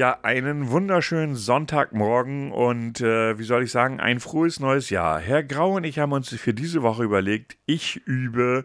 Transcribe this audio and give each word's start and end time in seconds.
Ja, 0.00 0.18
einen 0.22 0.70
wunderschönen 0.70 1.34
Sonntagmorgen 1.34 2.52
und 2.52 3.02
äh, 3.02 3.38
wie 3.38 3.42
soll 3.42 3.64
ich 3.64 3.70
sagen, 3.70 4.00
ein 4.00 4.18
frohes 4.18 4.58
neues 4.58 4.88
Jahr. 4.88 5.20
Herr 5.20 5.42
Grau 5.42 5.76
und 5.76 5.84
ich 5.84 5.98
haben 5.98 6.12
uns 6.12 6.30
für 6.30 6.54
diese 6.54 6.80
Woche 6.80 7.04
überlegt, 7.04 7.58
ich 7.66 7.96
übe 8.06 8.64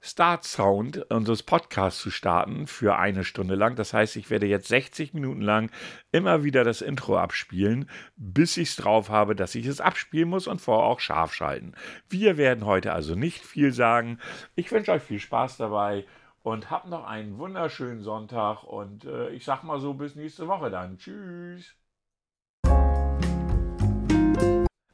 Start 0.00 0.44
Sound 0.44 1.04
unseres 1.10 1.42
Podcasts 1.42 2.00
zu 2.00 2.10
starten 2.10 2.66
für 2.66 2.96
eine 2.96 3.24
Stunde 3.24 3.56
lang. 3.56 3.76
Das 3.76 3.92
heißt, 3.92 4.16
ich 4.16 4.30
werde 4.30 4.46
jetzt 4.46 4.68
60 4.68 5.12
Minuten 5.12 5.42
lang 5.42 5.70
immer 6.12 6.44
wieder 6.44 6.64
das 6.64 6.80
Intro 6.80 7.18
abspielen, 7.18 7.86
bis 8.16 8.56
ich 8.56 8.70
es 8.70 8.76
drauf 8.76 9.10
habe, 9.10 9.36
dass 9.36 9.54
ich 9.54 9.66
es 9.66 9.82
abspielen 9.82 10.30
muss 10.30 10.46
und 10.46 10.62
vorher 10.62 10.86
auch 10.86 11.00
scharf 11.00 11.34
schalten. 11.34 11.74
Wir 12.08 12.38
werden 12.38 12.64
heute 12.64 12.94
also 12.94 13.14
nicht 13.14 13.44
viel 13.44 13.74
sagen. 13.74 14.18
Ich 14.54 14.72
wünsche 14.72 14.92
euch 14.92 15.02
viel 15.02 15.20
Spaß 15.20 15.58
dabei 15.58 16.06
und 16.42 16.70
habt 16.70 16.86
noch 16.88 17.06
einen 17.06 17.38
wunderschönen 17.38 18.02
Sonntag 18.02 18.64
und 18.64 19.04
äh, 19.04 19.30
ich 19.30 19.44
sag 19.44 19.62
mal 19.62 19.78
so 19.80 19.94
bis 19.94 20.14
nächste 20.14 20.48
Woche 20.48 20.70
dann. 20.70 20.98
Tschüss. 20.98 21.76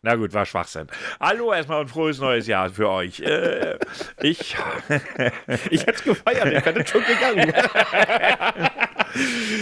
Na 0.03 0.15
gut, 0.15 0.33
war 0.35 0.47
Schwachsinn. 0.47 0.87
Hallo 1.19 1.53
erstmal 1.53 1.81
und 1.81 1.89
frohes 1.89 2.21
neues 2.21 2.47
Jahr 2.47 2.71
für 2.71 2.89
euch. 2.89 3.19
Äh, 3.21 3.77
ich 4.23 4.57
ich 5.71 5.81
hätte 5.83 5.95
es 5.95 6.05
gefeiert, 6.05 6.47
ich 6.47 6.65
hätte 6.65 6.87
schon 6.87 7.03
gegangen. 7.05 7.53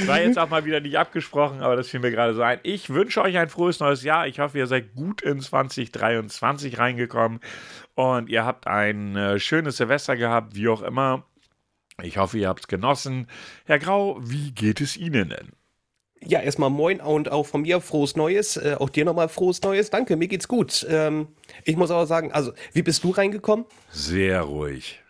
War 0.06 0.20
jetzt 0.20 0.38
auch 0.38 0.48
mal 0.50 0.64
wieder 0.64 0.80
nicht 0.80 0.98
abgesprochen, 0.98 1.62
aber 1.62 1.76
das 1.76 1.88
fiel 1.88 2.00
mir 2.00 2.10
gerade 2.10 2.34
so 2.34 2.42
ein. 2.42 2.58
Ich 2.62 2.90
wünsche 2.90 3.22
euch 3.22 3.38
ein 3.38 3.48
frohes 3.48 3.78
neues 3.80 4.02
Jahr. 4.02 4.26
Ich 4.26 4.40
hoffe, 4.40 4.58
ihr 4.58 4.66
seid 4.66 4.94
gut 4.94 5.22
in 5.22 5.40
2023 5.40 6.78
reingekommen 6.78 7.40
und 7.94 8.28
ihr 8.28 8.44
habt 8.44 8.66
ein 8.66 9.16
äh, 9.16 9.38
schönes 9.38 9.76
Silvester 9.76 10.16
gehabt, 10.16 10.56
wie 10.56 10.68
auch 10.68 10.82
immer. 10.82 11.24
Ich 12.02 12.16
hoffe, 12.18 12.38
ihr 12.38 12.48
habt 12.48 12.60
es 12.60 12.68
genossen. 12.68 13.28
Herr 13.64 13.78
Grau, 13.78 14.18
wie 14.20 14.52
geht 14.52 14.80
es 14.80 14.96
Ihnen 14.96 15.30
denn? 15.30 15.52
Ja, 16.20 16.40
erstmal 16.40 16.70
moin 16.70 17.00
und 17.00 17.30
auch 17.30 17.44
von 17.44 17.62
mir 17.62 17.80
frohes 17.80 18.16
Neues. 18.16 18.56
Äh, 18.56 18.76
auch 18.78 18.88
dir 18.88 19.04
nochmal 19.04 19.28
frohes 19.28 19.60
Neues. 19.62 19.90
Danke, 19.90 20.16
mir 20.16 20.28
geht's 20.28 20.48
gut. 20.48 20.86
Ähm, 20.88 21.28
ich 21.64 21.76
muss 21.76 21.90
aber 21.90 22.06
sagen, 22.06 22.32
also, 22.32 22.52
wie 22.72 22.82
bist 22.82 23.04
du 23.04 23.10
reingekommen? 23.10 23.66
Sehr 23.90 24.42
ruhig. 24.42 25.02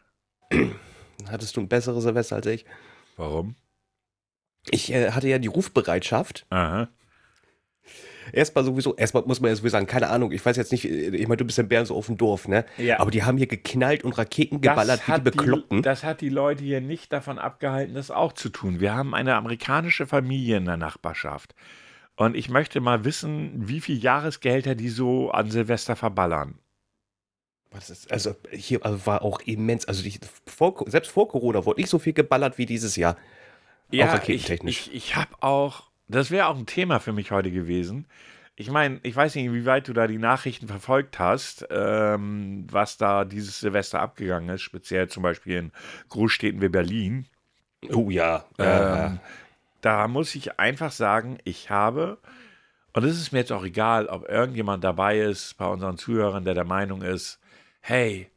Hattest 1.28 1.56
du 1.56 1.60
ein 1.60 1.68
besseres 1.68 2.02
Silvester 2.02 2.36
als 2.36 2.46
ich? 2.46 2.64
Warum? 3.16 3.54
Ich 4.70 4.92
äh, 4.92 5.12
hatte 5.12 5.28
ja 5.28 5.38
die 5.38 5.48
Rufbereitschaft. 5.48 6.46
Aha 6.50 6.88
erstmal 8.32 8.64
sowieso, 8.64 8.94
erstmal 8.96 9.24
muss 9.24 9.40
man 9.40 9.50
ja 9.50 9.56
sowieso 9.56 9.72
sagen, 9.72 9.86
keine 9.86 10.08
Ahnung, 10.08 10.32
ich 10.32 10.44
weiß 10.44 10.56
jetzt 10.56 10.72
nicht, 10.72 10.84
ich 10.84 11.28
meine, 11.28 11.36
du 11.36 11.44
bist 11.44 11.58
in 11.58 11.68
Bern 11.68 11.86
so 11.86 11.96
auf 11.96 12.06
dem 12.06 12.16
Dorf, 12.16 12.48
ne? 12.48 12.64
Ja. 12.78 13.00
Aber 13.00 13.10
die 13.10 13.22
haben 13.22 13.36
hier 13.36 13.46
geknallt 13.46 14.04
und 14.04 14.16
Raketen 14.16 14.60
geballert 14.60 15.06
wie 15.06 15.12
die 15.12 15.20
Bekloppten. 15.20 15.78
Die, 15.78 15.82
das 15.82 16.04
hat 16.04 16.20
die 16.20 16.28
Leute 16.28 16.64
hier 16.64 16.80
nicht 16.80 17.12
davon 17.12 17.38
abgehalten, 17.38 17.94
das 17.94 18.10
auch 18.10 18.32
zu 18.32 18.48
tun. 18.48 18.80
Wir 18.80 18.94
haben 18.94 19.14
eine 19.14 19.34
amerikanische 19.34 20.06
Familie 20.06 20.56
in 20.56 20.64
der 20.64 20.76
Nachbarschaft. 20.76 21.54
Und 22.16 22.36
ich 22.36 22.48
möchte 22.48 22.80
mal 22.80 23.04
wissen, 23.04 23.68
wie 23.68 23.80
viele 23.80 23.98
Jahresgehälter 23.98 24.74
die 24.74 24.88
so 24.88 25.30
an 25.30 25.50
Silvester 25.50 25.96
verballern. 25.96 26.58
Ist, 27.76 28.12
also 28.12 28.36
hier 28.52 28.84
also 28.84 29.04
war 29.04 29.22
auch 29.22 29.40
immens. 29.40 29.84
Also 29.86 30.04
die, 30.04 30.18
vor, 30.46 30.84
selbst 30.86 31.10
vor 31.10 31.28
Corona 31.28 31.64
wurde 31.66 31.80
nicht 31.80 31.90
so 31.90 31.98
viel 31.98 32.12
geballert 32.12 32.56
wie 32.56 32.66
dieses 32.66 32.94
Jahr. 32.94 33.16
Ja, 33.90 34.06
auch 34.06 34.14
raketentechnisch. 34.14 34.82
Ich, 34.82 34.88
ich, 34.88 34.94
ich 34.94 35.16
habe 35.16 35.30
auch 35.40 35.90
das 36.08 36.30
wäre 36.30 36.46
auch 36.46 36.56
ein 36.56 36.66
Thema 36.66 37.00
für 37.00 37.12
mich 37.12 37.30
heute 37.30 37.50
gewesen. 37.50 38.06
Ich 38.56 38.70
meine, 38.70 39.00
ich 39.02 39.16
weiß 39.16 39.34
nicht, 39.34 39.52
wie 39.52 39.66
weit 39.66 39.88
du 39.88 39.92
da 39.92 40.06
die 40.06 40.18
Nachrichten 40.18 40.68
verfolgt 40.68 41.18
hast, 41.18 41.66
ähm, 41.70 42.66
was 42.70 42.96
da 42.96 43.24
dieses 43.24 43.58
Silvester 43.60 44.00
abgegangen 44.00 44.48
ist, 44.48 44.62
speziell 44.62 45.08
zum 45.08 45.24
Beispiel 45.24 45.56
in 45.56 45.72
Großstädten 46.08 46.60
wie 46.60 46.68
Berlin. 46.68 47.26
Oh 47.92 48.10
ja. 48.10 48.44
Ähm, 48.58 49.18
da 49.80 50.06
muss 50.06 50.34
ich 50.34 50.58
einfach 50.60 50.92
sagen, 50.92 51.38
ich 51.44 51.68
habe, 51.68 52.18
und 52.92 53.04
es 53.04 53.20
ist 53.20 53.32
mir 53.32 53.40
jetzt 53.40 53.52
auch 53.52 53.64
egal, 53.64 54.06
ob 54.06 54.28
irgendjemand 54.28 54.84
dabei 54.84 55.18
ist 55.18 55.58
bei 55.58 55.66
unseren 55.66 55.98
Zuhörern, 55.98 56.44
der 56.44 56.54
der 56.54 56.64
Meinung 56.64 57.02
ist, 57.02 57.40
hey, 57.80 58.30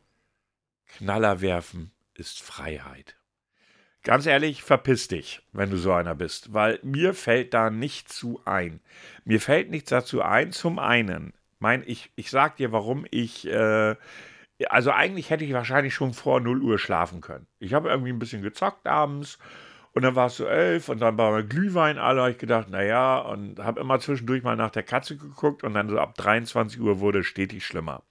Knaller 0.88 1.41
werfen 1.41 1.91
ist 2.16 2.41
Freiheit. 2.41 3.16
Ganz 4.07 4.25
ehrlich, 4.25 4.63
verpiss 4.63 5.09
dich, 5.09 5.41
wenn 5.51 5.69
du 5.69 5.75
so 5.75 5.91
einer 5.91 6.16
bist, 6.16 6.53
weil 6.53 6.79
mir 6.81 7.13
fällt 7.13 7.53
da 7.53 7.69
nichts 7.69 8.18
zu 8.18 8.40
ein. 8.45 8.79
Mir 9.25 9.41
fällt 9.41 9.69
nichts 9.69 9.90
dazu 9.90 10.22
ein. 10.22 10.53
Zum 10.53 10.79
einen, 10.79 11.34
mein, 11.59 11.84
ich, 11.85 12.09
ich 12.16 12.31
sag 12.31 12.56
dir, 12.56 12.72
warum 12.72 13.06
ich, 13.12 13.45
äh, 13.47 13.97
also 14.69 14.91
eigentlich 14.91 15.29
hätte 15.29 15.44
ich 15.44 15.51
wahrscheinlich 15.51 15.94
schon 15.94 16.13
vor 16.13 16.40
0 16.40 16.62
Uhr 16.62 16.79
schlafen 16.79 17.19
können. 17.19 17.47
Ich 17.59 17.73
habe 17.73 17.90
irgendwie 17.90 18.13
ein 18.13 18.18
bisschen 18.18 18.41
gezockt 18.41 18.88
abends 18.88 19.40
und 19.91 20.03
dann 20.03 20.16
war 20.16 20.28
es 20.28 20.38
so 20.38 20.45
elf 20.45 20.88
und 20.88 21.01
dann 21.01 21.18
war 21.18 21.31
mein 21.31 21.50
Glühwein 21.50 21.97
alle. 21.97 22.22
habe 22.22 22.31
ich 22.31 22.38
gedacht, 22.38 22.69
naja, 22.69 23.19
und 23.19 23.59
habe 23.59 23.81
immer 23.81 24.00
zwischendurch 24.00 24.41
mal 24.41 24.56
nach 24.56 24.72
der 24.72 24.84
Katze 24.84 25.18
geguckt 25.18 25.66
und 25.66 25.74
dann 25.74 25.89
so 25.89 26.00
ab 26.00 26.16
23 26.16 26.79
Uhr 26.79 27.01
wurde 27.01 27.19
es 27.19 27.25
stetig 27.25 27.66
schlimmer. 27.66 28.03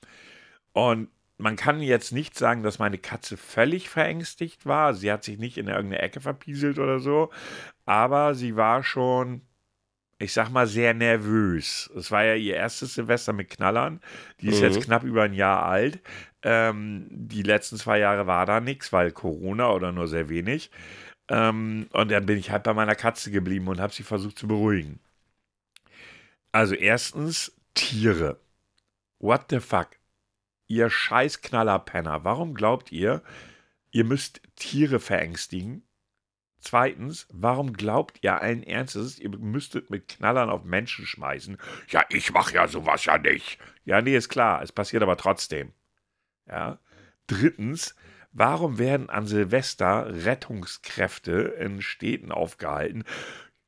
Und 0.75 1.09
man 1.39 1.57
kann 1.57 1.81
jetzt 1.81 2.13
nicht 2.13 2.37
sagen, 2.39 2.63
dass 2.63 2.79
meine 2.79 2.99
Katze 2.99 3.37
völlig 3.37 3.89
verängstigt 3.89 4.67
war. 4.67 4.95
Sie 4.95 5.13
hat 5.13 5.25
sich 5.25 5.39
nicht 5.39 5.59
in 5.59 5.69
irgendeine 5.69 6.03
Ecke 6.03 6.21
verpieselt 6.21 6.79
oder 6.79 6.99
so, 6.99 7.31
aber 7.85 8.35
sie 8.35 8.57
war 8.57 8.83
schon, 8.83 9.43
ich 10.19 10.33
sag 10.33 10.51
mal, 10.51 10.67
sehr 10.67 10.95
nervös. 10.95 11.91
Es 11.97 12.11
war 12.11 12.25
ja 12.25 12.35
ihr 12.35 12.57
erstes 12.57 12.95
Silvester 12.95 13.33
mit 13.33 13.51
Knallern. 13.51 14.01
Die 14.41 14.49
ist 14.49 14.59
mhm. 14.59 14.65
jetzt 14.65 14.85
knapp 14.85 15.03
über 15.05 15.25
ein 15.25 15.35
Jahr 15.35 15.65
alt. 15.67 16.01
Ähm, 16.43 17.07
die 17.11 17.43
letzten 17.43 17.77
zwei 17.77 17.99
Jahre 17.99 18.27
war 18.27 18.47
da 18.47 18.61
nichts, 18.61 18.93
weil 18.93 19.13
Corona 19.13 19.71
oder 19.73 19.93
nur 19.93 20.09
sehr 20.09 20.29
wenig. 20.29 20.71
Ähm, 21.29 21.89
und 21.93 22.11
dann 22.11 22.27
bin 22.27 22.39
ich 22.39 22.51
halt 22.51 22.63
bei 22.63 22.73
meiner 22.73 22.95
Katze 22.95 23.31
geblieben 23.31 23.69
und 23.69 23.81
habe 23.81 23.93
sie 23.93 24.05
versucht 24.05 24.39
zu 24.39 24.49
beruhigen. 24.49 25.01
Also 26.53 26.75
erstens 26.75 27.53
Tiere. 27.75 28.39
What 29.19 29.47
the 29.51 29.61
fuck? 29.61 29.89
Ihr 30.67 30.91
scheiß 30.91 31.43
Knallerpenner, 31.43 32.25
warum 32.25 32.55
glaubt 32.55 32.93
ihr, 32.93 33.23
ihr 33.91 34.05
müsst 34.05 34.41
Tiere 34.57 35.01
verängstigen? 35.01 35.83
Zweitens, 36.59 37.29
warum 37.31 37.75
glaubt 37.75 38.19
ihr 38.23 38.41
allen 38.41 38.63
Ernstes, 38.65 39.19
ihr 39.21 39.31
müsstet 39.31 39.91
mit 39.91 40.09
Knallern 40.09 40.51
auf 40.51 40.65
Menschen 40.65 41.07
schmeißen? 41.07 41.59
Ja, 41.89 42.05
ich 42.09 42.33
mach 42.33 42.51
ja 42.51 42.67
sowas 42.67 43.05
ja 43.05 43.19
nicht. 43.19 43.59
Ja, 43.85 44.03
nee, 44.03 44.17
ist 44.17 44.29
klar, 44.29 44.63
es 44.63 44.73
passiert 44.73 45.03
aber 45.03 45.17
trotzdem. 45.17 45.73
Ja. 46.49 46.81
Drittens, 47.29 47.95
warum 48.33 48.79
werden 48.79 49.11
an 49.11 49.27
Silvester 49.27 50.25
Rettungskräfte 50.25 51.33
in 51.61 51.83
Städten 51.83 52.33
aufgehalten? 52.33 53.05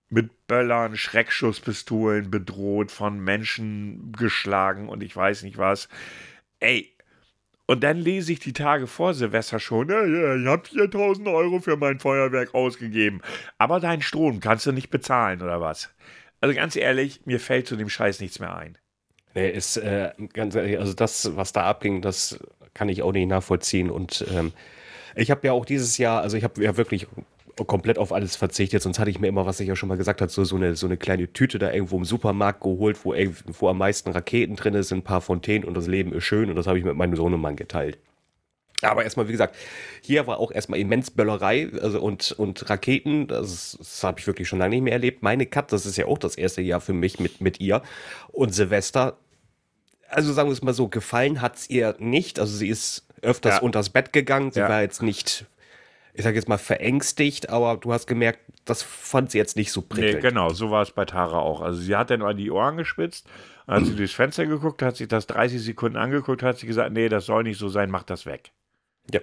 Mit 0.08 0.46
Böllern, 0.46 0.96
Schreckschusspistolen 0.96 2.30
bedroht, 2.30 2.90
von 2.90 3.20
Menschen 3.20 4.10
geschlagen 4.12 4.88
und 4.88 5.02
ich 5.02 5.14
weiß 5.14 5.42
nicht 5.42 5.58
was. 5.58 5.88
Ey, 6.60 6.94
und 7.66 7.84
dann 7.84 7.98
lese 7.98 8.32
ich 8.32 8.40
die 8.40 8.54
Tage 8.54 8.86
vor 8.86 9.12
Silvester 9.12 9.60
schon, 9.60 9.90
ja, 9.90 10.04
ja, 10.04 10.36
ich 10.36 10.46
habe 10.46 10.66
4000 10.66 11.28
Euro 11.28 11.60
für 11.60 11.76
mein 11.76 11.98
Feuerwerk 11.98 12.54
ausgegeben. 12.54 13.20
Aber 13.58 13.78
deinen 13.78 14.00
Strom 14.00 14.40
kannst 14.40 14.64
du 14.64 14.72
nicht 14.72 14.88
bezahlen, 14.88 15.42
oder 15.42 15.60
was? 15.60 15.90
Also 16.40 16.54
ganz 16.54 16.76
ehrlich, 16.76 17.20
mir 17.26 17.40
fällt 17.40 17.66
zu 17.66 17.76
dem 17.76 17.90
Scheiß 17.90 18.20
nichts 18.20 18.38
mehr 18.38 18.56
ein. 18.56 18.78
Nee, 19.34 19.50
ist 19.50 19.76
äh, 19.76 20.12
ganz 20.32 20.54
ehrlich, 20.54 20.78
also 20.78 20.94
das, 20.94 21.36
was 21.36 21.52
da 21.52 21.64
abging, 21.64 22.00
das 22.00 22.38
kann 22.72 22.88
ich 22.88 23.02
auch 23.02 23.12
nicht 23.12 23.28
nachvollziehen. 23.28 23.90
Und 23.90 24.24
ähm, 24.32 24.52
ich 25.14 25.30
habe 25.30 25.46
ja 25.46 25.52
auch 25.52 25.66
dieses 25.66 25.98
Jahr, 25.98 26.22
also 26.22 26.36
ich 26.36 26.44
habe 26.44 26.62
ja 26.62 26.76
wirklich 26.76 27.06
komplett 27.64 27.98
auf 27.98 28.12
alles 28.12 28.36
verzichtet, 28.36 28.82
sonst 28.82 28.98
hatte 28.98 29.10
ich 29.10 29.18
mir 29.18 29.28
immer, 29.28 29.46
was 29.46 29.60
ich 29.60 29.68
ja 29.68 29.76
schon 29.76 29.88
mal 29.88 29.98
gesagt 29.98 30.20
habe, 30.20 30.30
so, 30.30 30.44
so, 30.44 30.56
eine, 30.56 30.76
so 30.76 30.86
eine 30.86 30.96
kleine 30.96 31.32
Tüte 31.32 31.58
da 31.58 31.72
irgendwo 31.72 31.96
im 31.96 32.04
Supermarkt 32.04 32.60
geholt, 32.60 33.04
wo, 33.04 33.14
wo 33.58 33.68
am 33.68 33.78
meisten 33.78 34.10
Raketen 34.10 34.56
drin 34.56 34.82
sind, 34.82 34.98
ein 34.98 35.02
paar 35.02 35.20
Fontänen 35.20 35.66
und 35.66 35.74
das 35.74 35.86
Leben 35.86 36.12
ist 36.12 36.24
schön 36.24 36.50
und 36.50 36.56
das 36.56 36.66
habe 36.66 36.78
ich 36.78 36.84
mit 36.84 36.96
meinem 36.96 37.16
Sohn 37.16 37.34
und 37.34 37.40
Mann 37.40 37.56
geteilt. 37.56 37.98
Aber 38.82 39.02
erstmal, 39.02 39.26
wie 39.26 39.32
gesagt, 39.32 39.56
hier 40.02 40.26
war 40.26 40.38
auch 40.38 40.52
erstmal 40.52 40.78
immens 40.78 41.10
Böllerei 41.10 41.68
also 41.82 42.00
und, 42.00 42.32
und 42.32 42.70
Raketen. 42.70 43.26
Das, 43.26 43.76
das 43.78 44.04
habe 44.04 44.20
ich 44.20 44.26
wirklich 44.26 44.48
schon 44.48 44.60
lange 44.60 44.76
nicht 44.76 44.84
mehr 44.84 44.92
erlebt. 44.92 45.22
Meine 45.22 45.46
Kat, 45.46 45.72
das 45.72 45.84
ist 45.84 45.96
ja 45.96 46.06
auch 46.06 46.18
das 46.18 46.36
erste 46.36 46.62
Jahr 46.62 46.80
für 46.80 46.92
mich 46.92 47.18
mit, 47.18 47.40
mit 47.40 47.60
ihr. 47.60 47.82
Und 48.28 48.54
Silvester, 48.54 49.18
also 50.08 50.32
sagen 50.32 50.48
wir 50.48 50.52
es 50.52 50.62
mal 50.62 50.74
so, 50.74 50.88
gefallen 50.88 51.40
hat 51.40 51.56
es 51.56 51.70
ihr 51.70 51.96
nicht. 51.98 52.38
Also 52.38 52.56
sie 52.56 52.68
ist 52.68 53.04
öfters 53.20 53.56
ja. 53.56 53.62
unters 53.62 53.90
Bett 53.90 54.12
gegangen. 54.12 54.52
Sie 54.52 54.60
ja. 54.60 54.68
war 54.68 54.82
jetzt 54.82 55.02
nicht 55.02 55.46
ich 56.18 56.24
sage 56.24 56.34
jetzt 56.34 56.48
mal, 56.48 56.58
verängstigt, 56.58 57.48
aber 57.48 57.76
du 57.76 57.92
hast 57.92 58.08
gemerkt, 58.08 58.40
das 58.64 58.82
fand 58.82 59.30
sie 59.30 59.38
jetzt 59.38 59.54
nicht 59.54 59.70
so 59.70 59.82
prickelnd. 59.82 60.16
Nee, 60.16 60.20
genau, 60.20 60.48
so 60.48 60.68
war 60.72 60.82
es 60.82 60.90
bei 60.90 61.04
Tara 61.04 61.38
auch. 61.38 61.60
Also 61.60 61.80
sie 61.80 61.94
hat 61.94 62.10
dann 62.10 62.22
an 62.22 62.36
die 62.36 62.50
Ohren 62.50 62.76
gespitzt, 62.76 63.28
als 63.68 63.86
sie 63.86 63.94
durchs 63.94 64.14
Fenster 64.14 64.44
geguckt 64.44 64.82
hat, 64.82 64.96
sich 64.96 65.06
das 65.06 65.28
30 65.28 65.62
Sekunden 65.62 65.96
angeguckt, 65.96 66.42
hat 66.42 66.58
sie 66.58 66.66
gesagt, 66.66 66.92
nee, 66.92 67.08
das 67.08 67.26
soll 67.26 67.44
nicht 67.44 67.56
so 67.56 67.68
sein, 67.68 67.88
mach 67.88 68.02
das 68.02 68.26
weg. 68.26 68.50
Ja. 69.12 69.20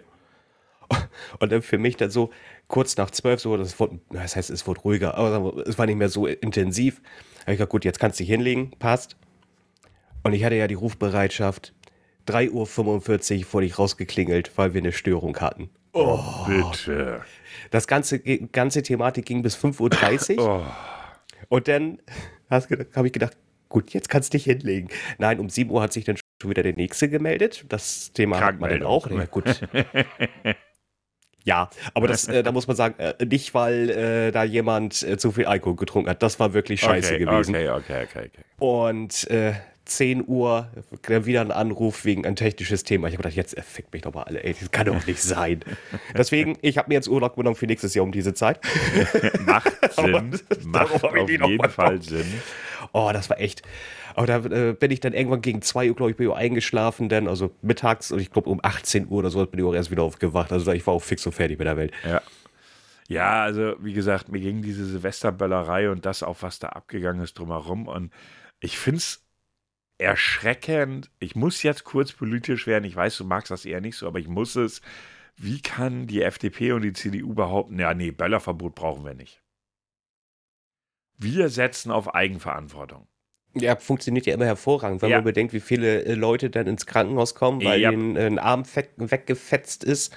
Und 1.40 1.52
dann 1.52 1.64
für 1.64 1.78
mich 1.78 1.98
dann 1.98 2.12
so 2.12 2.32
kurz 2.70 2.96
nach 2.96 3.12
zwölf, 3.12 3.42
so, 3.42 3.58
das, 3.58 3.78
wurde, 3.78 4.00
das 4.12 4.38
heißt, 4.38 4.50
es 4.50 4.66
wurde 4.66 4.80
ruhiger, 4.80 5.16
aber 5.16 5.68
es 5.68 5.78
war 5.78 5.88
nicht 5.88 5.98
mehr 5.98 6.08
so 6.08 6.28
intensiv. 6.28 7.02
Da 7.02 7.42
habe 7.42 7.52
ich 7.52 7.58
gesagt, 7.58 7.72
gut, 7.72 7.84
jetzt 7.84 8.00
kannst 8.00 8.22
du 8.22 8.24
dich 8.24 8.32
hinlegen, 8.32 8.72
passt. 8.80 9.18
Und 10.24 10.32
ich 10.32 10.46
hatte 10.46 10.56
ja 10.56 10.68
die 10.70 10.76
Rufbereitschaft. 10.76 11.74
3.45 12.30 12.52
Uhr 13.42 13.54
wurde 13.54 13.66
ich 13.66 13.78
rausgeklingelt, 13.78 14.58
weil 14.58 14.74
wir 14.74 14.80
eine 14.80 14.94
Störung 14.94 15.38
hatten. 15.42 15.70
Oh, 15.96 16.20
bitte. 16.46 17.22
Das 17.72 17.88
ganze, 17.88 18.20
ganze 18.20 18.84
Thematik 18.84 19.26
ging 19.26 19.42
bis 19.42 19.58
5.30 19.58 20.40
Uhr. 20.40 20.66
Oh. 21.48 21.56
Und 21.58 21.68
dann 21.68 22.00
habe 22.50 23.06
ich 23.06 23.14
gedacht, 23.14 23.38
gut, 23.70 23.94
jetzt 23.94 24.10
kannst 24.10 24.34
du 24.34 24.38
dich 24.38 24.46
hinlegen. 24.46 24.90
Nein, 25.20 25.40
um 25.40 25.48
7 25.48 25.70
Uhr 25.70 25.82
hat 25.82 25.94
sich 25.94 26.04
dann 26.04 26.18
schon 26.42 26.50
wieder 26.50 26.64
der 26.64 26.74
Nächste 26.74 27.08
gemeldet. 27.08 27.66
Das 27.70 28.12
Thema 28.14 28.40
hat 28.40 28.60
man 28.60 28.72
dann 28.72 28.84
auch. 28.84 29.10
Ja, 29.10 29.26
gut. 29.26 29.44
Ja, 31.46 31.70
aber 31.94 32.08
das, 32.08 32.28
äh, 32.28 32.42
da 32.42 32.52
muss 32.52 32.66
man 32.66 32.76
sagen, 32.76 32.96
äh, 32.98 33.24
nicht, 33.24 33.54
weil 33.54 33.92
äh, 33.92 34.32
da 34.32 34.44
jemand 34.44 35.04
äh, 35.04 35.16
zu 35.16 35.32
viel 35.32 35.46
Alkohol 35.46 35.76
getrunken 35.76 36.10
hat. 36.10 36.24
Das 36.24 36.40
war 36.40 36.54
wirklich 36.54 36.82
scheiße 36.82 37.14
okay, 37.14 37.24
gewesen. 37.24 37.56
Okay, 37.56 37.70
okay, 37.70 38.04
okay, 38.10 38.32
okay. 38.34 38.44
Und 38.58 39.30
äh, 39.30 39.54
10 39.86 40.28
Uhr 40.28 40.70
wieder 41.08 41.42
ein 41.42 41.52
Anruf 41.52 42.06
wegen 42.06 42.26
ein 42.26 42.36
technisches 42.36 42.84
Thema. 42.84 43.08
Ich 43.08 43.14
habe 43.14 43.24
gedacht, 43.24 43.38
jetzt 43.38 43.60
fickt 43.62 43.94
mich 43.94 44.02
doch 44.02 44.14
mal 44.14 44.24
alle, 44.24 44.44
ey, 44.44 44.56
das 44.60 44.72
kann 44.72 44.88
doch 44.88 45.06
nicht 45.06 45.22
sein. 45.22 45.62
Deswegen, 46.18 46.58
ich 46.62 46.78
habe 46.78 46.90
mir 46.90 46.96
jetzt 46.96 47.08
Urlaub 47.08 47.36
genommen 47.36 47.56
für 47.56 47.68
nächstes 47.68 47.94
Jahr 47.94 48.04
um 48.04 48.12
diese 48.12 48.34
Zeit. 48.34 48.60
Macht 49.46 49.72
Sinn. 49.96 50.40
Macht 50.66 51.04
auf 51.04 51.30
jeden 51.30 51.70
Fall 51.70 52.02
Sinn. 52.02 52.26
Oh, 52.94 53.12
das 53.14 53.30
war 53.30 53.40
echt. 53.40 53.62
Aber 54.16 54.28
da 54.28 54.38
äh, 54.38 54.74
bin 54.74 54.92
ich 54.92 55.02
dann 55.02 55.14
irgendwann 55.14 55.42
gegen 55.42 55.62
2 55.62 55.90
Uhr, 55.90 55.96
glaube 55.96 56.12
ich, 56.12 56.18
bin 56.18 56.30
ich 56.30 56.36
eingeschlafen, 56.36 57.10
dann, 57.10 57.28
also 57.28 57.52
mittags 57.62 58.12
und 58.12 58.20
ich 58.20 58.32
glaube 58.32 58.50
um 58.50 58.60
18 58.64 59.08
Uhr 59.08 59.20
oder 59.20 59.30
so 59.30 59.46
bin 59.46 59.60
ich 59.60 59.66
auch 59.66 59.74
erst 59.74 59.92
wieder 59.92 60.04
aufgewacht. 60.04 60.52
Also 60.52 60.72
ich 60.72 60.86
war 60.88 60.94
auch 60.94 61.04
fix 61.04 61.26
und 61.26 61.34
fertig 61.34 61.60
mit 61.60 61.68
der 61.68 61.78
Welt. 61.78 61.92
Ja. 62.04 62.22
Ja, 63.08 63.44
also 63.44 63.76
wie 63.80 63.94
gesagt, 63.94 64.30
mir 64.30 64.40
ging 64.40 64.64
diese 64.64 64.84
Silvesterböllerei 64.86 65.92
und 65.92 66.06
das 66.06 66.24
auch, 66.24 66.38
was 66.42 66.58
da 66.58 66.70
abgegangen 66.70 67.22
ist, 67.22 67.38
drumherum. 67.38 67.88
Und 67.88 68.12
ich 68.60 68.80
finde 68.80 68.98
es 68.98 69.25
erschreckend. 69.98 71.10
Ich 71.20 71.36
muss 71.36 71.64
jetzt 71.64 71.84
kurz 71.84 72.12
politisch 72.12 72.68
werden. 72.68 72.86
Ich 72.86 72.96
weiß, 72.96 73.18
du 73.18 73.26
magst 73.26 73.52
das 73.52 73.66
eher 73.66 73.82
nicht 73.82 73.98
so, 73.98 74.08
aber 74.08 74.20
ich 74.20 74.28
muss 74.28 74.56
es. 74.56 74.82
Wie 75.38 75.62
kann 75.62 76.08
die 76.08 76.22
FDP 76.22 76.72
und 76.72 76.82
die 76.82 76.94
CDU 76.94 77.34
behaupten, 77.34 77.80
ja, 77.80 77.94
nee, 77.94 78.12
Böllerverbot 78.12 78.76
brauchen 78.76 79.04
wir 79.04 79.14
nicht? 79.14 79.42
Wir 81.18 81.50
setzen 81.50 81.92
auf 81.92 82.14
Eigenverantwortung. 82.14 83.08
Ja, 83.54 83.76
funktioniert 83.78 84.26
ja 84.26 84.34
immer 84.34 84.46
hervorragend, 84.46 85.02
wenn 85.02 85.10
ja. 85.10 85.18
man 85.18 85.24
bedenkt, 85.24 85.54
wie 85.54 85.62
viele 85.62 86.04
äh, 86.04 86.14
Leute 86.14 86.50
dann 86.50 86.68
ins 86.68 86.86
Krankenhaus 86.86 87.36
kommen, 87.36 87.64
weil 87.64 87.80
ja. 87.80 87.92
ihnen 87.92 88.18
ein 88.18 88.38
Arm 88.38 88.64
weggefetzt 88.98 89.86
ist 89.86 90.14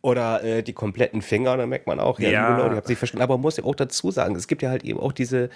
oder 0.00 0.42
äh, 0.42 0.62
die 0.62 0.72
kompletten 0.72 1.20
Finger, 1.20 1.56
da 1.56 1.66
merkt 1.66 1.86
man 1.86 2.00
auch, 2.00 2.18
ja, 2.18 2.30
ja. 2.30 2.56
Leute, 2.56 2.70
ich 2.70 2.76
habe 2.76 2.86
sich 2.86 2.98
verstanden. 2.98 3.22
Aber 3.22 3.34
man 3.34 3.42
muss 3.42 3.58
ja 3.58 3.64
auch 3.64 3.74
dazu 3.74 4.10
sagen, 4.10 4.36
es 4.36 4.48
gibt 4.48 4.62
ja 4.62 4.70
halt 4.70 4.84
eben 4.84 5.00
auch 5.00 5.12
diese 5.12 5.50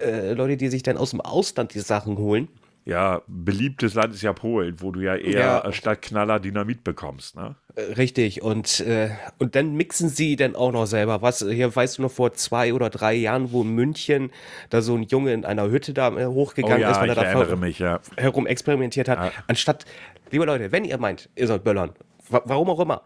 äh, 0.00 0.32
Leute, 0.32 0.56
die 0.56 0.68
sich 0.68 0.82
dann 0.82 0.96
aus 0.96 1.10
dem 1.10 1.20
Ausland 1.20 1.74
die 1.74 1.80
Sachen 1.80 2.16
holen. 2.16 2.48
Ja, 2.90 3.22
beliebtes 3.28 3.94
Land 3.94 4.14
ist 4.14 4.22
ja 4.22 4.32
Polen, 4.32 4.80
wo 4.80 4.90
du 4.90 4.98
ja 4.98 5.14
eher 5.14 5.62
ja. 5.64 5.72
statt 5.72 6.02
Knaller 6.02 6.40
Dynamit 6.40 6.82
bekommst, 6.82 7.36
ne? 7.36 7.54
Äh, 7.76 7.82
richtig, 7.92 8.42
und, 8.42 8.80
äh, 8.80 9.10
und 9.38 9.54
dann 9.54 9.76
mixen 9.76 10.08
sie 10.08 10.34
dann 10.34 10.56
auch 10.56 10.72
noch 10.72 10.86
selber. 10.86 11.22
Was, 11.22 11.38
hier 11.38 11.74
weißt 11.74 11.98
du 11.98 12.02
noch 12.02 12.10
vor 12.10 12.32
zwei 12.32 12.74
oder 12.74 12.90
drei 12.90 13.14
Jahren, 13.14 13.52
wo 13.52 13.62
in 13.62 13.76
München 13.76 14.32
da 14.70 14.82
so 14.82 14.96
ein 14.96 15.04
Junge 15.04 15.32
in 15.32 15.44
einer 15.44 15.70
Hütte 15.70 15.94
da 15.94 16.08
äh, 16.18 16.26
hochgegangen 16.26 16.78
oh 16.78 16.80
ja, 16.80 16.90
ist, 16.90 17.00
weil 17.00 17.10
er 17.10 17.14
da 17.14 17.54
mich, 17.54 17.78
ja. 17.78 18.00
herum 18.16 18.48
experimentiert 18.48 19.08
hat. 19.08 19.18
Ja. 19.18 19.32
Anstatt, 19.46 19.84
liebe 20.32 20.44
Leute, 20.44 20.72
wenn 20.72 20.84
ihr 20.84 20.98
meint, 20.98 21.28
ihr 21.36 21.46
sollt 21.46 21.62
böllern, 21.62 21.92
warum 22.28 22.70
auch 22.70 22.80
immer, 22.80 23.02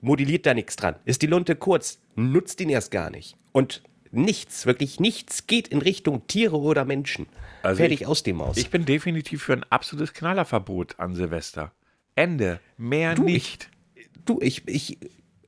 modelliert 0.00 0.46
da 0.46 0.54
nichts 0.54 0.74
dran. 0.74 0.96
Ist 1.04 1.20
die 1.20 1.26
Lunte 1.26 1.54
kurz, 1.54 2.00
nutzt 2.14 2.62
ihn 2.62 2.70
erst 2.70 2.92
gar 2.92 3.10
nicht. 3.10 3.36
Und 3.52 3.82
nichts, 4.16 4.66
wirklich 4.66 5.00
nichts 5.00 5.46
geht 5.46 5.68
in 5.68 5.78
Richtung 5.78 6.26
Tiere 6.26 6.58
oder 6.58 6.84
Menschen. 6.84 7.26
Also 7.62 7.78
Fertig 7.78 8.02
ich, 8.02 8.06
aus 8.06 8.22
dem 8.22 8.36
Maus. 8.36 8.56
Ich 8.56 8.70
bin 8.70 8.84
definitiv 8.84 9.42
für 9.42 9.52
ein 9.52 9.64
absolutes 9.70 10.12
Knallerverbot 10.14 10.98
an 10.98 11.14
Silvester. 11.14 11.72
Ende. 12.14 12.60
Mehr 12.76 13.14
du, 13.14 13.24
nicht. 13.24 13.70
Ich, 13.94 14.08
du, 14.24 14.40
ich, 14.40 14.66
ich, 14.66 14.98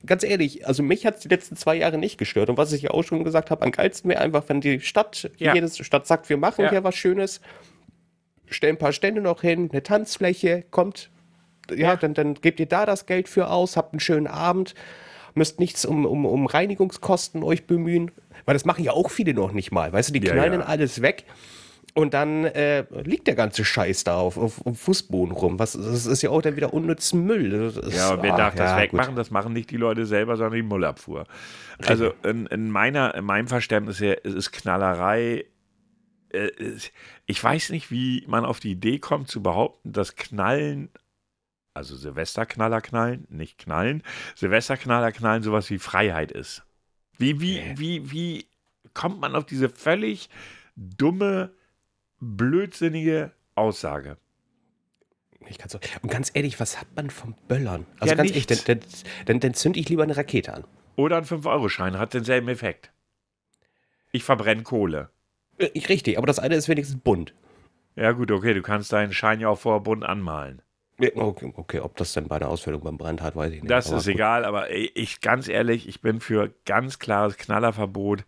ganz 0.05 0.23
ehrlich, 0.23 0.67
also 0.67 0.83
mich 0.83 1.07
hat 1.07 1.17
es 1.17 1.23
die 1.23 1.29
letzten 1.29 1.57
zwei 1.57 1.77
Jahre 1.77 1.99
nicht 1.99 2.19
gestört. 2.19 2.51
Und 2.51 2.59
was 2.59 2.73
ich 2.73 2.83
ja 2.83 2.91
auch 2.91 3.03
schon 3.03 3.25
gesagt 3.25 3.51
habe, 3.51 3.65
am 3.65 3.73
geilsten 3.73 4.11
wäre 4.11 4.21
einfach, 4.21 4.45
wenn 4.49 4.61
die 4.61 4.81
Stadt, 4.81 5.31
ja. 5.39 5.55
jede 5.55 5.69
Stadt 5.69 6.07
sagt, 6.07 6.29
wir 6.29 6.37
machen 6.37 6.65
ja. 6.65 6.71
hier 6.71 6.85
was 6.85 6.95
Schönes, 6.95 7.41
stellen 8.47 8.77
ein 8.77 8.79
paar 8.79 8.93
Stände 8.93 9.21
noch 9.21 9.41
hin, 9.41 9.69
eine 9.73 9.83
Tanzfläche, 9.83 10.65
kommt, 10.71 11.11
ja, 11.71 11.77
ja. 11.77 11.97
Dann, 11.97 12.15
dann 12.15 12.35
gebt 12.35 12.61
ihr 12.61 12.67
da 12.67 12.87
das 12.87 13.07
Geld 13.07 13.29
für 13.29 13.51
aus, 13.51 13.77
habt 13.77 13.93
einen 13.93 14.01
schönen 14.01 14.27
Abend, 14.27 14.75
müsst 15.39 15.59
nichts 15.61 15.85
um, 15.85 16.05
um, 16.05 16.27
um 16.27 16.47
Reinigungskosten 16.47 17.43
euch 17.43 17.67
bemühen, 17.67 18.11
weil 18.45 18.55
das 18.55 18.65
machen 18.65 18.85
ja 18.85 18.93
auch 18.93 19.11
viele 19.11 19.35
noch 19.35 19.53
nicht 19.53 19.73
mal. 19.73 19.93
Weißt 19.93 20.11
du, 20.11 20.13
die 20.13 20.21
knallen 20.21 20.53
ja, 20.53 20.61
ja. 20.61 20.67
alles 20.67 21.01
weg. 21.03 21.25
Und 21.95 22.15
dann 22.15 22.45
äh, 22.45 22.85
liegt 23.03 23.27
der 23.27 23.35
ganze 23.35 23.65
Scheiß 23.65 24.05
da 24.05 24.17
auf, 24.19 24.37
auf, 24.37 24.65
auf, 24.65 24.79
Fußboden 24.79 25.35
rum. 25.35 25.59
Was, 25.59 25.73
das 25.73 26.07
ist 26.07 26.23
ja 26.23 26.31
auch 26.31 26.43
dann 26.43 26.55
wieder 26.55 26.73
unnützen 26.73 27.25
Müll. 27.25 27.51
Das, 27.51 27.95
ja, 27.95 28.15
und 28.15 28.23
wer 28.23 28.37
darf 28.37 28.55
das 28.55 28.71
ja, 28.73 28.79
wegmachen? 28.79 29.15
Gut. 29.15 29.19
Das 29.19 29.31
machen 29.31 29.53
nicht 29.53 29.71
die 29.71 29.79
Leute 29.79 30.07
selber, 30.07 30.37
sondern 30.37 30.55
die 30.55 30.63
Müllabfuhr. 30.63 31.27
Also 31.85 32.13
in, 32.23 32.47
in, 32.47 32.71
meiner, 32.71 33.15
in 33.15 33.25
meinem 33.25 33.49
Verständnis 33.49 34.01
her 34.01 34.25
ist 34.25 34.53
Knallerei. 34.53 35.47
Äh, 36.31 36.51
ich 37.27 37.43
weiß 37.43 37.71
nicht, 37.71 37.91
wie 37.91 38.25
man 38.29 38.45
auf 38.45 38.61
die 38.61 38.73
Idee 38.73 38.99
kommt, 38.99 39.29
zu 39.29 39.43
behaupten, 39.43 39.93
dass 39.93 40.15
Knallen 40.15 40.91
also 41.79 41.97
Silvesterknaller 41.97 42.81
knallen, 42.83 43.27
nicht 43.31 43.57
knallen, 43.59 44.03
Silvesterknaller 44.35 45.13
knallen 45.13 45.43
sowas 45.43 45.71
wie 45.71 45.79
Freiheit 45.79 46.31
ist. 46.31 46.65
Wie, 47.17 47.41
wie, 47.41 47.79
wie, 47.79 48.13
wie 48.13 48.47
kommt 48.95 49.21
man 49.21 49.35
auf 49.35 49.47
diese 49.47 49.69
völlig 49.69 50.29
dumme, 50.77 51.53
blödsinnige 52.21 53.33
Aussage? 53.55 54.19
Ich 55.49 55.59
kann 55.59 55.69
so. 55.69 55.79
Und 56.03 56.11
ganz 56.11 56.31
ehrlich, 56.35 56.61
was 56.61 56.81
hat 56.81 56.89
man 56.95 57.11
vom 57.11 57.35
Böllern? 57.49 57.87
Also 58.01 58.13
ja, 58.13 58.17
ganz 58.17 58.33
nichts. 58.33 58.51
ehrlich, 58.51 58.65
dann, 58.65 58.81
dann, 59.27 59.41
dann 59.41 59.55
zünde 59.55 59.81
ich 59.81 59.89
lieber 59.89 60.03
eine 60.03 60.17
Rakete 60.17 60.53
an. 60.53 60.65
Oder 60.97 61.17
ein 61.17 61.25
5-Euro-Schein 61.25 61.99
hat 61.99 62.13
denselben 62.13 62.49
Effekt. 62.49 62.93
Ich 64.13 64.25
verbrenne 64.25 64.63
Kohle. 64.63 65.11
Äh, 65.59 65.79
richtig, 65.89 66.19
aber 66.19 66.27
das 66.27 66.39
eine 66.39 66.57
ist 66.57 66.69
wenigstens 66.69 67.01
bunt. 67.01 67.35
Ja, 67.97 68.13
gut, 68.13 68.31
okay, 68.31 68.55
du 68.55 68.63
kannst 68.63 68.93
deinen 68.93 69.13
Schein 69.13 69.41
ja 69.41 69.49
auch 69.49 69.59
vorher 69.59 69.81
bunt 69.81 70.05
anmalen. 70.05 70.63
Okay, 71.01 71.53
okay, 71.57 71.81
ob 71.81 71.97
das 71.97 72.13
denn 72.13 72.27
bei 72.27 72.41
der 72.41 72.49
Ausführung 72.49 72.81
beim 72.83 72.99
Brand 72.99 73.23
hat, 73.23 73.37
weiß 73.37 73.53
ich 73.53 73.63
nicht. 73.63 73.71
Das 73.71 73.89
aber 73.89 73.99
ist 73.99 74.07
gut. 74.07 74.15
egal, 74.15 74.45
aber 74.45 74.71
ich 74.71 75.21
ganz 75.21 75.47
ehrlich, 75.47 75.89
ich 75.89 76.01
bin 76.01 76.21
für 76.21 76.53
ganz 76.65 76.99
klares 76.99 77.37
Knallerverbot. 77.37 78.25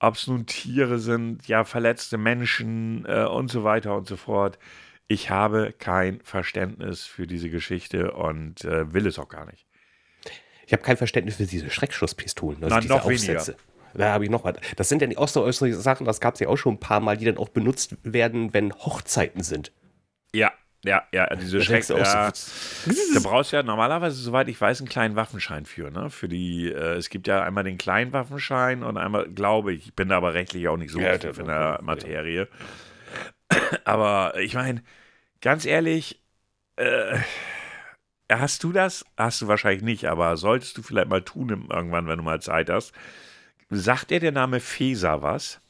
Ob 0.00 0.14
es 0.14 0.26
nun 0.26 0.46
Tiere 0.46 0.98
sind, 0.98 1.46
ja, 1.46 1.64
verletzte 1.64 2.18
Menschen 2.18 3.04
äh, 3.06 3.24
und 3.24 3.50
so 3.50 3.64
weiter 3.64 3.96
und 3.96 4.08
so 4.08 4.16
fort. 4.16 4.58
Ich 5.06 5.30
habe 5.30 5.72
kein 5.78 6.20
Verständnis 6.22 7.04
für 7.04 7.26
diese 7.26 7.50
Geschichte 7.50 8.12
und 8.12 8.64
äh, 8.64 8.92
will 8.92 9.06
es 9.06 9.18
auch 9.18 9.28
gar 9.28 9.46
nicht. 9.46 9.66
Ich 10.66 10.72
habe 10.72 10.82
kein 10.82 10.96
Verständnis 10.96 11.36
für 11.36 11.46
diese 11.46 11.70
Schreckschusspistolen, 11.70 12.62
also 12.62 12.74
Nein, 12.74 12.82
diese 12.82 12.94
noch 12.94 13.04
Aufsätze. 13.04 13.52
Weniger. 13.52 13.64
Da 13.94 14.12
habe 14.12 14.24
ich 14.24 14.30
noch 14.30 14.44
was. 14.44 14.54
Das 14.76 14.88
sind 14.88 15.02
ja 15.02 15.08
die 15.08 15.18
osteräußere 15.18 15.72
Sachen, 15.74 16.06
das 16.06 16.20
gab 16.20 16.34
es 16.34 16.40
ja 16.40 16.48
auch 16.48 16.56
schon 16.56 16.74
ein 16.74 16.80
paar 16.80 17.00
Mal, 17.00 17.16
die 17.16 17.24
dann 17.24 17.38
auch 17.38 17.48
benutzt 17.48 17.96
werden, 18.02 18.54
wenn 18.54 18.72
Hochzeiten 18.72 19.42
sind. 19.42 19.72
Ja, 20.32 20.52
ja, 20.84 21.02
ja, 21.12 21.34
diese 21.36 21.60
Schreck. 21.62 21.86
Ja, 21.88 22.32
da 22.32 23.20
brauchst 23.22 23.52
du 23.52 23.56
ja 23.56 23.62
normalerweise, 23.62 24.16
soweit 24.16 24.48
ich 24.48 24.58
weiß, 24.58 24.80
einen 24.80 24.88
kleinen 24.88 25.14
Waffenschein 25.14 25.66
für, 25.66 25.90
ne? 25.90 26.08
Für 26.08 26.28
die, 26.28 26.68
äh, 26.68 26.94
es 26.94 27.10
gibt 27.10 27.26
ja 27.26 27.42
einmal 27.42 27.64
den 27.64 27.76
kleinen 27.76 28.12
Waffenschein 28.12 28.82
und 28.82 28.96
einmal, 28.96 29.28
glaube 29.28 29.74
ich, 29.74 29.86
ich 29.86 29.94
bin 29.94 30.08
da 30.08 30.16
aber 30.16 30.32
rechtlich 30.32 30.68
auch 30.68 30.78
nicht 30.78 30.90
so 30.90 31.00
ja, 31.00 31.12
in 31.12 31.46
der 31.46 31.80
Materie. 31.82 32.48
Ja. 33.50 33.58
Aber 33.84 34.38
ich 34.38 34.54
meine, 34.54 34.84
ganz 35.40 35.64
ehrlich, 35.64 36.22
äh, 36.76 37.18
hast 38.30 38.62
du 38.62 38.72
das? 38.72 39.04
Hast 39.16 39.42
du 39.42 39.48
wahrscheinlich 39.48 39.82
nicht, 39.82 40.04
aber 40.04 40.36
solltest 40.36 40.78
du 40.78 40.82
vielleicht 40.82 41.08
mal 41.08 41.22
tun 41.22 41.66
irgendwann, 41.68 42.06
wenn 42.06 42.18
du 42.18 42.22
mal 42.22 42.40
Zeit 42.40 42.70
hast. 42.70 42.92
Sagt 43.70 44.10
dir 44.10 44.20
der 44.20 44.30
Name 44.30 44.60
Feser 44.60 45.22
was? 45.22 45.60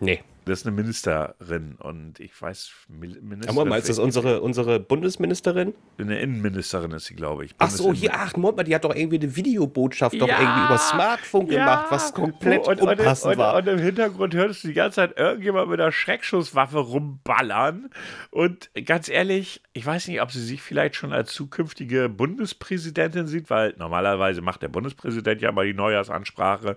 Nee. 0.00 0.22
Das 0.46 0.60
ist 0.60 0.66
eine 0.66 0.76
Ministerin 0.76 1.76
und 1.76 2.20
ich 2.20 2.40
weiß, 2.40 2.70
Ministerin. 2.88 3.48
Aber 3.48 3.64
mal, 3.64 3.78
ist 3.78 3.88
das 3.88 3.98
unsere, 3.98 4.42
unsere 4.42 4.78
Bundesministerin? 4.78 5.72
Eine 5.96 6.20
Innenministerin 6.20 6.90
ist 6.90 7.06
sie, 7.06 7.14
glaube 7.14 7.46
ich. 7.46 7.54
Ach 7.58 7.70
so, 7.70 7.94
hier, 7.94 8.10
ach, 8.12 8.36
Moment 8.36 8.58
mal, 8.58 8.62
die 8.64 8.74
hat 8.74 8.84
doch 8.84 8.94
irgendwie 8.94 9.18
eine 9.18 9.34
Videobotschaft 9.34 10.14
ja, 10.14 10.20
doch 10.20 10.28
irgendwie 10.28 10.64
über 10.66 10.78
Smartphone 10.78 11.46
ja, 11.46 11.58
gemacht, 11.58 11.86
was 11.88 12.12
komplett 12.12 12.68
und, 12.68 12.82
unpassend 12.82 13.32
und, 13.32 13.38
war. 13.38 13.56
Und, 13.56 13.68
und, 13.68 13.78
im 13.78 13.78
Hintergrund 13.78 14.34
hörst 14.34 14.64
du 14.64 14.68
die 14.68 14.74
ganze 14.74 14.96
Zeit 14.96 15.18
irgendjemand 15.18 15.70
mit 15.70 15.80
einer 15.80 15.92
Schreckschusswaffe 15.92 16.78
rumballern. 16.78 17.88
Und 18.30 18.70
ganz 18.84 19.08
ehrlich, 19.08 19.62
ich 19.72 19.86
weiß 19.86 20.08
nicht, 20.08 20.20
ob 20.20 20.30
sie 20.30 20.44
sich 20.44 20.60
vielleicht 20.60 20.96
schon 20.96 21.14
als 21.14 21.32
zukünftige 21.32 22.10
Bundespräsidentin 22.10 23.26
sieht, 23.26 23.48
weil 23.48 23.74
normalerweise 23.78 24.42
macht 24.42 24.60
der 24.60 24.68
Bundespräsident 24.68 25.40
ja 25.40 25.52
mal 25.52 25.64
die 25.64 25.72
Neujahrsansprache. 25.72 26.76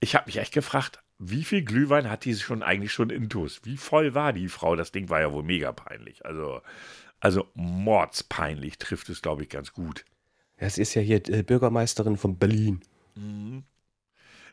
Ich 0.00 0.14
habe 0.14 0.26
mich 0.26 0.38
echt 0.38 0.54
gefragt, 0.54 1.03
wie 1.18 1.44
viel 1.44 1.62
Glühwein 1.62 2.10
hat 2.10 2.24
die 2.24 2.34
schon 2.34 2.62
eigentlich 2.62 2.92
schon 2.92 3.10
intus? 3.10 3.60
Wie 3.64 3.76
voll 3.76 4.14
war 4.14 4.32
die 4.32 4.48
Frau? 4.48 4.76
Das 4.76 4.92
Ding 4.92 5.08
war 5.08 5.20
ja 5.20 5.32
wohl 5.32 5.42
mega 5.42 5.72
peinlich. 5.72 6.24
Also, 6.26 6.60
also 7.20 7.48
mordspeinlich 7.54 8.78
trifft 8.78 9.08
es, 9.08 9.22
glaube 9.22 9.42
ich, 9.42 9.48
ganz 9.48 9.72
gut. 9.72 10.04
Es 10.56 10.78
ist 10.78 10.94
ja 10.94 11.02
hier 11.02 11.26
äh, 11.28 11.42
Bürgermeisterin 11.42 12.16
von 12.16 12.38
Berlin. 12.38 12.80
Mhm. 13.14 13.64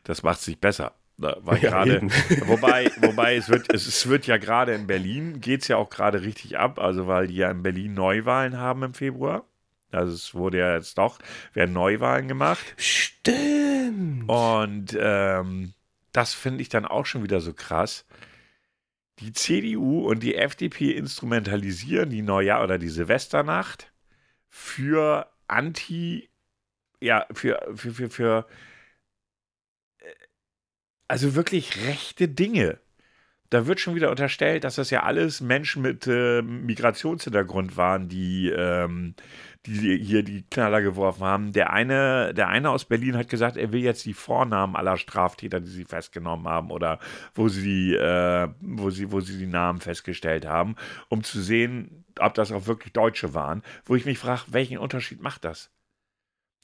Das 0.04 0.22
macht 0.22 0.40
sich 0.40 0.58
besser. 0.58 0.94
Da 1.18 1.36
war 1.40 1.58
ja, 1.58 1.70
gerade, 1.70 2.02
wobei, 2.46 2.90
wobei 3.00 3.36
es 3.36 3.48
wird, 3.48 3.72
es, 3.72 3.86
es 3.86 4.08
wird 4.08 4.26
ja 4.26 4.38
gerade 4.38 4.74
in 4.74 4.86
Berlin, 4.86 5.40
geht 5.40 5.62
es 5.62 5.68
ja 5.68 5.76
auch 5.76 5.90
gerade 5.90 6.22
richtig 6.22 6.58
ab, 6.58 6.78
also 6.78 7.06
weil 7.06 7.28
die 7.28 7.36
ja 7.36 7.50
in 7.50 7.62
Berlin 7.62 7.94
Neuwahlen 7.94 8.56
haben 8.56 8.82
im 8.82 8.94
Februar. 8.94 9.44
Also 9.92 10.14
es 10.14 10.34
wurde 10.34 10.58
ja 10.58 10.74
jetzt 10.74 10.96
doch, 10.96 11.18
werden 11.52 11.74
Neuwahlen 11.74 12.26
gemacht. 12.26 12.64
Stimmt. 12.76 14.28
Und 14.28 14.96
ähm, 14.98 15.74
das 16.12 16.34
finde 16.34 16.62
ich 16.62 16.68
dann 16.68 16.84
auch 16.86 17.06
schon 17.06 17.22
wieder 17.22 17.40
so 17.40 17.52
krass, 17.54 18.06
die 19.18 19.32
CDU 19.32 20.08
und 20.08 20.22
die 20.22 20.34
FDP 20.36 20.92
instrumentalisieren 20.92 22.10
die 22.10 22.22
Neujahr- 22.22 22.62
oder 22.62 22.78
die 22.78 22.88
Silvesternacht 22.88 23.92
für 24.48 25.32
Anti, 25.48 26.30
ja, 27.00 27.26
für, 27.32 27.60
für, 27.74 27.92
für, 27.92 28.10
für 28.10 28.46
äh, 29.98 30.12
also 31.08 31.34
wirklich 31.34 31.86
rechte 31.86 32.28
Dinge. 32.28 32.80
Da 33.52 33.66
wird 33.66 33.80
schon 33.80 33.94
wieder 33.94 34.10
unterstellt, 34.10 34.64
dass 34.64 34.76
das 34.76 34.88
ja 34.88 35.02
alles 35.02 35.42
Menschen 35.42 35.82
mit 35.82 36.06
äh, 36.06 36.40
Migrationshintergrund 36.40 37.76
waren, 37.76 38.08
die 38.08 38.48
ähm, 38.48 39.14
die 39.66 39.98
hier 39.98 40.22
die 40.22 40.42
Knaller 40.50 40.80
geworfen 40.80 41.22
haben. 41.22 41.52
Der 41.52 41.70
eine, 41.70 42.32
der 42.32 42.48
eine 42.48 42.70
aus 42.70 42.86
Berlin 42.86 43.14
hat 43.14 43.28
gesagt, 43.28 43.58
er 43.58 43.70
will 43.70 43.82
jetzt 43.82 44.06
die 44.06 44.14
Vornamen 44.14 44.74
aller 44.74 44.96
Straftäter, 44.96 45.60
die 45.60 45.70
sie 45.70 45.84
festgenommen 45.84 46.48
haben 46.48 46.70
oder 46.70 46.98
wo 47.34 47.50
sie, 47.50 47.94
äh, 47.94 48.48
wo 48.62 48.88
sie, 48.88 49.12
wo 49.12 49.20
sie 49.20 49.36
die 49.36 49.46
Namen 49.46 49.80
festgestellt 49.80 50.46
haben, 50.46 50.76
um 51.10 51.22
zu 51.22 51.42
sehen, 51.42 52.06
ob 52.18 52.32
das 52.32 52.52
auch 52.52 52.66
wirklich 52.66 52.94
Deutsche 52.94 53.34
waren. 53.34 53.62
Wo 53.84 53.94
ich 53.94 54.06
mich 54.06 54.18
frage, 54.18 54.44
welchen 54.48 54.78
Unterschied 54.78 55.20
macht 55.20 55.44
das? 55.44 55.70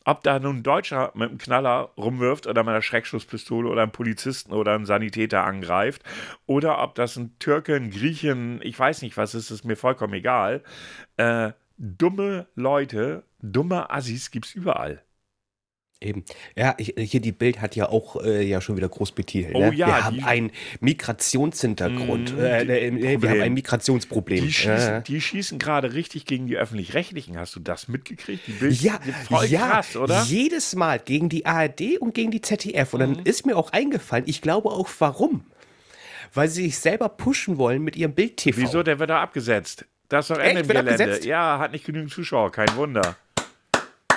Ob 0.09 0.23
da 0.23 0.39
nun 0.39 0.57
ein 0.57 0.63
Deutscher 0.63 1.13
mit 1.15 1.29
einem 1.29 1.37
Knaller 1.37 1.91
rumwirft 1.99 2.47
oder 2.47 2.63
mit 2.63 2.71
einer 2.71 2.81
Schreckschusspistole 2.81 3.69
oder 3.69 3.83
einen 3.83 3.93
Polizisten 3.93 4.55
oder 4.55 4.75
einen 4.75 4.87
Sanitäter 4.87 5.45
angreift 5.45 6.03
oder 6.47 6.83
ob 6.83 6.95
das 6.95 7.19
ein 7.19 7.39
Türke, 7.41 7.75
ein 7.75 7.91
Griechen, 7.91 8.61
ich 8.63 8.79
weiß 8.79 9.03
nicht 9.03 9.19
was 9.19 9.35
ist, 9.35 9.51
ist 9.51 9.67
mir 9.67 9.77
vollkommen 9.77 10.15
egal. 10.15 10.63
Äh, 11.19 11.53
dumme 11.77 12.47
Leute, 12.55 13.25
dumme 13.43 13.91
Assis 13.91 14.31
gibt 14.31 14.47
es 14.47 14.55
überall. 14.55 15.03
Eben. 16.01 16.25
Ja, 16.55 16.77
hier 16.79 17.21
die 17.21 17.33
Bild 17.33 17.61
hat 17.61 17.75
ja 17.75 17.89
auch 17.89 18.23
äh, 18.23 18.45
ja 18.47 18.61
schon 18.61 18.77
wieder 18.77 18.89
groß 18.89 19.11
betitelt. 19.13 19.57
Oh 19.57 19.71
ne? 19.71 19.75
ja, 19.75 19.87
wir 19.89 20.05
haben 20.05 20.25
einen 20.25 20.51
Migrationshintergrund. 20.81 22.37
Mm, 22.37 22.41
äh, 22.41 22.63
äh, 22.89 23.21
wir 23.23 23.31
haben 23.31 23.41
ein 23.41 23.55
Migrationsproblem. 23.55 24.45
Die 24.45 24.53
schießen, 24.53 25.03
Ja. 25.09 25.21
schießen 25.21 25.59
gerade 25.59 25.95
richtig 25.95 26.25
gegen 26.25 26.47
die 26.47 26.57
Öffentlich-Rechtlichen. 26.57 27.37
Hast 27.37 27.57
du 27.57 27.61
das 27.61 27.89
mitgekriegt? 27.89 28.47
Die 28.47 28.53
Bild 28.53 28.81
Ja, 28.81 29.01
voll 29.29 29.47
ja, 29.47 29.69
krass, 29.71 29.97
oder? 29.97 30.23
jedes 30.23 30.77
Mal 30.77 31.01
gegen 31.01 31.29
die 31.29 31.47
ARD 31.47 31.99
und 31.99 32.15
gegen 32.15 32.31
die 32.31 32.43
ZDF. 32.43 32.95
Und 32.95 33.01
dann 33.01 33.11
Mhm. 33.13 33.21
ist 33.25 33.45
mir 33.45 33.57
auch 33.57 33.73
eingefallen, 33.73 34.25
ich 34.29 34.41
glaube 34.41 34.71
auch 34.71 34.89
warum. 35.01 35.45
Weil 36.33 36.49
sie 36.49 36.63
sich 36.65 36.79
selber 36.79 37.09
pushen 37.09 37.59
wollen 37.59 37.83
mit 37.83 37.97
ihrem 37.97 38.13
Bild-TV. 38.13 38.61
Wieso? 38.61 38.83
Der 38.85 39.01
wird 39.01 39.11
da 39.11 39.21
abgesetzt. 39.21 39.85
Das 40.09 40.27
ist 40.27 40.31
doch 40.37 40.39
Echt? 40.41 40.51
Ende 40.51 40.61
im 40.63 40.69
Wird 40.69 40.79
Gelände. 40.79 41.03
abgesetzt? 41.05 41.25
Ja, 41.27 41.59
hat 41.59 41.73
nicht 41.73 41.85
genügend 41.85 42.13
Zuschauer, 42.13 42.53
kein 42.53 42.75
Wunder. 42.77 43.17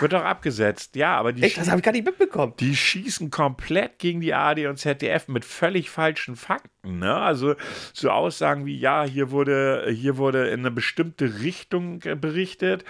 Wird 0.02 0.14
doch 0.14 0.24
abgesetzt. 0.24 0.96
Ja, 0.96 1.16
aber 1.18 1.34
die, 1.34 1.44
Echt, 1.44 1.58
das 1.58 1.70
habe 1.70 1.80
ich 1.80 1.84
gar 1.84 1.92
nicht 1.92 2.06
mitbekommen. 2.06 2.54
die 2.60 2.76
schießen 2.76 3.30
komplett 3.32 4.00
gegen 4.00 4.22
die 4.22 4.34
ARD 4.34 4.66
und 4.66 4.78
ZDF 4.78 5.28
mit 5.28 5.46
völlig 5.46 5.90
falschen 5.90 6.36
Fakten. 6.36 7.00
Ne? 7.00 7.14
Also 7.16 7.56
so 7.94 8.10
Aussagen 8.10 8.66
wie, 8.66 8.78
ja, 8.78 9.04
hier 9.04 9.32
wurde, 9.32 9.88
hier 9.92 10.18
wurde 10.18 10.50
in 10.50 10.62
eine 10.62 10.72
bestimmte 10.72 11.42
Richtung 11.42 12.00
berichtet, 12.00 12.84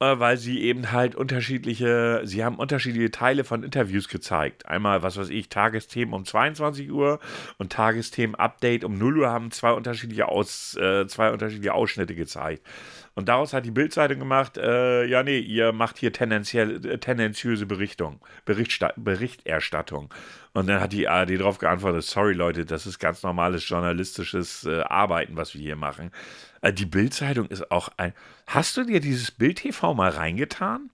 äh, 0.00 0.18
weil 0.18 0.36
sie 0.38 0.60
eben 0.62 0.92
halt 0.92 1.14
unterschiedliche, 1.14 2.22
sie 2.24 2.42
haben 2.42 2.56
unterschiedliche 2.56 3.10
Teile 3.10 3.44
von 3.44 3.62
Interviews 3.62 4.08
gezeigt. 4.08 4.66
Einmal, 4.66 5.02
was 5.02 5.16
weiß 5.18 5.28
ich, 5.28 5.48
Tagesthemen 5.50 6.14
um 6.14 6.24
22 6.24 6.90
Uhr 6.90 7.20
und 7.58 7.72
Tagesthemen-Update 7.72 8.84
um 8.84 8.96
0 8.96 9.18
Uhr 9.18 9.28
haben 9.28 9.50
zwei 9.50 9.72
unterschiedliche, 9.72 10.28
Aus, 10.28 10.76
äh, 10.76 11.06
zwei 11.06 11.30
unterschiedliche 11.32 11.74
Ausschnitte 11.74 12.14
gezeigt. 12.14 12.66
Und 13.14 13.28
daraus 13.28 13.52
hat 13.52 13.64
die 13.66 13.70
Bildzeitung 13.70 14.18
gemacht, 14.18 14.56
äh, 14.56 15.04
ja, 15.04 15.22
nee, 15.22 15.38
ihr 15.38 15.72
macht 15.72 15.98
hier 15.98 16.12
tendenziell, 16.12 16.84
äh, 16.86 16.98
tendenziöse 16.98 17.66
Berichtung, 17.66 18.20
Berichterstattung. 18.44 20.14
Und 20.52 20.68
dann 20.68 20.80
hat 20.80 20.92
die 20.92 21.08
ARD 21.08 21.40
darauf 21.40 21.58
geantwortet, 21.58 22.04
sorry 22.04 22.34
Leute, 22.34 22.64
das 22.64 22.86
ist 22.86 22.98
ganz 22.98 23.22
normales 23.22 23.68
journalistisches 23.68 24.64
äh, 24.64 24.80
Arbeiten, 24.82 25.36
was 25.36 25.54
wir 25.54 25.60
hier 25.60 25.76
machen. 25.76 26.12
Äh, 26.60 26.72
die 26.72 26.86
Bildzeitung 26.86 27.46
ist 27.46 27.70
auch 27.70 27.88
ein... 27.96 28.14
Hast 28.46 28.76
du 28.76 28.84
dir 28.84 29.00
dieses 29.00 29.30
Bild-TV 29.30 29.94
mal 29.94 30.10
reingetan? 30.10 30.90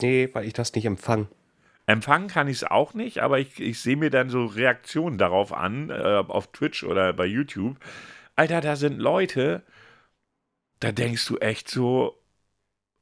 Nee, 0.00 0.28
weil 0.32 0.46
ich 0.46 0.52
das 0.52 0.74
nicht 0.74 0.84
empfange. 0.84 1.28
Empfangen 1.86 2.28
kann 2.28 2.48
ich 2.48 2.58
es 2.58 2.64
auch 2.64 2.94
nicht, 2.94 3.18
aber 3.18 3.40
ich, 3.40 3.60
ich 3.60 3.80
sehe 3.80 3.96
mir 3.96 4.10
dann 4.10 4.30
so 4.30 4.46
Reaktionen 4.46 5.18
darauf 5.18 5.52
an, 5.52 5.90
äh, 5.90 6.22
auf 6.26 6.52
Twitch 6.52 6.84
oder 6.84 7.12
bei 7.12 7.26
YouTube. 7.26 7.76
Alter, 8.36 8.60
da 8.60 8.76
sind 8.76 8.98
Leute, 8.98 9.62
da 10.82 10.92
denkst 10.92 11.26
du 11.26 11.38
echt 11.38 11.68
so, 11.68 12.18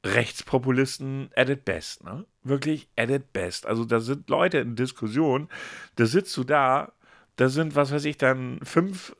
Rechtspopulisten 0.05 1.29
at 1.35 1.49
it 1.49 1.63
best, 1.65 2.03
ne? 2.03 2.25
Wirklich 2.43 2.89
at 2.95 3.09
it 3.11 3.33
best. 3.33 3.67
Also 3.67 3.85
da 3.85 3.99
sind 3.99 4.29
Leute 4.29 4.57
in 4.59 4.75
Diskussion, 4.75 5.49
da 5.95 6.05
sitzt 6.05 6.35
du 6.37 6.43
da, 6.43 6.91
da 7.35 7.49
sind, 7.49 7.75
was 7.75 7.91
weiß 7.91 8.05
ich, 8.05 8.17
dann 8.17 8.59
fünf 8.63 9.15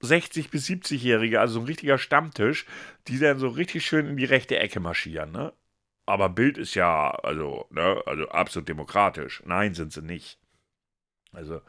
60 0.00 0.50
bis 0.50 0.66
70-Jährige, 0.66 1.40
also 1.40 1.54
so 1.54 1.60
ein 1.60 1.66
richtiger 1.66 1.98
Stammtisch, 1.98 2.66
die 3.08 3.18
dann 3.18 3.38
so 3.38 3.48
richtig 3.48 3.86
schön 3.86 4.06
in 4.06 4.16
die 4.16 4.24
rechte 4.24 4.58
Ecke 4.58 4.80
marschieren, 4.80 5.32
ne? 5.32 5.52
Aber 6.06 6.28
Bild 6.28 6.58
ist 6.58 6.74
ja, 6.74 7.10
also, 7.10 7.66
ne, 7.70 8.02
also 8.06 8.28
absolut 8.28 8.68
demokratisch. 8.68 9.42
Nein, 9.44 9.74
sind 9.74 9.92
sie 9.92 10.02
nicht. 10.02 10.38
Also, 11.32 11.60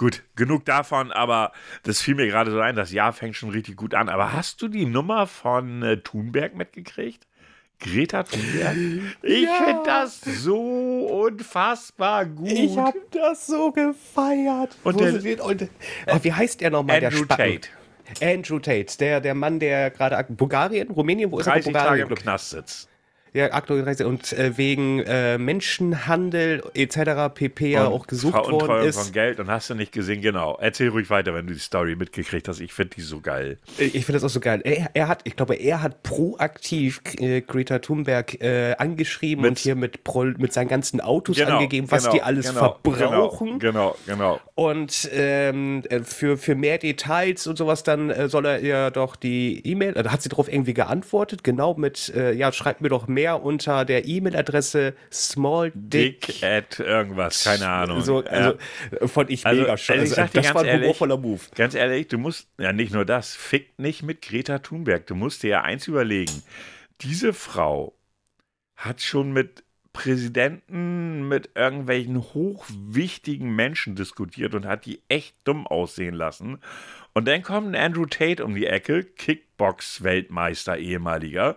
gut, 0.00 0.22
genug 0.34 0.64
davon, 0.64 1.12
aber 1.12 1.52
das 1.82 2.00
fiel 2.00 2.14
mir 2.14 2.26
gerade 2.26 2.50
so 2.50 2.58
ein, 2.58 2.74
das 2.74 2.90
Jahr 2.90 3.12
fängt 3.12 3.36
schon 3.36 3.50
richtig 3.50 3.76
gut 3.76 3.94
an. 3.94 4.08
Aber 4.08 4.32
hast 4.32 4.62
du 4.62 4.68
die 4.68 4.86
Nummer 4.86 5.26
von 5.26 5.82
äh, 5.82 5.98
Thunberg 5.98 6.56
mitgekriegt? 6.56 7.26
Greta 7.78 8.22
Thunberg? 8.22 8.76
Ich 9.22 9.42
Ja. 9.44 9.52
finde 9.64 9.82
das 9.84 10.20
so 10.22 11.06
unfassbar 11.06 12.24
gut. 12.26 12.50
Ich 12.50 12.76
habe 12.76 12.98
das 13.10 13.46
so 13.46 13.70
gefeiert. 13.72 14.76
Und 14.84 15.00
der- 15.00 15.12
den- 15.12 15.40
und, 15.40 15.68
oh, 16.06 16.18
wie 16.22 16.32
heißt 16.32 16.60
der 16.62 16.70
nochmal? 16.70 16.96
Andrew 17.04 17.10
der 17.10 17.34
Spacken? 17.34 17.60
Tate. 17.60 17.68
Andrew 18.34 18.58
Tate, 18.58 18.98
der, 18.98 19.20
der 19.20 19.34
Mann, 19.34 19.60
der 19.60 19.90
gerade 19.90 20.26
Bulgarien, 20.32 20.90
Rumänien, 20.90 21.30
wo 21.30 21.38
ist 21.38 21.46
er? 21.46 21.52
30 21.54 21.72
Tage 21.72 21.78
Bulgarien, 21.84 22.08
im 22.08 22.14
Knast 22.16 22.50
sitzt. 22.50 22.88
Ja, 23.32 23.52
aktuell 23.52 23.84
30 23.84 24.06
und 24.06 24.32
äh, 24.32 24.56
wegen 24.58 25.00
äh, 25.00 25.38
Menschenhandel 25.38 26.64
etc. 26.74 27.32
pp. 27.32 27.70
ja 27.70 27.86
auch 27.86 28.08
gesucht 28.08 28.32
Veruntreuung 28.32 28.68
worden 28.68 28.88
ist. 28.88 29.00
von 29.00 29.12
Geld 29.12 29.38
und 29.38 29.48
hast 29.48 29.70
du 29.70 29.74
nicht 29.74 29.92
gesehen, 29.92 30.20
genau. 30.20 30.58
Erzähl 30.60 30.88
ruhig 30.88 31.10
weiter, 31.10 31.32
wenn 31.32 31.46
du 31.46 31.52
die 31.52 31.60
Story 31.60 31.94
mitgekriegt 31.94 32.48
hast. 32.48 32.60
Ich 32.60 32.72
finde 32.72 32.96
die 32.96 33.02
so 33.02 33.20
geil. 33.20 33.58
Ich 33.78 34.04
finde 34.04 34.14
das 34.14 34.24
auch 34.24 34.34
so 34.34 34.40
geil. 34.40 34.62
Er, 34.64 34.90
er 34.94 35.06
hat, 35.06 35.20
ich 35.24 35.36
glaube, 35.36 35.54
er 35.54 35.80
hat 35.80 36.02
proaktiv 36.02 37.00
äh, 37.18 37.40
Greta 37.40 37.78
Thunberg 37.78 38.40
äh, 38.42 38.74
angeschrieben 38.76 39.42
Mit- 39.42 39.50
und 39.50 39.58
hier 39.60 39.76
mit, 39.76 40.02
Prol, 40.02 40.34
mit 40.38 40.52
seinen 40.52 40.68
ganzen 40.68 41.00
Autos 41.00 41.36
Genau, 41.36 41.58
angegeben, 41.58 41.88
was 41.90 42.04
genau, 42.04 42.14
die 42.14 42.22
alles 42.22 42.48
genau, 42.48 42.80
verbrauchen. 42.82 43.60
Genau, 43.60 43.96
genau. 44.06 44.40
Und 44.56 45.08
ähm, 45.12 45.82
äh, 45.88 46.00
für, 46.00 46.36
für 46.36 46.56
mehr 46.56 46.78
Details 46.78 47.46
und 47.46 47.56
sowas, 47.56 47.84
dann 47.84 48.10
äh, 48.10 48.28
soll 48.28 48.44
er 48.46 48.60
ihr 48.60 48.90
doch 48.90 49.14
die 49.14 49.64
E-Mail, 49.64 49.92
da 49.92 50.10
hat 50.10 50.20
sie 50.20 50.28
darauf 50.28 50.52
irgendwie 50.52 50.74
geantwortet, 50.74 51.44
genau 51.44 51.74
mit, 51.74 52.12
ja, 52.34 52.52
schreibt 52.52 52.80
mir 52.80 52.88
doch 52.88 53.06
mehr 53.06 53.19
unter 53.28 53.84
der 53.84 54.06
E-Mail-Adresse 54.06 54.94
small 55.12 55.72
dick. 55.74 56.42
At 56.42 56.80
irgendwas, 56.80 57.44
keine 57.44 57.68
Ahnung. 57.68 58.00
So, 58.02 58.24
also 58.24 58.56
Ja. 59.00 59.06
fand 59.08 59.30
ich 59.30 59.46
Also, 59.46 59.62
mega 59.62 59.76
schön. 59.76 60.00
also 60.00 60.16
Also, 60.20 60.32
das 60.32 60.54
war 60.54 60.62
ein 60.62 60.66
ehrlich, 60.68 60.82
humorvoller 60.84 61.16
Move. 61.16 61.40
Ganz 61.54 61.74
ehrlich, 61.74 62.08
du 62.08 62.18
musst, 62.18 62.48
ja 62.58 62.72
nicht 62.72 62.92
nur 62.92 63.04
das, 63.04 63.34
fickt 63.34 63.78
nicht 63.78 64.02
mit 64.02 64.22
Greta 64.22 64.58
Thunberg. 64.58 65.06
Du 65.06 65.14
musst 65.14 65.42
dir 65.42 65.50
ja 65.50 65.62
eins 65.62 65.86
überlegen. 65.86 66.42
Diese 67.02 67.32
Frau 67.32 67.94
hat 68.76 69.00
schon 69.02 69.32
mit 69.32 69.62
Präsidenten, 69.92 71.26
mit 71.28 71.50
irgendwelchen 71.56 72.18
hochwichtigen 72.18 73.54
Menschen 73.54 73.96
diskutiert 73.96 74.54
und 74.54 74.64
hat 74.64 74.86
die 74.86 75.02
echt 75.08 75.34
dumm 75.44 75.66
aussehen 75.66 76.14
lassen. 76.14 76.58
Und 77.12 77.26
dann 77.26 77.42
kommt 77.42 77.68
ein 77.68 77.74
Andrew 77.74 78.06
Tate 78.06 78.44
um 78.44 78.54
die 78.54 78.66
Ecke, 78.66 79.02
Kickbox-Weltmeister, 79.04 80.78
ehemaliger. 80.78 81.56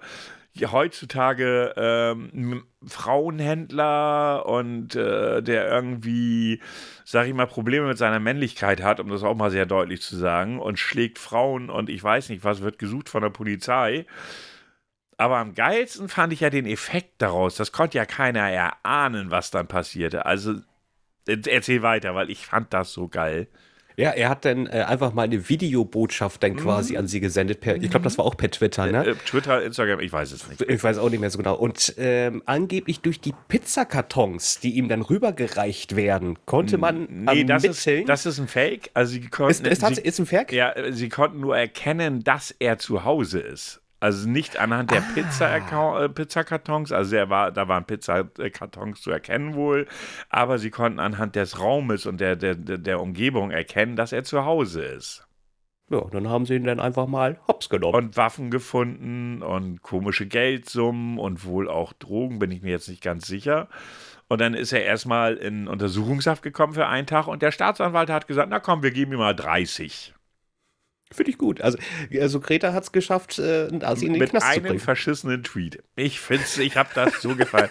Heutzutage 0.61 1.73
ähm, 1.77 2.63
Frauenhändler 2.85 4.45
und 4.45 4.95
äh, 4.95 5.41
der 5.41 5.67
irgendwie, 5.67 6.61
sag 7.05 7.27
ich 7.27 7.33
mal, 7.33 7.47
Probleme 7.47 7.87
mit 7.87 7.97
seiner 7.97 8.19
Männlichkeit 8.19 8.83
hat, 8.83 8.99
um 8.99 9.09
das 9.09 9.23
auch 9.23 9.35
mal 9.35 9.49
sehr 9.49 9.65
deutlich 9.65 10.01
zu 10.01 10.15
sagen, 10.15 10.59
und 10.59 10.77
schlägt 10.77 11.17
Frauen 11.17 11.69
und 11.71 11.89
ich 11.89 12.03
weiß 12.03 12.29
nicht 12.29 12.43
was, 12.43 12.61
wird 12.61 12.77
gesucht 12.77 13.09
von 13.09 13.23
der 13.23 13.31
Polizei. 13.31 14.05
Aber 15.17 15.37
am 15.37 15.55
geilsten 15.55 16.09
fand 16.09 16.33
ich 16.33 16.41
ja 16.41 16.49
den 16.49 16.65
Effekt 16.65 17.21
daraus. 17.21 17.55
Das 17.55 17.71
konnte 17.71 17.97
ja 17.97 18.05
keiner 18.05 18.49
erahnen, 18.49 19.31
was 19.31 19.51
dann 19.51 19.67
passierte. 19.67 20.25
Also 20.25 20.53
äh, 21.27 21.37
erzähl 21.47 21.81
weiter, 21.81 22.15
weil 22.15 22.29
ich 22.29 22.45
fand 22.45 22.73
das 22.73 22.93
so 22.93 23.07
geil. 23.07 23.47
Ja, 23.95 24.09
er 24.11 24.29
hat 24.29 24.45
dann 24.45 24.67
äh, 24.67 24.85
einfach 24.87 25.13
mal 25.13 25.23
eine 25.23 25.49
Videobotschaft 25.49 26.41
dann 26.43 26.55
quasi 26.55 26.97
an 26.97 27.07
sie 27.07 27.19
gesendet. 27.19 27.59
Per, 27.59 27.75
ich 27.75 27.89
glaube, 27.89 28.03
das 28.03 28.17
war 28.17 28.25
auch 28.25 28.35
per 28.35 28.49
Twitter, 28.49 28.87
ne? 28.87 29.03
Mhm. 29.03 29.09
Äh, 29.09 29.15
Twitter, 29.25 29.63
Instagram, 29.63 29.99
ich 29.99 30.11
weiß 30.11 30.31
es 30.31 30.47
nicht. 30.47 30.61
Ich 30.61 30.83
weiß 30.83 30.97
auch 30.97 31.09
nicht 31.09 31.19
mehr 31.19 31.29
so 31.29 31.37
genau. 31.37 31.55
Und 31.55 31.93
ähm, 31.97 32.41
angeblich 32.45 33.01
durch 33.01 33.19
die 33.19 33.33
Pizzakartons, 33.47 34.59
die 34.59 34.71
ihm 34.71 34.87
dann 34.87 35.01
rübergereicht 35.01 35.95
werden, 35.95 36.39
konnte 36.45 36.77
man 36.77 37.07
Nee, 37.09 37.43
das 37.43 37.63
ist, 37.63 37.87
das 38.07 38.25
ist 38.25 38.39
ein 38.39 38.47
Fake. 38.47 38.89
Also 38.93 39.13
sie 39.13 39.21
konnten, 39.21 39.65
ist, 39.65 39.83
ist, 39.83 39.95
sie, 39.95 40.01
ist 40.01 40.19
ein 40.19 40.25
Fact? 40.25 40.51
ja, 40.51 40.73
sie 40.91 41.09
konnten 41.09 41.39
nur 41.39 41.57
erkennen, 41.57 42.23
dass 42.23 42.51
er 42.51 42.77
zu 42.79 43.03
Hause 43.03 43.39
ist. 43.39 43.82
Also 44.03 44.27
nicht 44.27 44.59
anhand 44.59 44.91
der 44.91 45.01
Ah. 45.01 46.03
Äh, 46.03 46.09
Pizzakartons, 46.09 46.91
also 46.91 47.15
war, 47.29 47.53
da 47.53 47.69
waren 47.69 47.85
Pizzakartons 47.85 49.01
zu 49.01 49.11
erkennen 49.11 49.55
wohl, 49.55 49.87
aber 50.27 50.59
sie 50.59 50.71
konnten 50.71 50.99
anhand 50.99 51.37
des 51.37 51.57
Raumes 51.61 52.05
und 52.05 52.19
der, 52.19 52.35
der, 52.35 52.55
der 52.55 52.79
der 52.79 52.99
Umgebung 52.99 53.51
erkennen, 53.51 53.95
dass 53.95 54.11
er 54.11 54.25
zu 54.25 54.43
Hause 54.43 54.83
ist. 54.83 55.25
Ja, 55.89 56.01
dann 56.11 56.27
haben 56.27 56.45
sie 56.45 56.55
ihn 56.55 56.65
dann 56.65 56.81
einfach 56.81 57.07
mal 57.07 57.39
hops 57.47 57.69
genommen. 57.69 57.95
Und 57.95 58.17
Waffen 58.17 58.51
gefunden 58.51 59.41
und 59.41 59.81
komische 59.81 60.25
Geldsummen 60.27 61.17
und 61.17 61.45
wohl 61.45 61.69
auch 61.69 61.93
Drogen, 61.93 62.39
bin 62.39 62.51
ich 62.51 62.61
mir 62.61 62.71
jetzt 62.71 62.89
nicht 62.89 63.03
ganz 63.03 63.25
sicher. 63.25 63.69
Und 64.27 64.41
dann 64.41 64.53
ist 64.53 64.73
er 64.73 64.83
erstmal 64.83 65.35
in 65.37 65.69
Untersuchungshaft 65.69 66.43
gekommen 66.43 66.73
für 66.73 66.87
einen 66.87 67.07
Tag 67.07 67.27
und 67.27 67.41
der 67.41 67.53
Staatsanwalt 67.53 68.09
hat 68.09 68.27
gesagt, 68.27 68.49
na 68.49 68.59
komm, 68.59 68.83
wir 68.83 68.91
geben 68.91 69.13
ihm 69.13 69.19
mal 69.19 69.33
30. 69.33 70.13
Finde 71.13 71.31
ich 71.31 71.37
gut. 71.37 71.61
Also, 71.61 71.77
also 72.19 72.39
Greta 72.39 72.73
hat 72.73 72.83
es 72.83 72.91
geschafft, 72.91 73.39
äh, 73.39 73.67
Nazi 73.71 74.05
in 74.05 74.13
den 74.13 74.19
mit 74.19 74.31
Knast 74.31 74.45
zu 74.45 74.51
einem 74.53 74.63
bringen. 74.63 74.79
verschissenen 74.79 75.43
Tweet. 75.43 75.83
Ich 75.95 76.19
find's, 76.19 76.57
ich 76.57 76.75
habe 76.75 76.89
das 76.93 77.21
so 77.21 77.35
gefallen. 77.35 77.69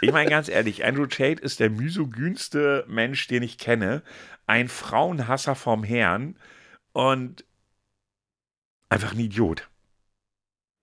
Ich 0.00 0.12
meine 0.12 0.28
ganz 0.30 0.48
ehrlich, 0.48 0.84
Andrew 0.84 1.06
Tate 1.06 1.40
ist 1.40 1.60
der 1.60 1.70
misogynste 1.70 2.84
Mensch, 2.88 3.28
den 3.28 3.42
ich 3.42 3.56
kenne. 3.56 4.02
Ein 4.46 4.68
Frauenhasser 4.68 5.54
vom 5.54 5.84
Herrn 5.84 6.36
und 6.92 7.44
einfach 8.88 9.12
ein 9.12 9.20
Idiot. 9.20 9.68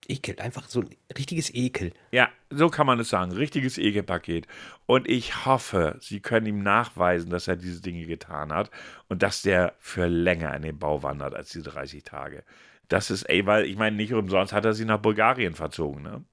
Ekel, 0.07 0.39
einfach 0.39 0.69
so 0.69 0.81
ein 0.81 0.89
richtiges 1.15 1.53
Ekel. 1.53 1.91
Ja, 2.11 2.29
so 2.51 2.69
kann 2.69 2.87
man 2.87 2.99
es 2.99 3.09
sagen. 3.09 3.31
Richtiges 3.31 3.77
Ekelpaket. 3.77 4.47
Und 4.85 5.07
ich 5.07 5.45
hoffe, 5.45 5.97
Sie 6.01 6.19
können 6.19 6.45
ihm 6.47 6.63
nachweisen, 6.63 7.29
dass 7.29 7.47
er 7.47 7.55
diese 7.55 7.81
Dinge 7.81 8.05
getan 8.05 8.51
hat 8.53 8.71
und 9.07 9.21
dass 9.23 9.41
der 9.41 9.73
für 9.79 10.07
länger 10.07 10.55
in 10.55 10.63
den 10.63 10.79
Bau 10.79 11.03
wandert 11.03 11.35
als 11.35 11.49
diese 11.49 11.69
30 11.69 12.03
Tage. 12.03 12.43
Das 12.87 13.11
ist, 13.11 13.23
ey, 13.23 13.45
weil 13.45 13.65
ich 13.65 13.77
meine, 13.77 13.95
nicht 13.95 14.13
umsonst 14.13 14.51
hat 14.51 14.65
er 14.65 14.73
sie 14.73 14.85
nach 14.85 14.97
Bulgarien 14.99 15.53
verzogen, 15.53 16.01
ne? 16.01 16.23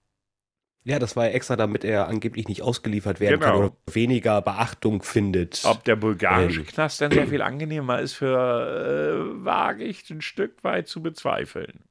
Ja, 0.84 1.00
das 1.00 1.16
war 1.16 1.24
ja 1.26 1.32
extra, 1.32 1.56
damit 1.56 1.82
er 1.84 2.06
angeblich 2.06 2.46
nicht 2.46 2.62
ausgeliefert 2.62 3.18
werden 3.18 3.40
kann 3.40 3.54
Genau. 3.54 3.66
oder 3.66 3.76
weniger 3.92 4.40
Beachtung 4.40 5.02
findet. 5.02 5.62
Ob 5.64 5.82
der 5.82 5.96
bulgarische 5.96 6.60
Ähm. 6.60 6.66
Knast 6.66 7.00
dann 7.00 7.10
sehr 7.10 7.26
viel 7.26 7.42
angenehmer 7.42 7.98
ist, 8.00 8.12
für 8.12 8.36
äh, 8.38 9.44
wage 9.44 9.82
ich 9.82 10.08
ein 10.10 10.20
Stück 10.22 10.62
weit 10.62 10.86
zu 10.86 11.02
bezweifeln. 11.02 11.82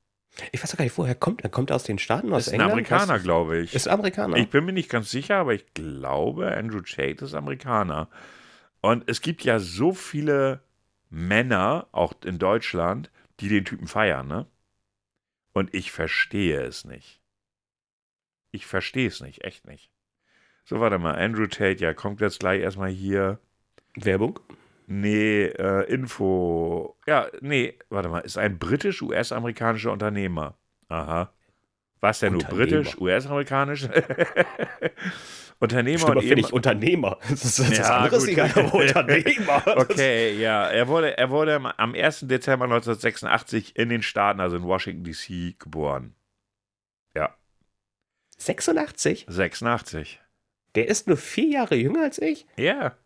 Ich 0.52 0.62
weiß 0.62 0.72
doch 0.72 0.78
gar 0.78 0.86
nicht, 0.86 0.98
woher 0.98 1.16
kommt 1.16 1.44
er? 1.44 1.50
Kommt 1.50 1.70
er 1.70 1.78
aus 1.78 1.84
den 1.84 1.98
Staaten, 2.00 2.34
aus 2.34 2.44
Ist 2.48 2.50
ein 2.50 2.56
England? 2.56 2.72
Amerikaner, 2.74 3.14
Weißt 3.14 3.20
du? 3.22 3.24
glaube 3.24 3.58
ich. 3.60 3.74
Ist 3.74 3.88
ein 3.88 3.94
Amerikaner. 3.94 4.38
Ich 4.38 4.50
bin 4.50 4.66
mir 4.66 4.74
nicht 4.74 4.90
ganz 4.90 5.10
sicher, 5.10 5.38
aber 5.38 5.54
ich 5.54 5.74
glaube, 5.74 6.56
Andrew 6.56 6.82
Tate 6.82 7.24
ist 7.24 7.34
Amerikaner. 7.34 8.10
Und 8.82 9.04
es 9.08 9.22
gibt 9.22 9.44
ja 9.44 9.60
so 9.60 9.94
viele 9.94 10.62
Männer, 11.10 11.88
auch 11.92 12.14
in 12.24 12.38
Deutschland, 12.40 13.10
die 13.40 13.48
den 13.50 13.66
Typen 13.66 13.88
feiern, 13.88 14.28
ne? 14.28 14.46
Und 15.54 15.74
ich 15.74 15.92
verstehe 15.92 16.62
es 16.62 16.84
nicht. 16.84 17.22
Ich 18.52 18.66
verstehe 18.66 19.08
es 19.08 19.22
nicht, 19.22 19.44
echt 19.44 19.66
nicht. 19.66 19.90
So, 20.66 20.80
warte 20.80 20.98
mal, 21.00 21.16
Andrew 21.16 21.48
Tate, 21.48 21.82
ja, 21.84 21.94
kommt 21.94 22.20
jetzt 22.22 22.40
gleich 22.40 22.62
erstmal 22.62 22.90
hier. 22.90 23.40
Werbung? 23.96 24.40
Nee, 24.88 25.46
äh, 25.46 25.84
Info. 25.92 26.98
Ja, 27.08 27.28
nee, 27.42 27.78
warte 27.90 28.10
mal, 28.10 28.20
ist 28.20 28.38
ein 28.38 28.60
britisch-US-amerikanischer 28.60 29.92
Unternehmer. 29.92 30.58
Aha. 30.90 31.34
Was 32.02 32.20
denn 32.20 32.34
nur 32.34 32.44
britisch, 32.44 32.98
US-amerikanisch? 33.00 33.88
Unternehmer 35.60 36.00
Stimmt, 36.00 36.18
und 36.18 36.24
eben, 36.26 36.40
ich 36.40 36.54
Unternehmer. 36.54 37.18
Das 37.30 37.46
ist 37.46 37.60
das 37.60 37.78
Ja, 37.78 37.98
andere 37.98 38.18
ist 38.18 38.28
egal, 38.28 38.52
aber 38.54 38.74
Unternehmer. 38.74 39.64
Okay, 39.78 40.38
ja, 40.38 40.68
er 40.68 40.88
wurde, 40.88 41.18
er 41.18 41.30
wurde 41.32 41.56
am- 41.56 41.66
am 41.66 41.96
1. 41.96 42.28
Dezember 42.28 42.66
1986 42.66 43.76
in 43.78 43.90
den 43.90 44.04
Staaten, 44.04 44.40
also 44.42 44.58
in 44.58 44.64
Washington 44.64 45.04
DC, 45.06 45.58
geboren. 45.58 46.14
86? 48.38 49.26
86. 49.30 50.20
Der 50.76 50.90
ist 50.90 51.08
nur 51.08 51.16
vier 51.16 51.48
Jahre 51.48 51.76
jünger 51.76 52.04
als 52.04 52.20
ich? 52.20 52.46
Ja. 52.58 52.98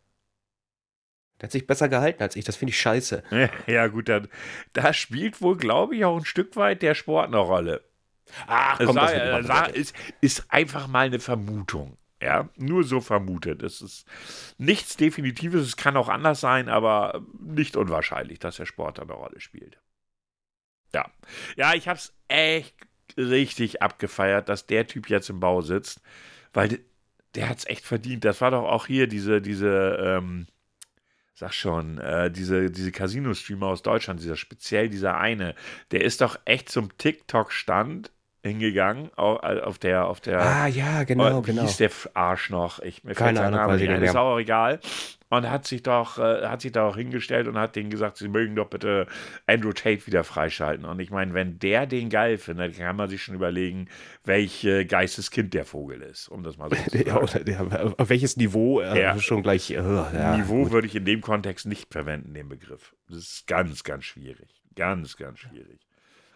Der 1.39 1.43
hat 1.47 1.51
sich 1.51 1.65
besser 1.67 1.87
gehalten 1.89 2.21
als 2.21 2.35
ich. 2.35 2.45
Das 2.45 2.55
finde 2.55 2.71
ich 2.71 2.79
scheiße. 2.79 3.23
Ja, 3.67 3.87
gut, 3.87 4.09
dann, 4.09 4.27
da 4.73 4.93
spielt 4.93 5.41
wohl, 5.41 5.57
glaube 5.57 5.95
ich, 5.95 6.05
auch 6.05 6.17
ein 6.17 6.25
Stück 6.25 6.55
weit 6.55 6.81
der 6.81 6.95
Sport 6.95 7.27
eine 7.27 7.37
Rolle. 7.37 7.83
Ach, 8.47 8.79
Es 8.79 8.85
komm, 8.85 8.95
das 8.97 9.11
sei- 9.11 9.65
wird 9.65 9.75
äh, 9.75 9.79
ist, 9.79 9.95
ist 10.21 10.45
einfach 10.51 10.87
mal 10.87 11.05
eine 11.07 11.19
Vermutung. 11.19 11.97
Ja, 12.21 12.49
nur 12.57 12.83
so 12.83 12.99
vermutet. 12.99 13.63
Es 13.63 13.81
ist 13.81 14.05
nichts 14.57 14.97
Definitives, 14.97 15.61
es 15.65 15.77
kann 15.77 15.95
auch 15.95 16.09
anders 16.09 16.41
sein, 16.41 16.67
aber 16.67 17.21
nicht 17.39 17.77
unwahrscheinlich, 17.77 18.39
dass 18.39 18.57
der 18.57 18.65
Sport 18.65 18.97
da 18.97 19.03
eine 19.03 19.13
Rolle 19.13 19.39
spielt. 19.39 19.79
Ja. 20.93 21.09
Ja, 21.55 21.73
ich 21.75 21.87
hab's 21.87 22.13
echt 22.27 22.75
richtig 23.17 23.81
abgefeiert, 23.81 24.49
dass 24.49 24.65
der 24.65 24.85
Typ 24.87 25.09
jetzt 25.09 25.29
im 25.29 25.39
Bau 25.39 25.61
sitzt, 25.61 26.01
weil 26.53 26.67
der, 26.67 26.79
der 27.35 27.49
hat's 27.49 27.65
echt 27.67 27.85
verdient. 27.85 28.25
Das 28.25 28.41
war 28.41 28.51
doch 28.51 28.63
auch 28.67 28.85
hier 28.87 29.07
diese, 29.07 29.41
diese, 29.41 29.97
ähm, 30.01 30.47
sag 31.39 31.53
schon, 31.53 31.97
äh, 31.99 32.29
diese, 32.29 32.69
diese 32.69 32.91
Casino-Streamer 32.91 33.67
aus 33.67 33.81
Deutschland, 33.81 34.19
dieser 34.21 34.35
speziell 34.35 34.89
dieser 34.89 35.17
eine, 35.17 35.55
der 35.91 36.03
ist 36.03 36.19
doch 36.21 36.37
echt 36.45 36.69
zum 36.69 36.97
TikTok-Stand 36.97 38.11
hingegangen, 38.43 39.09
auf, 39.15 39.41
auf 39.43 39.79
der, 39.79 40.05
auf 40.05 40.19
der, 40.19 40.41
Ah, 40.41 40.67
ja, 40.67 41.03
genau, 41.03 41.39
Oh, 41.39 41.41
wie 41.43 41.51
genau. 41.51 41.61
hieß 41.63 41.77
der 41.77 41.91
Arsch 42.13 42.49
noch? 42.49 42.79
Ich, 42.79 43.03
mir 43.03 43.13
Keine 43.13 43.27
fällt 43.27 43.37
sein 43.37 43.45
Ahnung, 43.53 43.59
Name 43.59 43.73
nicht 43.75 43.83
ich 43.83 43.89
ein, 43.89 44.03
ist 44.03 44.13
mehr. 44.13 44.21
auch 44.21 44.37
egal. 44.37 44.79
Und 45.31 45.47
hat 45.47 45.67
sich 45.67 45.83
doch, 45.83 46.17
äh, 46.17 46.47
hat 46.47 46.61
sich 46.61 46.71
da 46.71 46.87
auch 46.87 46.95
hingestellt 46.97 47.47
und 47.47 47.55
hat 47.59 47.75
denen 47.75 47.91
gesagt, 47.91 48.17
sie 48.17 48.27
mögen 48.27 48.55
doch 48.55 48.67
bitte 48.67 49.05
Andrew 49.45 49.73
Tate 49.73 50.07
wieder 50.07 50.23
freischalten. 50.23 50.85
Und 50.85 50.99
ich 50.99 51.11
meine, 51.11 51.35
wenn 51.35 51.59
der 51.59 51.85
den 51.85 52.09
geil 52.09 52.39
findet, 52.39 52.77
kann 52.77 52.95
man 52.95 53.09
sich 53.09 53.21
schon 53.21 53.35
überlegen, 53.35 53.89
welch 54.25 54.63
äh, 54.65 54.85
Geisteskind 54.85 55.53
der 55.53 55.65
Vogel 55.65 56.01
ist, 56.01 56.29
um 56.29 56.41
das 56.43 56.57
mal 56.57 56.69
so 56.71 56.75
zu 56.89 56.97
Ja, 56.97 57.27
sagen. 57.27 57.43
oder- 57.43 57.83
ja, 57.83 57.93
auf 57.97 58.09
welches 58.09 58.37
Niveau? 58.37 58.81
Äh, 58.81 58.99
Ja. 58.99 59.19
Schon 59.19 59.43
gleich. 59.43 59.69
Äh, 59.69 59.75
ja, 59.75 60.35
Niveau 60.35 60.63
gut. 60.63 60.71
würde 60.71 60.87
ich 60.87 60.95
in 60.95 61.05
dem 61.05 61.21
Kontext 61.21 61.67
nicht 61.67 61.93
verwenden, 61.93 62.33
den 62.33 62.49
Begriff. 62.49 62.95
Das 63.07 63.17
ist 63.19 63.45
ganz, 63.45 63.83
ganz 63.83 64.05
schwierig. 64.05 64.49
Ganz, 64.75 65.15
ganz 65.15 65.37
schwierig. 65.37 65.79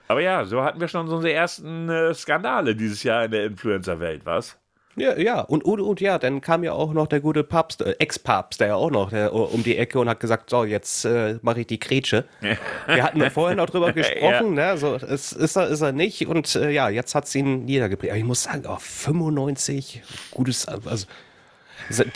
Aber 0.07 0.21
ja, 0.21 0.45
so 0.45 0.63
hatten 0.63 0.79
wir 0.79 0.87
schon 0.87 1.07
unsere 1.09 1.33
ersten 1.33 1.89
äh, 1.89 2.13
Skandale 2.13 2.75
dieses 2.75 3.01
Jahr 3.01 3.25
in 3.25 3.31
der 3.31 3.45
Influencer-Welt, 3.45 4.25
was? 4.25 4.59
Ja, 4.95 5.17
ja. 5.17 5.41
Und, 5.41 5.63
und, 5.65 5.81
und 5.81 6.01
ja, 6.01 6.19
dann 6.19 6.41
kam 6.41 6.63
ja 6.63 6.73
auch 6.73 6.93
noch 6.93 7.07
der 7.07 7.19
gute 7.19 7.43
Papst, 7.43 7.81
äh, 7.81 7.95
Ex-Papst, 7.99 8.59
der 8.59 8.67
ja 8.67 8.75
auch 8.75 8.91
noch 8.91 9.09
der, 9.09 9.33
um 9.33 9.63
die 9.63 9.77
Ecke 9.77 9.99
und 9.99 10.07
hat 10.09 10.19
gesagt: 10.19 10.49
So, 10.49 10.63
jetzt 10.65 11.05
äh, 11.05 11.39
mache 11.41 11.61
ich 11.61 11.67
die 11.67 11.79
Grätsche. 11.79 12.25
Wir 12.87 13.03
hatten 13.03 13.19
ja 13.19 13.29
vorher 13.29 13.55
noch 13.55 13.69
drüber 13.69 13.91
gesprochen, 13.93 14.53
ne? 14.53 14.77
So, 14.77 14.95
es 14.95 15.31
ist 15.31 15.55
er, 15.55 15.67
ist 15.67 15.81
er 15.81 15.91
nicht. 15.91 16.27
Und 16.27 16.55
äh, 16.55 16.69
ja, 16.69 16.89
jetzt 16.89 17.15
hat 17.15 17.25
es 17.25 17.35
ihn 17.35 17.65
niedergebracht. 17.65 18.09
Aber 18.09 18.17
ich 18.17 18.25
muss 18.25 18.43
sagen, 18.43 18.63
oh, 18.67 18.77
95, 18.77 20.03
gutes, 20.31 20.67
also. 20.67 21.07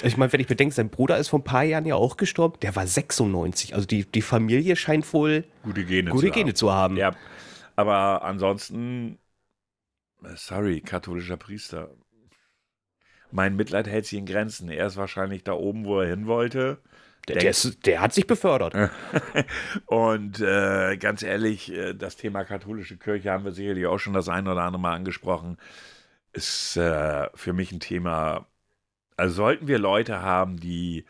Ich 0.04 0.16
meine, 0.16 0.32
wenn 0.32 0.40
ich 0.40 0.48
bedenke, 0.48 0.74
sein 0.74 0.90
Bruder 0.90 1.18
ist 1.18 1.28
vor 1.28 1.40
ein 1.40 1.44
paar 1.44 1.64
Jahren 1.64 1.86
ja 1.86 1.96
auch 1.96 2.16
gestorben. 2.16 2.58
Der 2.62 2.74
war 2.78 2.88
96. 2.88 3.76
Also 3.76 3.86
die, 3.86 4.06
die 4.06 4.22
Familie 4.22 4.78
scheint 4.78 5.12
wohl 5.12 5.44
Gute 5.64 5.84
Gene 5.84 6.10
gute 6.10 6.22
zu 6.22 6.32
haben. 6.32 6.34
Gene 6.34 6.54
zu 6.54 6.72
haben. 6.72 6.96
Ja, 6.96 7.12
aber 7.76 8.24
ansonsten, 8.24 9.20
äh, 10.24 10.30
sorry, 10.36 10.80
katholischer 10.80 11.36
Priester. 11.36 11.90
Mein 13.32 13.56
Mitleid 13.56 13.88
hält 13.88 14.06
sich 14.06 14.20
in 14.20 14.26
Grenzen. 14.26 14.70
Er 14.70 14.88
ist 14.88 14.98
wahrscheinlich 14.98 15.44
da 15.44 15.54
oben, 15.54 15.86
wo 15.86 16.00
er 16.00 16.08
hin 16.08 16.28
wollte. 16.28 16.80
Der, 17.28 17.38
der, 17.38 17.50
ist, 17.50 17.86
der 17.86 18.00
hat 18.00 18.14
sich 18.14 18.26
befördert. 18.26 18.74
Und 19.86 20.40
äh, 20.40 20.96
ganz 20.98 21.24
ehrlich, 21.24 21.74
äh, 21.74 21.94
das 21.94 22.16
Thema 22.16 22.46
katholische 22.46 22.98
Kirche 22.98 23.32
haben 23.32 23.44
wir 23.44 23.52
sicherlich 23.52 23.86
auch 23.86 23.98
schon 23.98 24.14
das 24.14 24.30
ein 24.30 24.48
oder 24.48 24.62
andere 24.62 24.82
Mal 24.82 24.96
angesprochen. 24.96 25.58
Ist 26.32 26.78
äh, 26.78 27.28
für 27.36 27.52
mich 27.52 27.72
ein 27.72 27.82
Thema. 27.82 28.48
Also 29.18 29.36
sollten 29.36 29.68
wir 29.68 29.80
Leute 29.80 30.22
haben, 30.22 30.58
die 30.58 31.06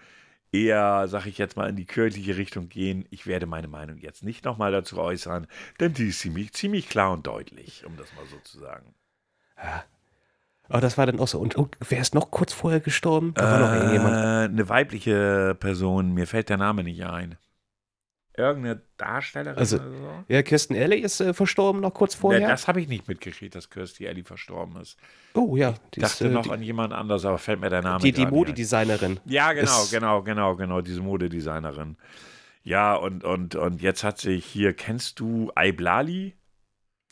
eher, 0.51 1.07
sag 1.07 1.25
ich 1.27 1.37
jetzt 1.37 1.55
mal, 1.55 1.69
in 1.69 1.75
die 1.75 1.85
kirchliche 1.85 2.37
Richtung 2.37 2.69
gehen. 2.69 3.05
Ich 3.11 3.27
werde 3.27 3.45
meine 3.45 3.67
Meinung 3.67 3.97
jetzt 3.97 4.23
nicht 4.23 4.45
nochmal 4.45 4.71
dazu 4.71 4.97
äußern, 4.97 5.45
denn 5.79 5.93
die 5.93 6.07
ist 6.07 6.21
ziemlich, 6.21 6.53
ziemlich 6.53 6.89
klar 6.89 7.11
und 7.11 7.27
deutlich, 7.27 7.85
um 7.85 7.97
das 7.97 8.13
mal 8.15 8.25
so 8.25 8.37
zu 8.39 8.59
sagen. 8.59 8.95
Aber 10.69 10.81
das 10.81 10.97
war 10.97 11.05
dann 11.05 11.19
auch 11.19 11.27
so. 11.27 11.39
Und, 11.39 11.55
und 11.55 11.75
wer 11.87 11.99
ist 12.01 12.13
noch 12.13 12.31
kurz 12.31 12.53
vorher 12.53 12.79
gestorben? 12.79 13.33
Da 13.35 13.43
war 13.51 13.59
noch 13.59 13.73
irgendjemand. 13.75 14.15
Äh, 14.15 14.51
eine 14.53 14.69
weibliche 14.69 15.55
Person, 15.59 16.13
mir 16.13 16.27
fällt 16.27 16.49
der 16.49 16.57
Name 16.57 16.83
nicht 16.83 17.03
ein. 17.05 17.37
Irgendeine 18.39 18.81
Darstellerin 18.97 19.57
Also, 19.57 19.77
oder 19.77 19.89
so? 19.89 20.23
Ja, 20.27 20.43
Kirsten 20.43 20.75
Alley 20.75 20.99
ist 20.99 21.19
äh, 21.21 21.33
verstorben 21.33 21.81
noch 21.81 21.93
kurz 21.95 22.13
vorher. 22.13 22.47
das 22.47 22.67
habe 22.67 22.79
ich 22.81 22.87
nicht 22.87 23.07
mitgekriegt, 23.07 23.55
dass 23.55 23.71
Kirstie 23.71 24.07
Alley 24.07 24.23
verstorben 24.23 24.79
ist. 24.79 24.97
oh 25.33 25.55
ja, 25.55 25.71
die, 25.95 26.01
Ich 26.01 26.03
ist, 26.03 26.11
dachte 26.21 26.27
äh, 26.27 26.33
noch 26.33 26.43
die, 26.43 26.51
an 26.51 26.61
jemand 26.61 26.93
anders, 26.93 27.25
aber 27.25 27.39
fällt 27.39 27.59
mir 27.61 27.71
der 27.71 27.81
Name 27.81 27.99
die, 28.03 28.11
die 28.11 28.19
nicht 28.21 28.27
ein. 28.27 28.33
Modedesignerin. 28.35 29.19
Ja, 29.25 29.53
genau, 29.53 29.81
ist- 29.81 29.89
genau, 29.91 30.21
genau, 30.21 30.55
genau, 30.55 30.81
diese 30.81 31.01
Modedesignerin. 31.01 31.97
Ja, 32.63 32.93
und, 32.95 33.23
und, 33.23 33.55
und 33.55 33.81
jetzt 33.81 34.03
hat 34.03 34.19
sich 34.19 34.45
hier, 34.45 34.73
kennst 34.73 35.19
du 35.19 35.51
Iblali? 35.57 36.35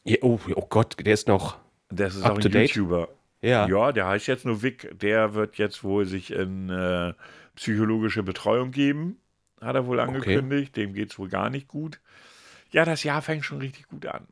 Ja, 0.04 0.18
oh, 0.22 0.38
oh 0.54 0.68
Gott, 0.70 0.96
der 1.04 1.14
ist 1.16 1.28
noch. 1.28 1.58
Das 1.90 2.14
ist 2.14 2.24
auch 2.24 2.36
ein 2.38 2.42
date? 2.52 2.70
YouTuber. 2.76 3.08
Ja. 3.46 3.68
Ja, 3.68 3.92
der 3.92 4.08
heißt 4.08 4.26
jetzt 4.26 4.44
nur 4.44 4.64
Vic. 4.64 4.90
Der 5.00 5.36
wird 5.36 5.58
jetzt 5.58 5.84
wohl 5.84 6.06
sich 6.06 6.32
in 6.32 6.70
äh, 6.70 7.14
psychologische 7.56 8.24
Betreuung 8.24 8.72
geben. 8.72 9.20
Hat 9.62 9.76
er 9.76 9.86
wohl 9.86 10.00
angekündigt. 10.00 10.76
Dem 10.76 10.94
geht 10.94 11.12
es 11.12 11.20
wohl 11.20 11.30
gar 11.30 11.52
nicht 11.52 11.68
gut. 11.68 12.00
Ja, 12.72 12.86
das 12.86 13.04
Jahr 13.04 13.22
fängt 13.22 13.46
schon 13.46 13.60
richtig 13.60 13.88
gut 13.88 14.08
an. 14.08 14.28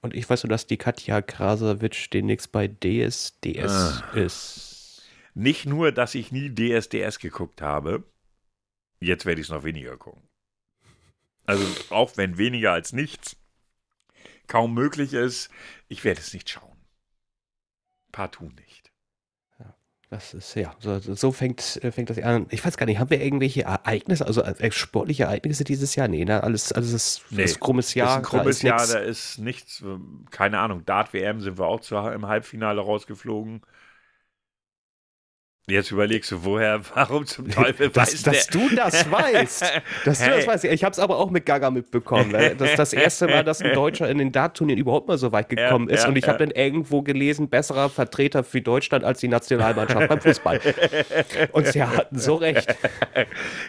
Und 0.00 0.14
ich 0.14 0.28
weiß 0.28 0.42
nur, 0.42 0.48
dass 0.48 0.66
die 0.66 0.78
Katja 0.78 1.20
Krasowitsch 1.20 2.08
demnächst 2.12 2.50
bei 2.50 2.66
DSDS 2.66 4.02
ah. 4.02 4.10
ist. 4.14 5.02
Nicht 5.34 5.66
nur, 5.66 5.92
dass 5.92 6.14
ich 6.14 6.32
nie 6.32 6.50
DSDS 6.50 7.18
geguckt 7.18 7.60
habe, 7.60 8.04
jetzt 9.00 9.26
werde 9.26 9.40
ich 9.40 9.48
es 9.48 9.52
noch 9.52 9.64
weniger 9.64 9.98
gucken. 9.98 10.22
Also 11.44 11.64
auch 11.90 12.16
wenn 12.16 12.38
weniger 12.38 12.72
als 12.72 12.92
nichts 12.92 13.36
kaum 14.46 14.72
möglich 14.74 15.12
ist, 15.12 15.50
ich 15.88 16.04
werde 16.04 16.20
es 16.20 16.32
nicht 16.32 16.48
schauen. 16.48 16.71
Partout 18.12 18.50
nicht. 18.60 18.92
Das 20.12 20.34
ist, 20.34 20.54
ja, 20.56 20.76
so, 20.78 20.98
so 20.98 21.32
fängt, 21.32 21.82
äh, 21.82 21.90
fängt 21.90 22.10
das 22.10 22.18
an. 22.18 22.44
Ich 22.50 22.62
weiß 22.62 22.76
gar 22.76 22.84
nicht, 22.84 22.98
haben 22.98 23.08
wir 23.08 23.22
irgendwelche 23.22 23.62
Ereignisse, 23.62 24.26
also 24.26 24.42
äh, 24.42 24.70
sportliche 24.70 25.22
Ereignisse 25.22 25.64
dieses 25.64 25.96
Jahr? 25.96 26.06
Nee, 26.06 26.26
ne? 26.26 26.42
Alles, 26.42 26.70
alles 26.70 26.92
ist, 26.92 27.22
nee, 27.30 27.44
ist 27.44 27.60
krummes 27.60 27.94
Jahr. 27.94 28.10
Ist 28.10 28.16
ein 28.16 28.22
krummes 28.22 28.58
da 28.58 28.68
Jahr, 28.68 28.86
da 28.86 28.98
ist 28.98 29.38
nichts, 29.38 29.82
keine 30.30 30.58
Ahnung, 30.58 30.84
Dart-WM 30.84 31.40
sind 31.40 31.58
wir 31.58 31.66
auch 31.66 31.80
zu, 31.80 31.96
im 31.96 32.26
Halbfinale 32.26 32.82
rausgeflogen. 32.82 33.62
Jetzt 35.68 35.92
überlegst 35.92 36.32
du, 36.32 36.44
woher, 36.44 36.80
warum 36.94 37.24
zum 37.24 37.48
Teufel 37.48 37.88
dass, 37.90 38.12
weiß 38.12 38.22
dass 38.22 38.46
du 38.48 38.68
das 38.74 39.08
weißt. 39.10 39.64
Dass 40.04 40.20
hey. 40.20 40.30
du 40.30 40.36
das 40.36 40.46
weißt. 40.46 40.64
Ich 40.64 40.82
habe 40.82 40.92
es 40.92 40.98
aber 40.98 41.18
auch 41.18 41.30
mit 41.30 41.46
Gaga 41.46 41.70
mitbekommen. 41.70 42.32
Ne? 42.32 42.56
Das 42.62 42.70
ist 42.70 42.78
das 42.78 42.92
erste 42.92 43.26
Mal, 43.26 43.44
dass 43.44 43.62
ein 43.62 43.72
Deutscher 43.72 44.08
in 44.08 44.18
den 44.18 44.30
Dart-Turnieren 44.30 44.78
überhaupt 44.78 45.08
mal 45.08 45.18
so 45.18 45.32
weit 45.32 45.48
gekommen 45.48 45.88
ja, 45.88 45.94
ist. 45.94 46.02
Ja, 46.02 46.08
und 46.08 46.16
ich 46.16 46.26
ja. 46.26 46.32
habe 46.32 46.44
dann 46.44 46.54
irgendwo 46.54 47.02
gelesen, 47.02 47.48
besserer 47.48 47.88
Vertreter 47.88 48.44
für 48.44 48.60
Deutschland 48.60 49.04
als 49.04 49.20
die 49.20 49.28
Nationalmannschaft 49.28 50.08
beim 50.08 50.20
Fußball. 50.20 50.60
Und 51.52 51.66
sie 51.68 51.82
hatten 51.82 52.18
so 52.18 52.36
recht. 52.36 52.76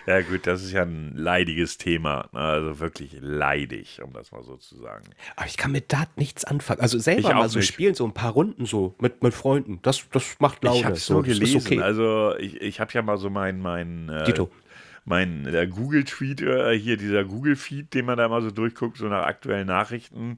Ja 0.06 0.21
gut, 0.21 0.45
das 0.45 0.63
ist 0.63 0.71
ja 0.73 0.84
ein 0.84 1.13
leidiges 1.15 1.77
Thema. 1.77 2.29
Ne? 2.34 2.39
Also 2.39 2.79
wirklich 2.79 3.15
leidig, 3.19 4.01
um 4.03 4.13
das 4.13 4.32
mal 4.32 4.43
so 4.43 4.58
zu 4.58 4.77
sagen. 4.77 5.06
Aber 5.36 5.47
ich 5.47 5.58
kann 5.58 5.71
mit 5.71 5.91
Dart 5.91 6.10
nichts 6.17 6.43
anfangen. 6.43 6.82
Also 6.82 6.99
selber 6.99 7.34
mal 7.34 7.49
so 7.49 7.60
nicht. 7.60 7.67
spielen, 7.67 7.95
so 7.95 8.06
ein 8.06 8.13
paar 8.13 8.32
Runden 8.32 8.65
so 8.65 8.95
mit, 8.99 9.23
mit 9.23 9.34
Freunden. 9.34 9.79
Das, 9.82 10.03
das 10.12 10.36
macht 10.39 10.63
Laune. 10.63 10.79
Ich 10.79 10.86
habe 10.86 10.95
so, 10.95 11.21
gelesen. 11.21 11.62
Okay. 11.65 11.83
Also 11.84 12.36
ich, 12.38 12.62
ich 12.62 12.80
habe 12.80 12.91
ja 12.93 13.02
mal 13.02 13.17
so 13.17 13.30
mein, 13.30 13.60
mein, 13.60 14.10
äh, 14.10 14.26
mein 15.06 15.43
der 15.43 15.67
Google-Tweet, 15.67 16.41
äh, 16.41 16.78
hier 16.78 16.98
dieser 16.98 17.24
Google-Feed, 17.26 17.93
den 17.93 18.06
man 18.06 18.17
da 18.17 18.28
mal 18.28 18.41
so 18.41 18.52
durchguckt, 18.52 18.98
so 18.98 19.08
nach 19.08 19.26
aktuellen 19.26 19.67
Nachrichten. 19.67 20.38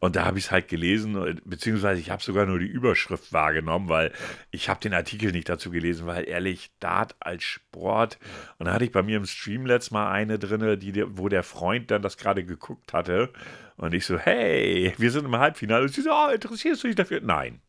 Und 0.00 0.16
da 0.16 0.24
habe 0.24 0.38
ich 0.38 0.46
es 0.46 0.50
halt 0.50 0.68
gelesen, 0.68 1.40
beziehungsweise 1.44 2.00
ich 2.00 2.10
habe 2.10 2.22
sogar 2.22 2.46
nur 2.46 2.58
die 2.58 2.66
Überschrift 2.66 3.34
wahrgenommen, 3.34 3.90
weil 3.90 4.12
ich 4.50 4.70
habe 4.70 4.80
den 4.80 4.94
Artikel 4.94 5.30
nicht 5.30 5.50
dazu 5.50 5.70
gelesen, 5.70 6.06
weil 6.06 6.26
ehrlich, 6.26 6.70
Dart 6.80 7.14
als 7.20 7.44
Sport. 7.44 8.18
Und 8.58 8.66
da 8.66 8.72
hatte 8.72 8.86
ich 8.86 8.92
bei 8.92 9.02
mir 9.02 9.18
im 9.18 9.26
Stream 9.26 9.66
letztes 9.66 9.90
Mal 9.90 10.10
eine 10.10 10.38
drin, 10.38 10.80
die, 10.80 11.04
wo 11.18 11.28
der 11.28 11.42
Freund 11.42 11.90
dann 11.90 12.00
das 12.00 12.16
gerade 12.16 12.44
geguckt 12.44 12.94
hatte. 12.94 13.30
Und 13.76 13.92
ich 13.92 14.06
so, 14.06 14.18
hey, 14.18 14.94
wir 14.96 15.10
sind 15.10 15.26
im 15.26 15.36
Halbfinale. 15.36 15.82
Und 15.82 15.92
sie 15.92 16.00
so, 16.00 16.10
oh, 16.10 16.30
interessierst 16.32 16.82
du 16.82 16.86
dich 16.88 16.96
dafür? 16.96 17.20
Nein. 17.20 17.60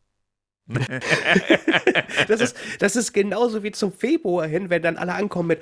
das, 2.28 2.40
ist, 2.40 2.56
das 2.78 2.96
ist 2.96 3.12
genauso 3.12 3.62
wie 3.62 3.72
zum 3.72 3.92
Februar 3.92 4.46
hin, 4.46 4.70
wenn 4.70 4.82
dann 4.82 4.96
alle 4.96 5.14
ankommen 5.14 5.48
mit 5.48 5.60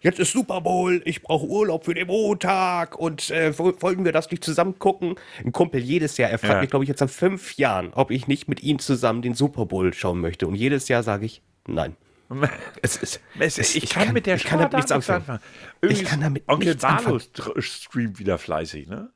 jetzt 0.00 0.18
ist 0.18 0.32
Super 0.32 0.60
Bowl, 0.60 1.02
ich 1.04 1.22
brauche 1.22 1.46
Urlaub 1.46 1.84
für 1.84 1.94
den 1.94 2.06
Montag 2.06 2.98
und 2.98 3.30
äh, 3.30 3.56
wollten 3.58 4.04
wir 4.04 4.12
das 4.12 4.30
nicht 4.30 4.44
zusammen 4.44 4.78
gucken? 4.78 5.16
Ein 5.44 5.52
Kumpel 5.52 5.80
jedes 5.80 6.16
Jahr, 6.16 6.30
er 6.30 6.38
fragt 6.38 6.54
ja. 6.54 6.60
mich, 6.60 6.70
glaube 6.70 6.84
ich, 6.84 6.88
jetzt 6.88 7.00
seit 7.00 7.10
fünf 7.10 7.56
Jahren, 7.56 7.92
ob 7.94 8.10
ich 8.10 8.26
nicht 8.28 8.48
mit 8.48 8.62
ihm 8.62 8.78
zusammen 8.78 9.22
den 9.22 9.34
Super 9.34 9.66
Bowl 9.66 9.92
schauen 9.94 10.20
möchte. 10.20 10.46
Und 10.46 10.54
jedes 10.54 10.88
Jahr 10.88 11.02
sage 11.02 11.26
ich, 11.26 11.42
nein. 11.66 11.96
Es 12.82 12.96
ist, 12.96 13.20
es, 13.38 13.58
es, 13.58 13.74
ich, 13.74 13.84
ich, 13.84 13.90
kann, 13.90 14.12
mit 14.12 14.26
der 14.26 14.36
ich 14.36 14.44
kann 14.44 14.58
damit 14.58 14.74
nichts 14.74 14.92
anfangen. 14.92 15.40
Ich 15.80 16.04
kann 16.04 16.20
damit 16.20 16.44
Onkel 16.46 16.68
nichts 16.68 16.84
anfangen. 16.84 17.22
streamt 17.58 18.18
wieder 18.18 18.38
fleißig, 18.38 18.86
ne? 18.86 19.10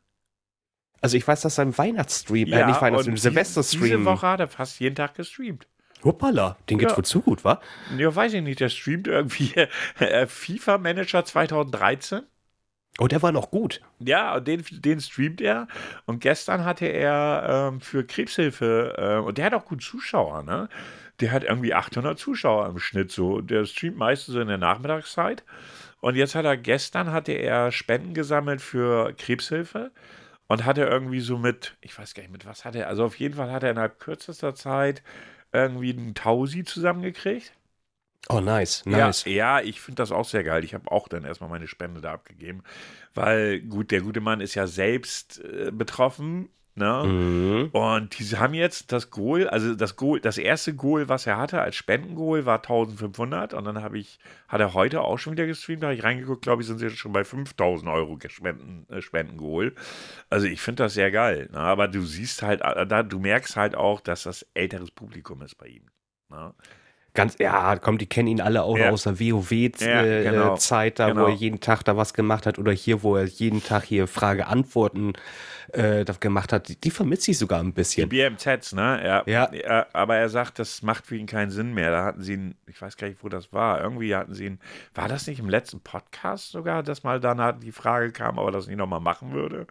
Also 1.02 1.16
ich 1.16 1.26
weiß, 1.26 1.42
dass 1.42 1.56
sein 1.56 1.76
Weihnachtsstream, 1.76 2.48
äh, 2.48 2.50
ja, 2.52 2.60
äh, 2.60 2.66
nicht 2.66 2.80
Weihnachtsstream, 2.80 3.16
Silvesterstream. 3.16 3.82
Diese 3.82 4.04
Woche 4.04 4.26
hat 4.26 4.40
er 4.40 4.48
fast 4.48 4.80
jeden 4.80 4.94
Tag 4.94 5.14
gestreamt. 5.14 5.66
Hoppala, 6.04 6.56
den 6.70 6.78
geht's 6.78 6.92
ja. 6.92 6.96
wohl 6.96 7.04
zu 7.04 7.20
gut, 7.20 7.44
wa? 7.44 7.60
Ja, 7.96 8.14
weiß 8.14 8.34
ich 8.34 8.42
nicht. 8.42 8.60
Der 8.60 8.68
streamt 8.68 9.08
irgendwie 9.08 9.52
äh, 9.98 10.26
FIFA 10.26 10.78
Manager 10.78 11.24
2013. 11.24 12.22
Oh, 12.98 13.06
der 13.06 13.22
war 13.22 13.32
noch 13.32 13.50
gut. 13.50 13.80
Ja, 13.98 14.38
den, 14.38 14.64
den 14.70 15.00
streamt 15.00 15.40
er. 15.40 15.66
Und 16.06 16.20
gestern 16.20 16.64
hatte 16.64 16.86
er 16.86 17.70
ähm, 17.72 17.80
für 17.80 18.04
Krebshilfe, 18.04 18.94
äh, 18.96 19.26
und 19.26 19.38
der 19.38 19.46
hat 19.46 19.54
auch 19.54 19.64
gut 19.64 19.82
Zuschauer, 19.82 20.42
ne? 20.42 20.68
Der 21.20 21.30
hat 21.30 21.44
irgendwie 21.44 21.74
800 21.74 22.18
Zuschauer 22.18 22.66
im 22.68 22.78
Schnitt 22.78 23.10
so. 23.10 23.40
Der 23.40 23.64
streamt 23.64 23.96
meistens 23.96 24.34
so 24.34 24.40
in 24.40 24.48
der 24.48 24.58
Nachmittagszeit. 24.58 25.44
Und 26.00 26.16
jetzt 26.16 26.34
hat 26.34 26.44
er, 26.44 26.56
gestern 26.56 27.12
hatte 27.12 27.32
er 27.32 27.70
Spenden 27.70 28.12
gesammelt 28.12 28.60
für 28.60 29.12
Krebshilfe 29.14 29.92
und 30.52 30.66
hatte 30.66 30.82
irgendwie 30.82 31.20
so 31.20 31.38
mit, 31.38 31.78
ich 31.80 31.98
weiß 31.98 32.12
gar 32.12 32.22
nicht, 32.22 32.30
mit 32.30 32.44
was 32.44 32.66
hat 32.66 32.74
er, 32.76 32.88
also 32.88 33.06
auf 33.06 33.18
jeden 33.18 33.36
Fall 33.36 33.50
hat 33.50 33.62
er 33.62 33.70
innerhalb 33.70 33.98
kürzester 33.98 34.54
Zeit 34.54 35.02
irgendwie 35.50 35.94
einen 35.94 36.14
Tausi 36.14 36.62
zusammengekriegt. 36.62 37.54
Oh, 38.28 38.40
nice, 38.40 38.84
nice. 38.84 39.24
Ja, 39.24 39.32
ja 39.32 39.60
ich 39.62 39.80
finde 39.80 40.02
das 40.02 40.12
auch 40.12 40.28
sehr 40.28 40.44
geil. 40.44 40.62
Ich 40.62 40.74
habe 40.74 40.90
auch 40.90 41.08
dann 41.08 41.24
erstmal 41.24 41.48
meine 41.48 41.68
Spende 41.68 42.02
da 42.02 42.12
abgegeben, 42.12 42.64
weil 43.14 43.62
gut, 43.62 43.90
der 43.90 44.02
gute 44.02 44.20
Mann 44.20 44.42
ist 44.42 44.54
ja 44.54 44.66
selbst 44.66 45.42
äh, 45.42 45.70
betroffen 45.72 46.50
Ne? 46.74 47.04
Mhm. 47.04 47.68
Und 47.72 48.18
die 48.18 48.24
haben 48.36 48.54
jetzt 48.54 48.92
das 48.92 49.10
Goal, 49.10 49.46
also 49.46 49.74
das 49.74 49.96
Goal, 49.96 50.20
das 50.20 50.38
erste 50.38 50.74
Goal, 50.74 51.08
was 51.08 51.26
er 51.26 51.36
hatte 51.36 51.60
als 51.60 51.76
Spendengoal, 51.76 52.46
war 52.46 52.58
1500. 52.58 53.52
Und 53.52 53.64
dann 53.64 53.82
habe 53.82 53.98
ich, 53.98 54.18
hat 54.48 54.60
er 54.60 54.72
heute 54.72 55.02
auch 55.02 55.18
schon 55.18 55.34
wieder 55.34 55.46
gestreamt, 55.46 55.82
da 55.82 55.88
habe 55.88 55.96
ich 55.96 56.02
reingeguckt, 56.02 56.40
glaube 56.40 56.62
ich, 56.62 56.68
sind 56.68 56.78
sie 56.78 56.86
jetzt 56.86 56.96
schon 56.96 57.12
bei 57.12 57.24
5000 57.24 57.90
Euro 57.90 58.18
Spenden, 58.28 58.86
äh, 58.90 59.02
Spendengoal. 59.02 59.74
Also 60.30 60.46
ich 60.46 60.62
finde 60.62 60.84
das 60.84 60.94
sehr 60.94 61.10
geil. 61.10 61.50
Ne? 61.52 61.58
Aber 61.58 61.88
du 61.88 62.02
siehst 62.02 62.42
halt, 62.42 62.62
äh, 62.62 62.86
da, 62.86 63.02
du 63.02 63.18
merkst 63.18 63.56
halt 63.56 63.74
auch, 63.74 64.00
dass 64.00 64.22
das 64.22 64.46
älteres 64.54 64.90
Publikum 64.90 65.42
ist 65.42 65.56
bei 65.56 65.66
ihm. 65.66 65.90
Ne? 66.30 66.54
Ganz, 67.14 67.36
ja, 67.38 67.76
kommt, 67.76 68.00
die 68.00 68.06
kennen 68.06 68.28
ihn 68.28 68.40
alle 68.40 68.62
auch 68.62 68.78
ja. 68.78 68.88
aus 68.88 69.02
der 69.02 69.20
WoW-Zeit, 69.20 69.80
ja, 69.82 70.02
äh, 70.02 70.22
genau. 70.24 70.56
da 70.56 71.08
genau. 71.08 71.22
wo 71.22 71.26
er 71.26 71.34
jeden 71.34 71.60
Tag 71.60 71.82
da 71.84 71.94
was 71.94 72.14
gemacht 72.14 72.46
hat 72.46 72.58
oder 72.58 72.72
hier, 72.72 73.02
wo 73.02 73.16
er 73.16 73.24
jeden 73.24 73.62
Tag 73.62 73.84
hier 73.84 74.06
Frage-Antworten 74.06 75.12
äh, 75.72 76.04
gemacht 76.20 76.52
hat. 76.52 76.68
Die, 76.68 76.80
die 76.80 76.90
vermisse 76.90 77.32
ich 77.32 77.38
sogar 77.38 77.60
ein 77.60 77.74
bisschen. 77.74 78.08
Die 78.08 78.16
BMZs, 78.16 78.72
ne? 78.72 79.02
Ja. 79.04 79.22
ja. 79.26 79.52
ja. 79.52 79.86
Aber 79.92 80.16
er 80.16 80.28
sagt, 80.28 80.58
das 80.58 80.82
macht 80.82 81.06
für 81.06 81.16
ihn 81.16 81.26
keinen 81.26 81.50
Sinn 81.50 81.74
mehr. 81.74 81.90
Da 81.90 82.04
hatten 82.04 82.22
sie 82.22 82.34
ihn, 82.34 82.54
ich 82.66 82.80
weiß 82.80 82.96
gar 82.96 83.08
nicht, 83.08 83.22
wo 83.22 83.28
das 83.28 83.52
war. 83.52 83.82
Irgendwie 83.82 84.14
hatten 84.14 84.34
sie 84.34 84.46
ihn, 84.46 84.58
war 84.94 85.08
das 85.08 85.26
nicht 85.26 85.38
im 85.38 85.48
letzten 85.48 85.80
Podcast 85.80 86.50
sogar, 86.50 86.82
dass 86.82 87.02
mal 87.02 87.20
danach 87.20 87.58
die 87.58 87.72
Frage 87.72 88.12
kam, 88.12 88.38
ob 88.38 88.46
er 88.46 88.52
das 88.52 88.66
nicht 88.66 88.78
nochmal 88.78 89.00
machen 89.00 89.32
würde? 89.32 89.66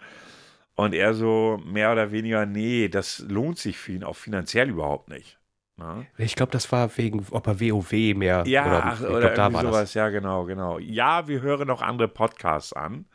Und 0.76 0.94
er 0.94 1.14
so 1.14 1.60
mehr 1.66 1.92
oder 1.92 2.12
weniger, 2.12 2.46
nee, 2.46 2.88
das 2.88 3.20
lohnt 3.28 3.60
sich 3.60 3.78
für 3.78 3.92
ihn 3.94 4.04
auch 4.04 4.16
finanziell 4.16 4.70
überhaupt 4.70 5.10
nicht. 5.10 5.38
Na? 5.82 6.06
Ich 6.18 6.36
glaube, 6.36 6.52
das 6.52 6.72
war 6.72 6.96
wegen, 6.98 7.26
ob 7.32 7.48
er 7.48 7.60
WoW 7.60 7.92
mehr. 8.16 8.44
Ja, 8.46 8.66
oder, 8.66 8.86
ach, 8.86 9.02
oder 9.02 9.20
glaub, 9.20 9.36
da 9.36 9.54
war 9.54 9.62
sowas. 9.62 9.80
Das. 9.80 9.94
Ja, 9.96 10.10
genau, 10.10 10.46
genau. 10.46 10.78
Ja, 10.80 11.28
wir 11.28 11.42
hören 11.42 11.68
noch 11.68 11.82
andere 11.82 12.08
Podcasts 12.08 12.74
an. 12.74 13.06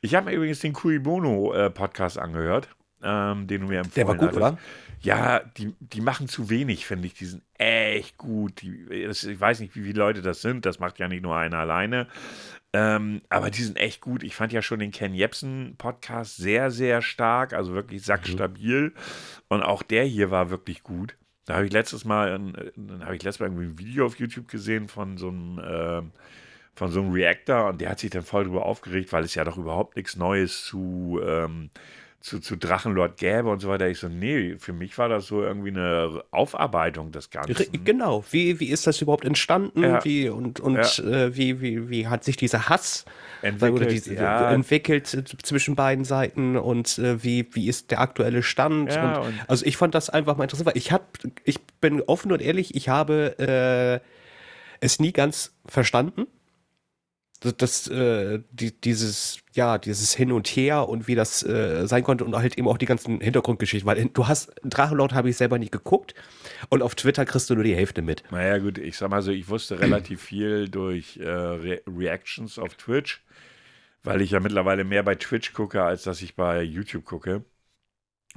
Ich 0.00 0.14
habe 0.14 0.30
mir 0.30 0.36
übrigens 0.36 0.60
den 0.60 0.72
Cui 0.72 0.98
Bono 0.98 1.52
äh, 1.52 1.70
Podcast 1.70 2.18
angehört, 2.18 2.68
ähm, 3.02 3.46
den 3.46 3.62
du 3.62 3.66
mir 3.68 3.80
empfohlen 3.80 3.94
Der 3.94 4.08
war 4.08 4.14
gut, 4.14 4.28
hattest. 4.28 4.36
oder? 4.36 4.58
Ja, 5.00 5.40
die, 5.40 5.74
die 5.80 6.00
machen 6.00 6.28
zu 6.28 6.48
wenig, 6.48 6.86
finde 6.86 7.06
ich. 7.08 7.14
Die 7.14 7.24
sind 7.24 7.42
echt 7.58 8.18
gut. 8.18 8.62
Die, 8.62 9.04
das, 9.04 9.24
ich 9.24 9.40
weiß 9.40 9.58
nicht, 9.60 9.74
wie 9.74 9.82
viele 9.82 9.98
Leute 9.98 10.22
das 10.22 10.42
sind. 10.42 10.64
Das 10.64 10.78
macht 10.78 11.00
ja 11.00 11.08
nicht 11.08 11.22
nur 11.22 11.36
einer 11.36 11.58
alleine. 11.58 12.06
Ähm, 12.72 13.20
aber 13.28 13.50
die 13.50 13.62
sind 13.62 13.78
echt 13.78 14.00
gut. 14.00 14.22
Ich 14.22 14.36
fand 14.36 14.52
ja 14.52 14.62
schon 14.62 14.78
den 14.78 14.92
Ken 14.92 15.12
Jebsen 15.14 15.74
Podcast 15.76 16.36
sehr, 16.36 16.70
sehr 16.70 17.02
stark. 17.02 17.52
Also 17.52 17.74
wirklich 17.74 18.04
sackstabil. 18.04 18.90
Mhm. 18.90 18.92
Und 19.48 19.62
auch 19.62 19.82
der 19.82 20.04
hier 20.04 20.30
war 20.30 20.50
wirklich 20.50 20.84
gut. 20.84 21.16
Da 21.44 21.54
habe 21.54 21.66
ich 21.66 21.72
letztes 21.72 22.04
Mal, 22.04 22.30
dann 22.76 23.04
habe 23.04 23.16
ich 23.16 23.22
letztes 23.22 23.40
Mal 23.40 23.46
irgendwie 23.46 23.64
ein 23.64 23.78
Video 23.78 24.06
auf 24.06 24.18
YouTube 24.18 24.48
gesehen 24.48 24.88
von 24.88 25.16
so 25.18 25.28
einem, 25.28 25.58
äh, 25.58 26.02
von 26.74 26.90
so 26.90 27.00
einem 27.00 27.12
Reactor 27.12 27.68
und 27.68 27.80
der 27.80 27.90
hat 27.90 27.98
sich 27.98 28.10
dann 28.10 28.22
voll 28.22 28.44
darüber 28.44 28.64
aufgeregt, 28.64 29.12
weil 29.12 29.24
es 29.24 29.34
ja 29.34 29.44
doch 29.44 29.58
überhaupt 29.58 29.96
nichts 29.96 30.16
Neues 30.16 30.64
zu, 30.64 31.20
ähm, 31.22 31.70
zu, 32.22 32.38
zu 32.38 32.56
Drachenlord 32.56 33.16
gäbe 33.16 33.48
und 33.48 33.60
so 33.60 33.68
weiter. 33.68 33.88
Ich 33.88 33.98
so, 33.98 34.08
nee, 34.08 34.54
für 34.58 34.72
mich 34.72 34.96
war 34.96 35.08
das 35.08 35.26
so 35.26 35.42
irgendwie 35.42 35.70
eine 35.70 36.22
Aufarbeitung 36.30 37.10
des 37.10 37.30
Ganzen. 37.30 37.84
Genau, 37.84 38.24
wie, 38.30 38.60
wie 38.60 38.68
ist 38.68 38.86
das 38.86 39.00
überhaupt 39.02 39.24
entstanden? 39.24 39.82
Ja. 39.82 40.04
Wie, 40.04 40.28
und 40.28 40.60
und 40.60 40.98
ja. 40.98 41.04
äh, 41.04 41.36
wie, 41.36 41.60
wie, 41.60 41.90
wie 41.90 42.06
hat 42.06 42.22
sich 42.22 42.36
dieser 42.36 42.68
Hass 42.68 43.04
entwickelt, 43.42 43.72
oder 43.74 43.86
diese, 43.86 44.14
ja. 44.14 44.52
entwickelt 44.52 45.08
zwischen 45.42 45.74
beiden 45.74 46.04
Seiten 46.04 46.56
und 46.56 46.96
äh, 46.98 47.22
wie, 47.24 47.48
wie 47.52 47.68
ist 47.68 47.90
der 47.90 48.00
aktuelle 48.00 48.44
Stand? 48.44 48.96
Und, 48.96 49.16
und 49.16 49.34
also 49.48 49.66
ich 49.66 49.76
fand 49.76 49.94
das 49.94 50.08
einfach 50.08 50.36
mal 50.36 50.44
interessant, 50.44 50.66
weil 50.66 50.76
ich, 50.76 50.92
hab, 50.92 51.18
ich 51.44 51.60
bin 51.80 52.02
offen 52.02 52.30
und 52.30 52.40
ehrlich, 52.40 52.76
ich 52.76 52.88
habe 52.88 54.00
äh, 54.00 54.06
es 54.80 55.00
nie 55.00 55.12
ganz 55.12 55.54
verstanden 55.66 56.28
das, 57.50 57.88
äh, 57.88 58.40
die, 58.50 58.78
dieses, 58.80 59.38
ja, 59.52 59.78
dieses 59.78 60.14
Hin 60.14 60.30
und 60.30 60.46
Her 60.48 60.88
und 60.88 61.08
wie 61.08 61.14
das 61.14 61.42
äh, 61.42 61.86
sein 61.86 62.04
konnte 62.04 62.24
und 62.24 62.36
halt 62.36 62.56
eben 62.56 62.68
auch 62.68 62.78
die 62.78 62.86
ganzen 62.86 63.20
Hintergrundgeschichten, 63.20 63.86
weil 63.86 64.06
du 64.06 64.28
hast, 64.28 64.52
Drachenlord 64.62 65.14
habe 65.14 65.28
ich 65.28 65.36
selber 65.36 65.58
nicht 65.58 65.72
geguckt 65.72 66.14
und 66.68 66.82
auf 66.82 66.94
Twitter 66.94 67.24
kriegst 67.24 67.50
du 67.50 67.54
nur 67.54 67.64
die 67.64 67.74
Hälfte 67.74 68.02
mit. 68.02 68.22
Naja, 68.30 68.58
gut, 68.58 68.78
ich 68.78 68.96
sag 68.96 69.10
mal 69.10 69.22
so, 69.22 69.32
ich 69.32 69.48
wusste 69.48 69.80
relativ 69.80 70.22
viel 70.22 70.68
durch 70.68 71.16
äh, 71.16 71.28
Re 71.28 71.82
Reactions 71.86 72.58
auf 72.58 72.74
Twitch, 72.76 73.24
weil 74.04 74.20
ich 74.20 74.30
ja 74.30 74.40
mittlerweile 74.40 74.84
mehr 74.84 75.02
bei 75.02 75.16
Twitch 75.16 75.52
gucke, 75.52 75.82
als 75.82 76.04
dass 76.04 76.22
ich 76.22 76.36
bei 76.36 76.62
YouTube 76.62 77.04
gucke. 77.04 77.44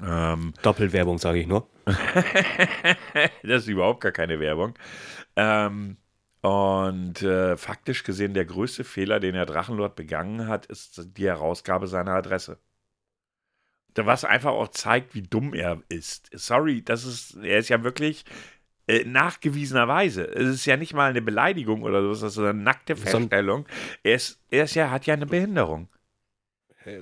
Ähm, 0.03 0.53
Doppelwerbung, 0.61 1.19
sage 1.19 1.39
ich 1.39 1.47
nur. 1.47 1.69
das 3.43 3.63
ist 3.63 3.67
überhaupt 3.67 4.01
gar 4.01 4.11
keine 4.11 4.39
Werbung. 4.39 4.73
Ähm, 5.35 5.97
und 6.45 7.23
äh, 7.23 7.57
faktisch 7.57 8.03
gesehen, 8.03 8.35
der 8.35 8.45
größte 8.45 8.83
Fehler, 8.83 9.19
den 9.19 9.33
der 9.33 9.47
Drachenlord 9.47 9.95
begangen 9.95 10.47
hat, 10.47 10.67
ist 10.67 11.17
die 11.17 11.25
Herausgabe 11.25 11.87
seiner 11.87 12.11
Adresse. 12.11 12.59
Was 13.95 14.25
einfach 14.25 14.51
auch 14.51 14.67
zeigt, 14.67 15.15
wie 15.15 15.23
dumm 15.23 15.55
er 15.55 15.81
ist. 15.89 16.29
Sorry, 16.33 16.83
das 16.83 17.03
ist, 17.03 17.35
er 17.37 17.57
ist 17.57 17.69
ja 17.69 17.83
wirklich 17.83 18.25
äh, 18.85 19.05
nachgewiesenerweise. 19.05 20.23
Es 20.35 20.49
ist 20.49 20.65
ja 20.67 20.77
nicht 20.77 20.93
mal 20.93 21.09
eine 21.09 21.23
Beleidigung 21.23 21.81
oder 21.81 22.03
so, 22.03 22.11
es 22.11 22.33
ist 22.33 22.37
eine 22.37 22.53
nackte 22.53 22.95
Feststellung. 22.95 23.65
Er 24.03 24.13
ist, 24.13 24.39
er 24.51 24.65
ist 24.65 24.75
ja, 24.75 24.91
hat 24.91 25.07
ja 25.07 25.15
eine 25.15 25.25
Behinderung. 25.25 25.89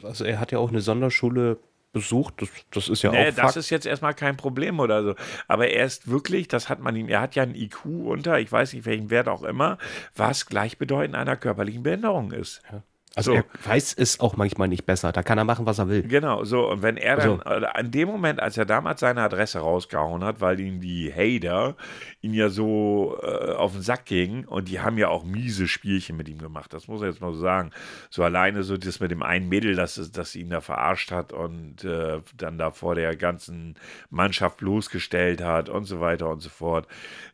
Also 0.03 0.23
er 0.23 0.39
hat 0.39 0.53
ja 0.53 0.59
auch 0.59 0.69
eine 0.69 0.79
Sonderschule 0.79 1.59
besucht. 1.93 2.41
Das, 2.41 2.49
das 2.71 2.89
ist 2.89 3.01
ja 3.03 3.11
nee, 3.11 3.21
auch. 3.21 3.25
Das 3.27 3.35
Fakt. 3.35 3.55
ist 3.55 3.69
jetzt 3.69 3.85
erstmal 3.85 4.13
kein 4.13 4.35
Problem 4.35 4.79
oder 4.79 5.03
so. 5.03 5.15
Aber 5.47 5.69
er 5.69 5.85
ist 5.85 6.09
wirklich, 6.09 6.49
das 6.49 6.67
hat 6.67 6.79
man 6.79 6.95
ihm, 6.95 7.07
er 7.07 7.21
hat 7.21 7.35
ja 7.35 7.43
einen 7.43 7.55
IQ 7.55 7.85
unter, 7.85 8.39
ich 8.39 8.51
weiß 8.51 8.73
nicht 8.73 8.85
welchen 8.85 9.09
Wert 9.09 9.29
auch 9.29 9.43
immer, 9.43 9.77
was 10.15 10.45
gleichbedeutend 10.47 11.15
einer 11.15 11.37
körperlichen 11.37 11.83
Behinderung 11.83 12.31
ist. 12.31 12.61
Ja. 12.69 12.83
Also 13.15 13.31
so. 13.33 13.37
er 13.37 13.45
weiß 13.65 13.93
es 13.93 14.19
auch 14.19 14.37
manchmal 14.37 14.67
nicht 14.67 14.85
besser. 14.85 15.11
Da 15.11 15.21
kann 15.21 15.37
er 15.37 15.43
machen, 15.43 15.67
was 15.67 15.77
er 15.77 15.87
will. 15.87 16.01
Genau, 16.01 16.43
so. 16.43 16.67
Und 16.69 16.81
wenn 16.81 16.97
er 16.97 17.17
dann, 17.17 17.41
also. 17.41 17.67
an 17.67 17.91
dem 17.91 18.09
Moment, 18.09 18.39
als 18.39 18.57
er 18.57 18.65
damals 18.65 19.01
seine 19.01 19.21
Adresse 19.21 19.59
rausgehauen 19.59 20.23
hat, 20.23 20.41
weil 20.41 20.59
ihn 20.59 20.81
die 20.81 21.13
Hater 21.13 21.75
ihn 22.21 22.33
ja 22.33 22.49
so 22.49 23.15
äh, 23.21 23.51
auf 23.51 23.73
den 23.73 23.83
Sack 23.83 24.05
gingen 24.05 24.45
und 24.45 24.67
die 24.67 24.79
haben 24.79 24.97
ja 24.97 25.09
auch 25.09 25.23
miese 25.23 25.67
Spielchen 25.67 26.17
mit 26.17 26.27
ihm 26.27 26.39
gemacht. 26.39 26.73
Das 26.73 26.87
muss 26.87 27.01
er 27.01 27.09
jetzt 27.09 27.21
mal 27.21 27.33
so 27.33 27.39
sagen. 27.39 27.69
So 28.09 28.23
alleine 28.23 28.63
so 28.63 28.77
das 28.77 28.99
mit 28.99 29.11
dem 29.11 29.21
einen 29.21 29.47
Mädel, 29.47 29.75
das, 29.75 30.11
das 30.11 30.35
ihn 30.35 30.49
da 30.49 30.61
verarscht 30.61 31.11
hat 31.11 31.33
und 31.33 31.83
äh, 31.83 32.19
dann 32.35 32.57
da 32.57 32.71
vor 32.71 32.95
der 32.95 33.15
ganzen 33.15 33.75
Mannschaft 34.09 34.57
bloßgestellt 34.57 35.43
hat 35.43 35.69
und 35.69 35.85
so 35.85 35.99
weiter 35.99 36.29
und 36.29 36.39
so 36.39 36.49
fort. 36.49 36.87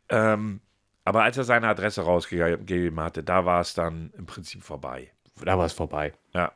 Ähm, 0.10 0.60
aber 1.06 1.24
als 1.24 1.38
er 1.38 1.46
seine 1.46 1.70
Adresse 1.70 2.02
rausgegeben 2.02 3.00
hatte, 3.00 3.24
da 3.24 3.46
war 3.46 3.62
es 3.62 3.74
dann 3.74 4.12
im 4.18 4.26
Prinzip 4.26 4.62
vorbei 4.62 5.12
da 5.44 5.58
war 5.58 5.66
es 5.66 5.74
vorbei. 5.74 6.14
Ja. 6.34 6.52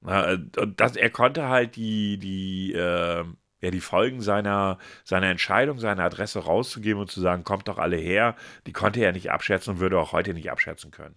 Und 0.00 0.74
das, 0.76 0.96
er 0.96 1.10
konnte 1.10 1.48
halt 1.48 1.76
die, 1.76 2.18
die, 2.18 2.72
äh, 2.74 3.24
ja, 3.60 3.70
die 3.70 3.80
Folgen 3.80 4.20
seiner, 4.20 4.78
seiner 5.04 5.28
Entscheidung, 5.28 5.78
seine 5.78 6.02
Adresse 6.02 6.40
rauszugeben 6.40 7.00
und 7.00 7.10
zu 7.10 7.20
sagen, 7.20 7.44
kommt 7.44 7.68
doch 7.68 7.78
alle 7.78 7.96
her, 7.96 8.36
die 8.66 8.72
konnte 8.72 9.00
er 9.00 9.12
nicht 9.12 9.30
abschätzen 9.30 9.74
und 9.74 9.80
würde 9.80 9.98
auch 9.98 10.12
heute 10.12 10.34
nicht 10.34 10.50
abschätzen 10.50 10.90
können. 10.90 11.14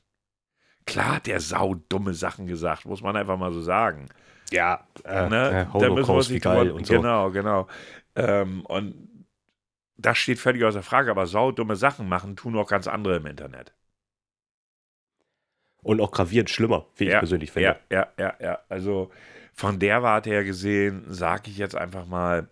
Klar 0.86 1.18
hat 1.18 1.28
der 1.28 1.42
Sau 1.42 1.76
dumme 1.90 2.14
Sachen 2.14 2.48
gesagt, 2.48 2.86
muss 2.86 3.02
man 3.02 3.18
einfach 3.18 3.38
mal 3.38 3.52
so 3.52 3.62
sagen. 3.62 4.08
Ja, 4.52 4.88
äh, 5.04 5.28
ne? 5.28 5.68
äh, 5.70 5.74
Holocaust, 5.74 6.30
wie 6.30 6.40
geil 6.40 6.72
und 6.72 6.88
so. 6.88 6.94
Genau, 6.94 7.32
genau. 7.32 7.68
Ähm, 8.16 8.66
und 8.66 8.96
das 9.98 10.18
steht 10.18 10.40
völlig 10.40 10.64
außer 10.64 10.84
Frage, 10.84 11.12
aber 11.12 11.28
sau 11.28 11.52
dumme 11.52 11.76
Sachen 11.76 12.08
machen 12.08 12.36
tun 12.36 12.56
auch 12.56 12.70
ganz 12.70 12.88
andere 12.88 13.18
im 13.18 13.26
Internet. 13.26 13.74
Und 15.88 16.02
auch 16.02 16.12
gravierend 16.12 16.50
schlimmer, 16.50 16.86
wie 16.98 17.06
ja, 17.06 17.14
ich 17.14 17.20
persönlich 17.20 17.52
finde. 17.52 17.80
Ja, 17.90 17.98
ja, 17.98 18.08
ja, 18.20 18.36
ja. 18.42 18.60
Also 18.68 19.10
von 19.54 19.80
der 19.80 20.04
Warte 20.04 20.30
her 20.30 20.44
gesehen, 20.44 21.06
sage 21.08 21.50
ich 21.50 21.58
jetzt 21.58 21.76
einfach 21.76 22.06
mal, 22.06 22.50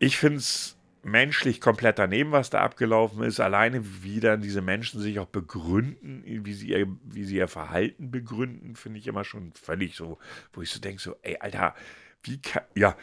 ich 0.00 0.16
finde 0.16 0.38
es 0.38 0.76
menschlich 1.04 1.60
komplett 1.60 2.00
daneben, 2.00 2.32
was 2.32 2.50
da 2.50 2.62
abgelaufen 2.62 3.22
ist. 3.22 3.38
Alleine, 3.38 3.82
wie 4.02 4.18
dann 4.18 4.40
diese 4.40 4.60
Menschen 4.60 5.00
sich 5.00 5.20
auch 5.20 5.26
begründen, 5.26 6.24
wie 6.24 6.52
sie 6.52 6.70
ihr, 6.70 6.88
wie 7.04 7.24
sie 7.24 7.36
ihr 7.36 7.46
Verhalten 7.46 8.10
begründen, 8.10 8.74
finde 8.74 8.98
ich 8.98 9.06
immer 9.06 9.22
schon 9.22 9.52
völlig 9.52 9.94
so, 9.94 10.18
wo 10.52 10.62
ich 10.62 10.70
so 10.70 10.80
denke, 10.80 11.00
so, 11.00 11.14
ey, 11.22 11.36
Alter, 11.38 11.76
wie 12.24 12.42
kann, 12.42 12.64
ja, 12.74 12.96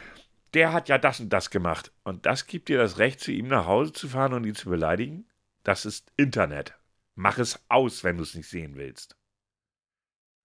der 0.53 0.73
hat 0.73 0.89
ja 0.89 0.97
das 0.97 1.21
und 1.21 1.31
das 1.31 1.49
gemacht. 1.49 1.93
Und 2.03 2.25
das 2.25 2.45
gibt 2.45 2.67
dir 2.67 2.77
das 2.77 2.97
Recht, 2.97 3.21
zu 3.21 3.31
ihm 3.31 3.47
nach 3.47 3.67
Hause 3.67 3.93
zu 3.93 4.09
fahren 4.09 4.33
und 4.33 4.45
ihn 4.45 4.55
zu 4.55 4.69
beleidigen? 4.69 5.25
Das 5.63 5.85
ist 5.85 6.11
Internet. 6.17 6.75
Mach 7.15 7.37
es 7.37 7.63
aus, 7.69 8.03
wenn 8.03 8.17
du 8.17 8.23
es 8.23 8.35
nicht 8.35 8.49
sehen 8.49 8.75
willst. 8.75 9.17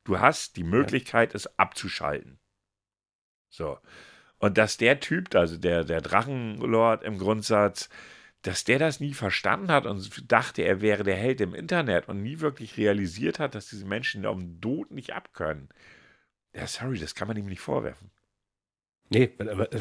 Du 0.05 0.21
hast 0.21 0.57
die 0.57 0.65
Möglichkeit, 0.65 1.35
es 1.35 1.59
abzuschalten. 1.59 2.39
So. 3.49 3.79
Und 4.39 4.57
dass 4.57 4.77
der 4.77 5.01
Typ, 5.01 5.35
also 5.35 5.57
der, 5.57 5.85
der 5.85 6.01
Drachenlord 6.01 7.03
im 7.03 7.19
Grundsatz, 7.19 7.89
dass 8.43 8.65
der 8.65 8.79
das 8.79 9.01
nie 9.01 9.15
verstanden 9.15 9.71
hat 9.71 9.85
und 9.85 10.31
dachte, 10.31 10.63
er 10.63 10.81
wäre 10.81 11.03
der 11.03 11.17
Held 11.17 11.41
im 11.41 11.55
Internet 11.55 12.09
und 12.09 12.23
nie 12.23 12.41
wirklich 12.41 12.77
realisiert 12.77 13.39
hat, 13.39 13.55
dass 13.55 13.69
diese 13.69 13.85
Menschen 13.85 14.25
um 14.27 14.61
Tod 14.61 14.91
nicht 14.93 15.13
abkönnen. 15.13 15.69
Ja, 16.55 16.67
sorry, 16.67 16.99
das 16.99 17.15
kann 17.15 17.29
man 17.29 17.37
ihm 17.37 17.47
nicht 17.47 17.61
vorwerfen. 17.61 18.11
Nee, 19.11 19.31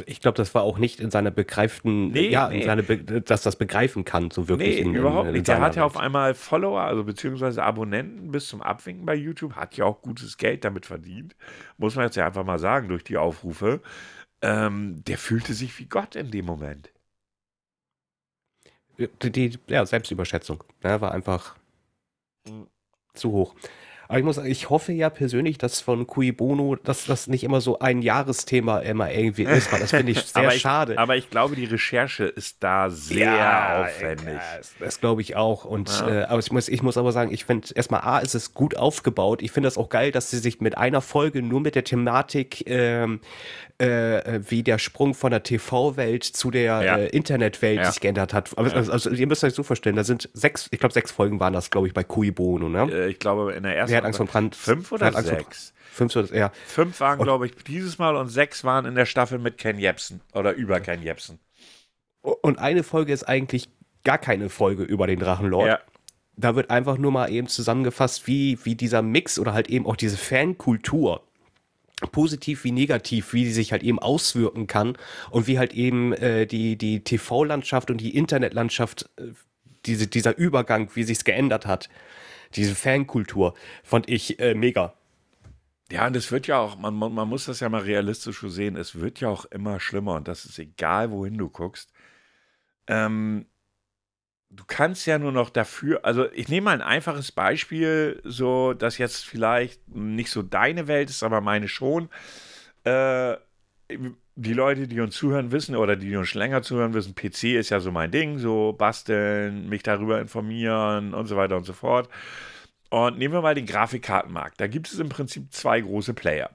ich 0.06 0.22
glaube, 0.22 0.38
das 0.38 0.56
war 0.56 0.64
auch 0.64 0.78
nicht 0.78 1.02
in 1.02 1.12
seiner 1.12 1.32
begreiften, 1.32 2.12
nee, 2.12 2.30
ja, 2.30 2.48
nee. 2.48 2.64
seine 2.64 2.84
dass 2.84 3.42
das 3.42 3.58
begreifen 3.58 4.06
kann, 4.06 4.32
so 4.32 4.48
wirklich. 4.48 4.78
Nee, 4.78 4.82
in, 4.82 4.96
überhaupt 4.96 5.24
in, 5.24 5.30
in 5.30 5.34
nicht. 5.34 5.50
Der 5.50 5.60
hat 5.60 5.76
ja 5.76 5.84
auf 5.84 5.98
einmal 5.98 6.34
Follower, 6.34 6.80
also 6.80 7.04
beziehungsweise 7.04 7.62
Abonnenten 7.62 8.32
bis 8.32 8.48
zum 8.48 8.62
Abwinken 8.62 9.06
bei 9.06 9.16
YouTube, 9.16 9.56
hat 9.56 9.76
ja 9.76 9.84
auch 9.84 10.02
gutes 10.02 10.38
Geld 10.38 10.64
damit 10.64 10.86
verdient. 10.86 11.36
Muss 11.78 11.96
man 11.96 12.06
jetzt 12.06 12.16
ja 12.16 12.26
einfach 12.26 12.46
mal 12.46 12.60
sagen, 12.60 12.88
durch 12.88 13.04
die 13.04 13.18
Aufrufe. 13.18 13.82
Ähm, 14.42 15.04
der 15.06 15.18
fühlte 15.18 15.54
sich 15.54 15.78
wie 15.80 15.86
Gott 15.86 16.16
in 16.16 16.32
dem 16.32 16.46
Moment. 16.46 16.90
Die, 18.98 19.32
die 19.32 19.60
ja, 19.68 19.86
Selbstüberschätzung 19.86 20.64
ne, 20.84 21.02
war 21.02 21.12
einfach 21.12 21.58
mhm. 22.48 22.68
zu 23.14 23.32
hoch. 23.32 23.56
Aber 24.08 24.20
ich 24.20 24.26
muss 24.26 24.36
sagen, 24.38 24.50
ich 24.50 24.70
hoffe 24.70 24.94
ja 24.94 25.10
persönlich, 25.10 25.58
dass 25.58 25.82
von 25.82 26.08
Cui 26.08 26.32
Bono, 26.32 26.76
dass 26.76 27.06
das 27.06 27.28
nicht 27.28 27.44
immer 27.44 27.62
so 27.62 27.80
ein 27.80 28.02
Jahresthema 28.02 28.80
immer 28.80 29.12
irgendwie 29.12 29.44
ist, 29.44 29.72
weil 29.72 29.80
das 29.80 29.92
finde 29.92 30.12
ich 30.14 30.22
sehr 30.26 30.44
aber 30.44 30.52
schade. 30.52 30.94
Ich, 30.94 31.00
aber 31.00 31.16
ich 31.16 31.30
glaube, 31.30 31.56
die 31.56 31.66
Recherche 31.66 32.26
ist 32.26 32.58
da 32.62 32.90
sehr 32.90 33.34
ja, 33.34 33.82
aufwendig. 33.84 34.40
Das, 34.58 34.76
das 34.80 35.00
glaube 35.00 35.22
ich 35.22 35.36
auch. 35.36 35.66
Und 35.66 35.90
ja. 36.00 36.22
äh, 36.22 36.24
aber 36.26 36.40
ich 36.40 36.52
muss, 36.52 36.70
ich 36.70 36.82
muss 36.82 36.98
aber 36.98 37.12
sagen, 37.12 37.32
ich 37.34 37.46
finde 37.46 37.68
erstmal 37.76 38.02
A, 38.02 38.20
ist 38.20 38.36
es 38.36 38.54
gut 38.54 38.78
aufgebaut. 38.78 39.42
Ich 39.42 39.52
finde 39.52 39.68
das 39.68 39.78
auch 39.78 39.90
geil, 39.90 40.12
dass 40.12 40.32
sie 40.32 40.40
sich 40.40 40.62
mit 40.62 40.78
einer 40.78 41.02
Folge 41.02 41.42
nur 41.42 41.60
mit 41.60 41.76
der 41.76 41.84
Thematik 41.84 42.70
ähm, 42.70 43.20
äh, 43.80 44.40
wie 44.50 44.64
der 44.64 44.80
Sprung 44.80 45.14
von 45.14 45.32
der 45.32 45.44
TV-Welt 45.44 46.24
zu 46.24 46.50
der 46.50 46.82
ja. 46.82 46.98
äh, 46.98 47.08
Internetwelt 47.08 47.86
sich 47.86 48.00
geändert 48.00 48.34
hat. 48.34 48.58
Also, 48.58 48.92
also, 48.92 49.10
ihr 49.12 49.28
müsst 49.28 49.44
euch 49.44 49.54
so 49.54 49.64
vorstellen, 49.64 49.96
da 49.96 50.04
sind 50.04 50.30
sechs, 50.34 50.68
ich 50.72 50.80
glaube 50.80 50.94
sechs 50.94 51.12
Folgen 51.12 51.40
waren 51.40 51.54
das, 51.54 51.70
glaube 51.70 51.88
ich, 51.88 51.94
bei 51.94 52.04
Kui 52.04 52.32
Bono, 52.32 52.70
ne? 52.70 52.90
Äh, 52.92 53.10
ich 53.10 53.20
glaube 53.20 53.54
in 53.54 53.64
der 53.64 53.76
ersten. 53.76 53.94
Wer 53.98 54.02
hat 54.02 54.06
Angst 54.06 54.18
vor 54.18 54.26
Brand? 54.28 54.56
Fünf 54.56 54.92
oder 54.92 55.12
sechs? 55.22 55.74
Fünf 55.92 56.16
oder 56.16 56.36
ja. 56.36 56.52
Fünf 56.68 57.00
waren, 57.00 57.20
glaube 57.20 57.48
ich, 57.48 57.56
dieses 57.68 57.98
Mal 57.98 58.16
und 58.16 58.30
sechs 58.30 58.64
waren 58.64 58.86
in 58.86 58.96
der 58.96 59.06
Staffel 59.06 59.40
mit 59.40 59.58
Ken 59.58 59.80
Jebsen 59.80 60.22
oder 60.34 60.54
über 60.54 60.80
Ken 60.80 61.02
Jebsen. 61.02 61.40
Und 62.22 62.60
eine 62.60 62.84
Folge 62.84 63.14
ist 63.14 63.24
eigentlich 63.24 63.70
gar 64.04 64.18
keine 64.18 64.50
Folge 64.50 64.84
über 64.84 65.08
den 65.08 65.20
Drachenlord. 65.20 65.68
Ja. 65.68 65.80
Da 66.36 66.56
wird 66.56 66.70
einfach 66.70 66.98
nur 66.98 67.12
mal 67.12 67.32
eben 67.32 67.48
zusammengefasst, 67.48 68.28
wie, 68.28 68.60
wie 68.64 68.76
dieser 68.76 69.02
Mix 69.02 69.40
oder 69.40 69.54
halt 69.54 69.70
eben 69.70 69.88
auch 69.88 69.96
diese 69.96 70.18
Fankultur 70.18 71.24
positiv 72.12 72.64
wie 72.64 72.72
negativ, 72.72 73.34
wie 73.34 73.44
die 73.46 73.52
sich 73.52 73.72
halt 73.72 73.82
eben 73.82 73.98
auswirken 73.98 74.68
kann 74.68 74.98
und 75.32 75.48
wie 75.48 75.58
halt 75.58 75.74
eben 75.74 76.14
äh, 76.14 76.46
die, 76.46 76.78
die 76.78 77.04
TV-Landschaft 77.04 77.90
und 77.90 77.98
die 77.98 78.16
Internetlandschaft, 78.16 79.10
äh, 79.18 79.32
diese, 79.86 80.06
dieser 80.06 80.38
Übergang, 80.38 80.92
wie 80.94 81.04
sich's 81.04 81.24
geändert 81.24 81.66
hat, 81.66 81.90
diese 82.56 82.76
Fankultur, 82.76 83.54
fand 83.84 84.10
ich 84.10 84.40
äh, 84.40 84.54
mega. 84.54 84.94
Ja, 85.92 86.08
und 86.08 86.16
es 86.16 86.32
wird 86.32 86.48
ja 86.48 86.60
auch, 86.60 86.78
man, 86.78 86.96
man 86.96 87.28
muss 87.30 87.46
das 87.46 87.62
ja 87.62 87.70
mal 87.70 87.82
realistisch 87.82 88.42
sehen, 88.48 88.76
es 88.76 89.00
wird 89.00 89.22
ja 89.22 89.30
auch 89.30 89.46
immer 89.46 89.80
schlimmer 89.80 90.16
und 90.16 90.28
das 90.28 90.46
ist 90.46 90.60
egal, 90.60 91.12
wohin 91.12 91.38
du 91.38 91.50
guckst. 91.50 91.94
Ähm, 92.88 93.46
du 94.50 94.64
kannst 94.66 95.06
ja 95.06 95.18
nur 95.18 95.32
noch 95.32 95.50
dafür, 95.50 96.04
also 96.04 96.30
ich 96.32 96.50
nehme 96.50 96.66
mal 96.66 96.74
ein 96.74 96.82
einfaches 96.82 97.32
Beispiel, 97.32 98.22
so 98.26 98.74
dass 98.74 98.98
jetzt 98.98 99.26
vielleicht 99.26 99.88
nicht 99.88 100.30
so 100.30 100.44
deine 100.44 100.88
Welt 100.88 101.10
ist, 101.10 101.24
aber 101.24 101.42
meine 101.42 101.68
schon. 101.68 102.10
Äh, 102.84 103.38
die 104.38 104.54
Leute, 104.54 104.88
die 104.88 105.00
uns 105.02 105.16
zuhören, 105.16 105.52
wissen 105.52 105.76
oder 105.76 105.96
die 105.96 106.16
uns 106.16 106.30
schon 106.30 106.40
länger 106.40 106.62
zuhören, 106.62 106.94
wissen, 106.94 107.16
PC 107.16 107.56
ist 107.56 107.72
ja 107.72 107.80
so 107.80 107.92
mein 107.92 108.12
Ding, 108.12 108.38
so 108.38 108.74
basteln, 108.74 109.68
mich 109.68 109.82
darüber 109.82 110.22
informieren 110.22 111.16
und 111.16 111.26
so 111.26 111.36
weiter 111.36 111.58
und 111.58 111.66
so 111.66 111.74
fort. 111.74 112.08
Und 112.90 113.18
nehmen 113.18 113.34
wir 113.34 113.42
mal 113.42 113.56
den 113.56 113.66
Grafikkartenmarkt. 113.66 114.62
Da 114.62 114.68
gibt 114.68 114.88
es 114.88 115.00
im 115.00 115.10
Prinzip 115.10 115.52
zwei 115.54 115.82
große 115.82 116.14
Player. 116.14 116.52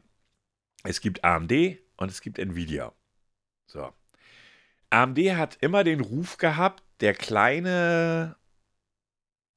Es 0.84 1.00
gibt 1.00 1.24
AMD 1.24 1.52
und 1.96 2.10
es 2.10 2.20
gibt 2.20 2.38
Nvidia. 2.38 2.92
So. 3.66 3.90
AMD 4.90 5.18
hat 5.36 5.58
immer 5.60 5.82
den 5.82 6.00
Ruf 6.00 6.38
gehabt, 6.38 6.84
der 7.00 7.14
kleine, 7.14 8.36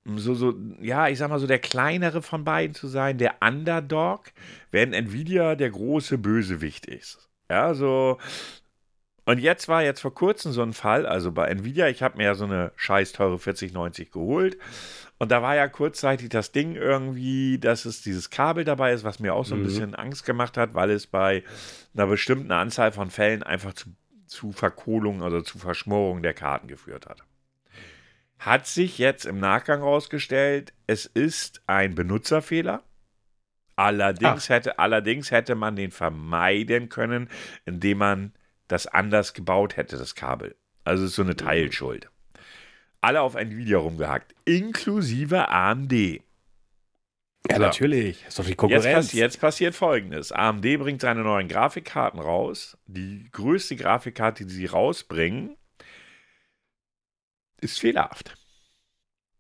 so, 0.04 0.34
so, 0.34 0.56
ja, 0.82 1.10
ich 1.10 1.20
sag 1.20 1.30
mal 1.30 1.40
so, 1.40 1.48
der 1.48 1.60
kleinere 1.60 2.24
von 2.24 2.44
beiden 2.44 2.74
zu 2.74 2.88
sein, 2.88 3.20
der 3.20 3.36
Underdog, 3.42 4.32
während 4.72 4.96
Nvidia 4.96 5.56
der 5.56 5.70
große 5.70 6.18
Bösewicht 6.18 6.88
ist. 6.88 7.30
Ja, 7.50 7.74
so. 7.74 8.18
Und 9.26 9.40
jetzt 9.40 9.68
war 9.68 9.82
jetzt 9.82 10.02
vor 10.02 10.14
kurzem 10.14 10.52
so 10.52 10.62
ein 10.62 10.74
Fall, 10.74 11.08
also 11.08 11.32
bei 11.32 11.48
Nvidia, 11.48 11.88
ich 11.88 12.04
habe 12.04 12.18
mir 12.18 12.26
ja 12.26 12.36
so 12.36 12.46
eine 12.46 12.72
scheiß 12.76 13.12
teure 13.12 13.40
4090 13.40 14.12
geholt. 14.12 14.58
Und 15.18 15.32
da 15.32 15.42
war 15.42 15.56
ja 15.56 15.68
kurzzeitig 15.68 16.30
das 16.30 16.52
Ding 16.52 16.76
irgendwie, 16.76 17.58
dass 17.58 17.86
es 17.86 18.02
dieses 18.02 18.30
Kabel 18.30 18.66
dabei 18.66 18.94
ist, 18.94 19.04
was 19.04 19.20
mir 19.20 19.34
auch 19.34 19.46
so 19.46 19.56
ein 19.56 19.62
mhm. 19.62 19.66
bisschen 19.66 19.96
Angst 19.96 20.26
gemacht 20.26 20.58
hat, 20.58 20.74
weil 20.74 20.92
es 20.92 21.08
bei 21.08 21.44
einer 21.94 22.08
bestimmten 22.08 22.52
Anzahl 22.52 22.92
von 22.92 23.10
Fällen 23.10 23.42
einfach 23.42 23.74
zu, 23.74 23.90
zu 24.28 24.52
Verkohlung, 24.52 25.24
also 25.24 25.42
zu 25.42 25.58
Verschmorung 25.58 26.22
der 26.22 26.34
Karten 26.34 26.68
geführt 26.68 27.08
hat. 27.08 27.24
Hat 28.38 28.68
sich 28.68 28.98
jetzt 28.98 29.26
im 29.26 29.40
Nachgang 29.40 29.80
herausgestellt, 29.80 30.74
es 30.86 31.06
ist 31.06 31.62
ein 31.66 31.96
Benutzerfehler. 31.96 32.84
Allerdings 33.76 34.50
hätte, 34.50 34.80
allerdings 34.80 35.32
hätte 35.32 35.56
man 35.56 35.76
den 35.76 35.92
vermeiden 35.92 36.90
können, 36.90 37.30
indem 37.66 37.98
man 37.98 38.34
das 38.68 38.88
anders 38.88 39.34
gebaut 39.34 39.78
hätte, 39.78 39.98
das 39.98 40.16
Kabel. 40.16 40.56
Also 40.84 41.04
es 41.04 41.12
ist 41.12 41.16
so 41.16 41.24
eine 41.24 41.36
Teilschuld. 41.36 42.10
Alle 43.02 43.22
auf 43.22 43.36
Nvidia 43.36 43.78
rumgehackt, 43.78 44.34
inklusive 44.46 45.50
AMD. 45.50 46.22
Ja, 47.50 47.58
so. 47.58 47.62
natürlich. 47.62 48.20
Das 48.20 48.30
ist 48.30 48.40
doch 48.40 48.46
die 48.46 48.56
Konkurrenz. 48.56 49.12
Jetzt, 49.12 49.14
jetzt, 49.14 49.42
passiert 49.42 49.76
folgendes: 49.76 50.32
AMD 50.32 50.64
bringt 50.80 51.02
seine 51.02 51.22
neuen 51.22 51.48
Grafikkarten 51.48 52.20
raus. 52.20 52.78
Die 52.88 53.30
größte 53.32 53.76
Grafikkarte, 53.76 54.46
die 54.46 54.54
sie 54.54 54.66
rausbringen, 54.66 55.56
ist 57.62 57.80
fehlerhaft. 57.80 58.36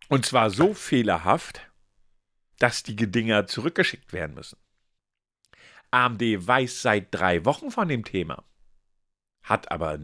Und 0.08 0.26
zwar 0.26 0.52
so 0.52 0.74
fehlerhaft, 0.74 1.62
dass 2.60 2.84
die 2.84 2.96
Dinger 2.96 3.48
zurückgeschickt 3.48 4.14
werden 4.14 4.36
müssen. 4.36 4.58
AMD 5.92 6.22
weiß 6.22 6.82
seit 6.82 7.08
drei 7.12 7.46
Wochen 7.46 7.72
von 7.72 7.88
dem 7.88 8.04
Thema. 8.04 8.44
Hat 9.44 9.72
aber 9.72 10.00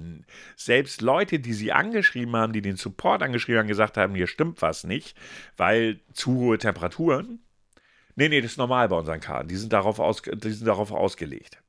selbst 0.56 1.02
Leute, 1.02 1.40
die 1.40 1.54
sie 1.54 1.72
angeschrieben 1.72 2.36
haben, 2.36 2.54
die 2.54 2.62
den 2.62 2.76
Support 2.76 3.24
angeschrieben 3.24 3.60
haben, 3.60 3.68
gesagt 3.68 3.98
haben, 3.98 4.14
hier 4.14 4.28
stimmt 4.28 4.62
was 4.62 4.84
nicht, 4.84 5.18
weil 5.58 6.00
zu 6.14 6.36
hohe 6.36 6.58
Temperaturen. 6.60 7.40
Nee, 8.16 8.30
nee, 8.30 8.42
das 8.42 8.52
ist 8.52 8.58
normal 8.58 8.88
bei 8.90 8.96
unseren 8.96 9.20
Karten. 9.20 9.48
Die 9.48 9.56
sind 9.56 9.74
darauf, 9.74 10.00
aus, 10.00 10.22
die 10.22 10.52
sind 10.52 10.68
darauf 10.68 10.92
ausgelegt. 10.92 11.62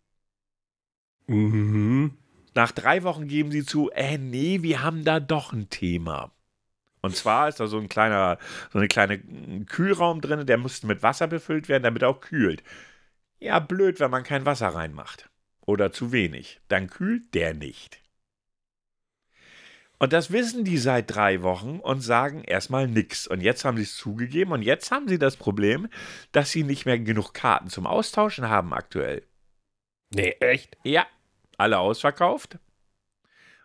Mhm. 1.26 2.18
Nach 2.54 2.72
drei 2.72 3.02
Wochen 3.04 3.26
geben 3.26 3.50
sie 3.50 3.64
zu, 3.64 3.90
äh, 3.90 4.18
nee, 4.18 4.62
wir 4.62 4.82
haben 4.82 5.04
da 5.04 5.18
doch 5.18 5.52
ein 5.52 5.70
Thema. 5.70 6.30
Und 7.02 7.16
zwar 7.16 7.48
ist 7.48 7.58
da 7.58 7.66
so 7.66 7.78
ein 7.78 7.88
kleiner, 7.88 8.38
so 8.72 8.78
eine 8.78 8.88
kleine 8.88 9.18
Kühlraum 9.66 10.20
drin, 10.20 10.46
der 10.46 10.56
muss 10.56 10.82
mit 10.84 11.02
Wasser 11.02 11.26
befüllt 11.26 11.68
werden, 11.68 11.82
damit 11.82 12.02
er 12.02 12.08
auch 12.08 12.20
kühlt. 12.20 12.62
Ja, 13.40 13.58
blöd, 13.58 13.98
wenn 13.98 14.10
man 14.10 14.22
kein 14.22 14.46
Wasser 14.46 14.68
reinmacht. 14.68 15.28
Oder 15.66 15.92
zu 15.92 16.12
wenig. 16.12 16.60
Dann 16.68 16.88
kühlt 16.88 17.34
der 17.34 17.54
nicht. 17.54 18.00
Und 19.98 20.12
das 20.12 20.32
wissen 20.32 20.64
die 20.64 20.78
seit 20.78 21.14
drei 21.14 21.42
Wochen 21.42 21.78
und 21.78 22.00
sagen 22.00 22.42
erstmal 22.42 22.88
nichts. 22.88 23.28
Und 23.28 23.40
jetzt 23.40 23.64
haben 23.64 23.76
sie 23.76 23.84
es 23.84 23.96
zugegeben 23.96 24.50
und 24.50 24.62
jetzt 24.62 24.90
haben 24.90 25.06
sie 25.06 25.18
das 25.18 25.36
Problem, 25.36 25.88
dass 26.32 26.50
sie 26.50 26.64
nicht 26.64 26.86
mehr 26.86 26.98
genug 26.98 27.34
Karten 27.34 27.68
zum 27.68 27.86
Austauschen 27.86 28.48
haben 28.48 28.72
aktuell. 28.72 29.24
Nee, 30.12 30.34
echt? 30.40 30.76
Ja, 30.82 31.06
alle 31.56 31.78
ausverkauft. 31.78 32.58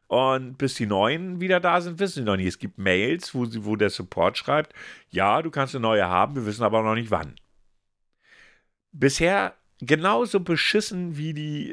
Und 0.08 0.58
bis 0.58 0.76
die 0.76 0.86
neuen 0.86 1.42
wieder 1.42 1.60
da 1.60 1.82
sind, 1.82 2.00
wissen 2.00 2.20
sie 2.20 2.24
noch 2.24 2.38
nicht. 2.38 2.48
Es 2.48 2.60
gibt 2.60 2.78
Mails, 2.78 3.36
wo, 3.36 3.46
sie, 3.46 3.66
wo 3.66 3.76
der 3.76 3.90
Support 3.90 4.38
schreibt, 4.38 4.74
ja, 5.10 5.42
du 5.42 5.52
kannst 5.52 5.76
eine 5.76 5.82
neue 5.82 6.08
haben, 6.08 6.36
wir 6.36 6.46
wissen 6.46 6.64
aber 6.64 6.82
noch 6.82 6.96
nicht 6.96 7.12
wann. 7.12 7.36
Bisher 8.94 9.54
genauso 9.80 10.40
beschissen 10.40 11.18
wie 11.18 11.34
die, 11.34 11.72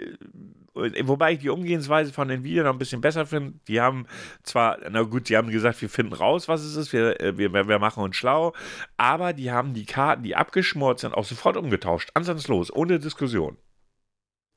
äh, 0.74 1.06
wobei 1.06 1.34
ich 1.34 1.38
die 1.38 1.48
Umgehensweise 1.48 2.12
von 2.12 2.28
Nvidia 2.28 2.64
noch 2.64 2.72
ein 2.72 2.78
bisschen 2.78 3.00
besser 3.00 3.24
finde. 3.24 3.54
Die 3.68 3.80
haben 3.80 4.06
zwar, 4.42 4.78
na 4.90 5.02
gut, 5.02 5.28
die 5.28 5.36
haben 5.36 5.50
gesagt, 5.50 5.80
wir 5.80 5.88
finden 5.88 6.12
raus, 6.12 6.48
was 6.48 6.62
es 6.62 6.74
ist, 6.74 6.92
wir, 6.92 7.20
äh, 7.20 7.38
wir, 7.38 7.52
wir 7.52 7.78
machen 7.78 8.02
uns 8.02 8.16
schlau, 8.16 8.52
aber 8.96 9.32
die 9.32 9.52
haben 9.52 9.74
die 9.74 9.86
Karten, 9.86 10.24
die 10.24 10.34
abgeschmort 10.34 10.98
sind, 10.98 11.14
auch 11.14 11.24
sofort 11.24 11.56
umgetauscht, 11.56 12.10
ansatzlos, 12.14 12.72
ohne 12.72 12.98
Diskussion. 12.98 13.56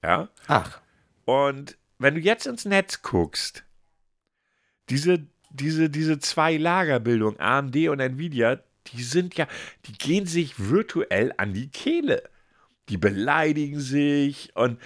Ja? 0.03 0.29
Ach. 0.47 0.81
Und 1.25 1.77
wenn 1.99 2.15
du 2.15 2.21
jetzt 2.21 2.47
ins 2.47 2.65
Netz 2.65 3.01
guckst, 3.01 3.66
diese, 4.89 5.26
diese, 5.50 5.89
diese 5.89 6.19
zwei 6.19 6.58
Lagerbildung, 6.58 7.39
AMD 7.39 7.76
und 7.89 8.00
Nvidia, 8.00 8.60
die 8.88 9.04
sind 9.04 9.36
ja, 9.36 9.47
die 9.86 9.93
gehen 9.93 10.26
sich 10.26 10.60
virtuell 10.60 11.34
an 11.38 11.54
die 11.54 11.69
Kehle. 11.69 12.23
Die 12.89 12.97
beleidigen 12.97 13.82
sich 13.82 14.56
und, 14.56 14.80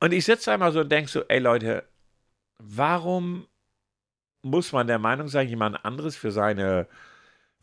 und 0.00 0.12
ich 0.12 0.24
sitze 0.24 0.52
einmal 0.52 0.72
so 0.72 0.80
und 0.80 0.90
denke 0.90 1.10
so, 1.10 1.22
ey 1.28 1.38
Leute, 1.38 1.84
warum 2.58 3.46
muss 4.42 4.72
man 4.72 4.86
der 4.86 4.98
Meinung 4.98 5.28
sein, 5.28 5.48
jemand 5.48 5.84
anderes 5.84 6.16
für 6.16 6.30
seine, 6.30 6.86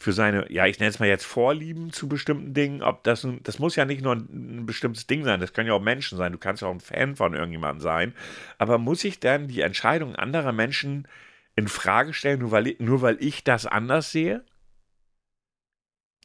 für 0.05 0.13
seine, 0.13 0.51
ja, 0.51 0.67
ich 0.67 0.77
nenne 0.77 0.91
es 0.91 0.99
mal 0.99 1.07
jetzt 1.07 1.25
Vorlieben 1.25 1.91
zu 1.91 2.07
bestimmten 2.07 2.53
Dingen, 2.53 2.83
ob 2.83 3.03
das, 3.03 3.27
das 3.41 3.57
muss 3.57 3.75
ja 3.75 3.85
nicht 3.85 4.03
nur 4.03 4.13
ein, 4.13 4.59
ein, 4.59 4.65
bestimmtes 4.67 5.07
Ding 5.07 5.23
sein, 5.23 5.39
das 5.39 5.51
können 5.51 5.67
ja 5.67 5.73
auch 5.73 5.81
Menschen 5.81 6.15
sein, 6.15 6.31
du 6.31 6.37
kannst 6.37 6.61
ja 6.61 6.67
auch 6.67 6.73
ein 6.73 6.79
Fan 6.79 7.15
von 7.15 7.33
irgendjemandem 7.33 7.81
sein, 7.81 8.13
aber 8.59 8.77
muss 8.77 9.03
ich 9.03 9.19
dann 9.19 9.47
die 9.47 9.61
Entscheidung 9.61 10.15
anderer 10.15 10.51
Menschen 10.51 11.07
in 11.55 11.67
Frage 11.67 12.13
stellen, 12.13 12.41
nur 12.41 12.51
weil, 12.51 12.75
nur 12.77 13.01
weil 13.01 13.17
ich 13.19 13.43
das 13.43 13.65
anders 13.65 14.11
sehe? 14.11 14.45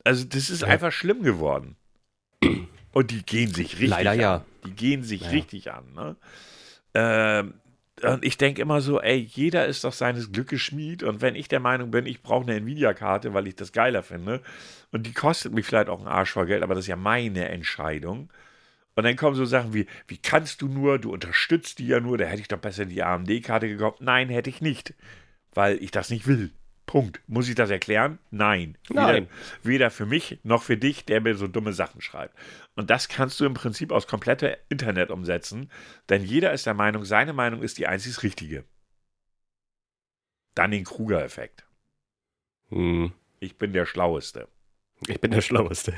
Also, 0.04 0.26
das 0.26 0.50
ist 0.50 0.60
ja. 0.60 0.68
einfach 0.68 0.92
schlimm 0.92 1.22
geworden. 1.22 1.76
Und 2.92 3.10
die 3.10 3.22
gehen 3.24 3.54
sich 3.54 3.76
richtig 3.76 3.88
Leider 3.88 4.10
an. 4.10 4.20
ja. 4.20 4.44
Die 4.66 4.72
gehen 4.72 5.04
sich 5.04 5.22
ja. 5.22 5.30
richtig 5.30 5.72
an. 5.72 5.90
Ne? 5.94 6.16
Ähm, 6.92 7.54
und 8.02 8.24
ich 8.24 8.38
denke 8.38 8.62
immer 8.62 8.80
so, 8.80 9.00
ey, 9.00 9.16
jeder 9.16 9.66
ist 9.66 9.84
doch 9.84 9.92
seines 9.92 10.32
Glückes 10.32 10.60
Schmied. 10.60 11.02
Und 11.02 11.20
wenn 11.20 11.34
ich 11.34 11.48
der 11.48 11.60
Meinung 11.60 11.90
bin, 11.90 12.06
ich 12.06 12.22
brauche 12.22 12.42
eine 12.42 12.56
Nvidia-Karte, 12.56 13.34
weil 13.34 13.46
ich 13.46 13.56
das 13.56 13.72
geiler 13.72 14.02
finde, 14.02 14.42
und 14.92 15.06
die 15.06 15.12
kostet 15.12 15.52
mich 15.52 15.66
vielleicht 15.66 15.88
auch 15.88 15.98
einen 15.98 16.08
Arsch 16.08 16.32
voll 16.32 16.46
Geld, 16.46 16.62
aber 16.62 16.74
das 16.74 16.84
ist 16.84 16.88
ja 16.88 16.96
meine 16.96 17.48
Entscheidung. 17.48 18.30
Und 18.96 19.04
dann 19.04 19.16
kommen 19.16 19.36
so 19.36 19.44
Sachen 19.44 19.72
wie, 19.72 19.86
wie 20.08 20.18
kannst 20.18 20.62
du 20.62 20.68
nur, 20.68 20.98
du 20.98 21.12
unterstützt 21.12 21.78
die 21.78 21.86
ja 21.86 22.00
nur, 22.00 22.18
da 22.18 22.24
hätte 22.24 22.42
ich 22.42 22.48
doch 22.48 22.58
besser 22.58 22.84
die 22.84 23.02
AMD-Karte 23.02 23.68
gekauft. 23.68 24.00
Nein, 24.00 24.28
hätte 24.28 24.50
ich 24.50 24.60
nicht, 24.60 24.94
weil 25.54 25.82
ich 25.82 25.90
das 25.90 26.10
nicht 26.10 26.26
will. 26.26 26.50
Punkt. 26.90 27.20
Muss 27.28 27.48
ich 27.48 27.54
das 27.54 27.70
erklären? 27.70 28.18
Nein. 28.32 28.76
Nein. 28.88 29.28
Weder, 29.28 29.28
weder, 29.62 29.90
für 29.92 30.06
mich 30.06 30.40
noch 30.42 30.64
für 30.64 30.76
dich, 30.76 31.04
der 31.04 31.20
mir 31.20 31.36
so 31.36 31.46
dumme 31.46 31.72
Sachen 31.72 32.00
schreibt. 32.00 32.36
Und 32.74 32.90
das 32.90 33.08
kannst 33.08 33.38
du 33.38 33.44
im 33.44 33.54
Prinzip 33.54 33.92
aus 33.92 34.08
kompletter 34.08 34.56
Internet 34.70 35.12
umsetzen, 35.12 35.70
denn 36.08 36.24
jeder 36.24 36.52
ist 36.52 36.66
der 36.66 36.74
Meinung, 36.74 37.04
seine 37.04 37.32
Meinung 37.32 37.62
ist 37.62 37.78
die 37.78 37.86
einzig 37.86 38.20
richtige. 38.24 38.64
Dann 40.56 40.72
den 40.72 40.82
Kruger-Effekt. 40.82 41.64
Hm. 42.70 43.12
Ich 43.38 43.56
bin 43.56 43.72
der 43.72 43.86
Schlaueste. 43.86 44.48
Ich 45.06 45.20
bin 45.20 45.30
der 45.30 45.42
Schlaueste. 45.42 45.94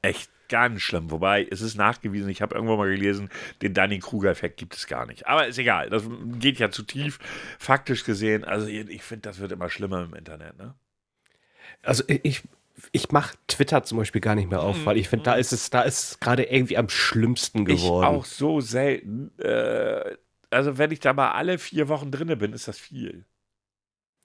Echt 0.00 0.30
ganz 0.48 0.80
schlimm. 0.80 1.10
Wobei, 1.10 1.46
es 1.50 1.60
ist 1.60 1.76
nachgewiesen, 1.76 2.28
ich 2.28 2.42
habe 2.42 2.54
irgendwo 2.54 2.76
mal 2.76 2.90
gelesen, 2.90 3.30
den 3.62 3.74
Dunning-Kruger-Effekt 3.74 4.56
gibt 4.56 4.74
es 4.76 4.86
gar 4.86 5.06
nicht. 5.06 5.26
Aber 5.26 5.46
ist 5.46 5.58
egal, 5.58 5.90
das 5.90 6.04
geht 6.38 6.58
ja 6.58 6.70
zu 6.70 6.82
tief, 6.82 7.18
faktisch 7.58 8.04
gesehen. 8.04 8.44
Also 8.44 8.66
ich 8.66 9.02
finde, 9.02 9.22
das 9.22 9.38
wird 9.38 9.52
immer 9.52 9.70
schlimmer 9.70 10.04
im 10.04 10.14
Internet, 10.14 10.56
ne? 10.58 10.74
Also 11.82 12.04
ich, 12.06 12.42
ich 12.92 13.10
mache 13.10 13.36
Twitter 13.46 13.82
zum 13.84 13.98
Beispiel 13.98 14.20
gar 14.20 14.34
nicht 14.34 14.50
mehr 14.50 14.60
auf, 14.60 14.84
weil 14.84 14.96
ich 14.96 15.08
finde, 15.08 15.24
da 15.24 15.34
ist 15.34 15.52
es, 15.52 15.70
da 15.70 15.82
ist 15.82 16.20
gerade 16.20 16.44
irgendwie 16.44 16.76
am 16.76 16.88
schlimmsten 16.88 17.64
geworden. 17.64 18.04
Ich 18.04 18.08
auch 18.08 18.24
so 18.24 18.60
selten. 18.60 19.30
Äh, 19.38 20.16
also 20.50 20.78
wenn 20.78 20.90
ich 20.90 21.00
da 21.00 21.12
mal 21.12 21.32
alle 21.32 21.58
vier 21.58 21.88
Wochen 21.88 22.10
drinne 22.10 22.36
bin, 22.36 22.52
ist 22.52 22.68
das 22.68 22.78
viel. 22.78 23.24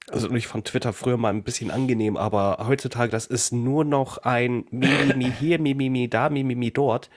Also 0.09 0.29
ich 0.31 0.47
fand 0.47 0.65
Twitter 0.65 0.91
früher 0.91 1.17
mal 1.17 1.29
ein 1.29 1.43
bisschen 1.43 1.71
angenehm, 1.71 2.17
aber 2.17 2.65
heutzutage, 2.67 3.09
das 3.09 3.25
ist 3.25 3.53
nur 3.53 3.85
noch 3.85 4.17
ein 4.19 4.65
Mimimi 4.69 5.31
hier, 5.39 5.59
Mimimi 5.59 6.09
da, 6.09 6.29
Mimimi 6.29 6.71
dort. 6.71 7.09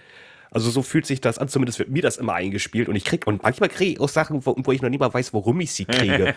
Also 0.50 0.70
so 0.70 0.82
fühlt 0.82 1.04
sich 1.04 1.20
das 1.20 1.38
an, 1.38 1.48
zumindest 1.48 1.78
wird 1.80 1.90
mir 1.90 2.02
das 2.02 2.16
immer 2.16 2.34
eingespielt 2.34 2.88
und 2.88 2.96
ich 2.96 3.04
krieg, 3.04 3.26
und 3.26 3.42
manchmal 3.42 3.68
kriege 3.68 3.92
ich 3.92 4.00
auch 4.00 4.08
Sachen, 4.08 4.46
wo, 4.46 4.54
wo 4.56 4.72
ich 4.72 4.80
noch 4.80 4.88
nie 4.88 4.98
mal 4.98 5.12
weiß, 5.12 5.34
warum 5.34 5.60
ich 5.60 5.72
sie 5.72 5.84
kriege. 5.84 6.34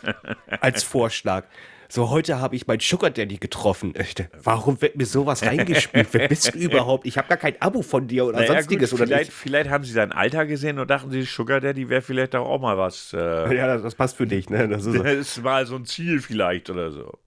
als 0.60 0.82
Vorschlag. 0.82 1.44
So, 1.94 2.08
heute 2.08 2.40
habe 2.40 2.56
ich 2.56 2.66
meinen 2.66 2.80
Sugar 2.80 3.10
Daddy 3.10 3.36
getroffen. 3.36 3.92
Warum 4.42 4.80
wird 4.80 4.96
mir 4.96 5.04
sowas 5.04 5.44
reingespielt? 5.44 6.08
Wer 6.12 6.26
bist 6.26 6.54
du 6.54 6.58
überhaupt? 6.58 7.06
Ich 7.06 7.18
habe 7.18 7.28
gar 7.28 7.36
kein 7.36 7.60
Abo 7.60 7.82
von 7.82 8.08
dir 8.08 8.24
oder 8.24 8.38
naja, 8.38 8.54
sonstiges. 8.54 8.92
Gut, 8.92 9.00
vielleicht, 9.00 9.28
oder 9.28 9.36
vielleicht 9.36 9.68
haben 9.68 9.84
sie 9.84 9.92
dein 9.92 10.10
Alter 10.10 10.46
gesehen 10.46 10.78
und 10.78 10.88
dachten 10.88 11.10
sie, 11.10 11.20
Sugar 11.24 11.60
Daddy 11.60 11.90
wäre 11.90 12.00
vielleicht 12.00 12.34
auch 12.34 12.58
mal 12.62 12.78
was. 12.78 13.12
Äh, 13.12 13.18
ja, 13.54 13.66
das, 13.66 13.82
das, 13.82 13.94
passt 13.94 14.16
für 14.16 14.26
dich, 14.26 14.48
ne? 14.48 14.68
Das 14.68 14.86
ist, 14.86 14.98
das 15.04 15.12
ist 15.12 15.42
mal 15.42 15.66
so 15.66 15.76
ein 15.76 15.84
Ziel 15.84 16.22
vielleicht 16.22 16.70
oder 16.70 16.92
so. 16.92 17.18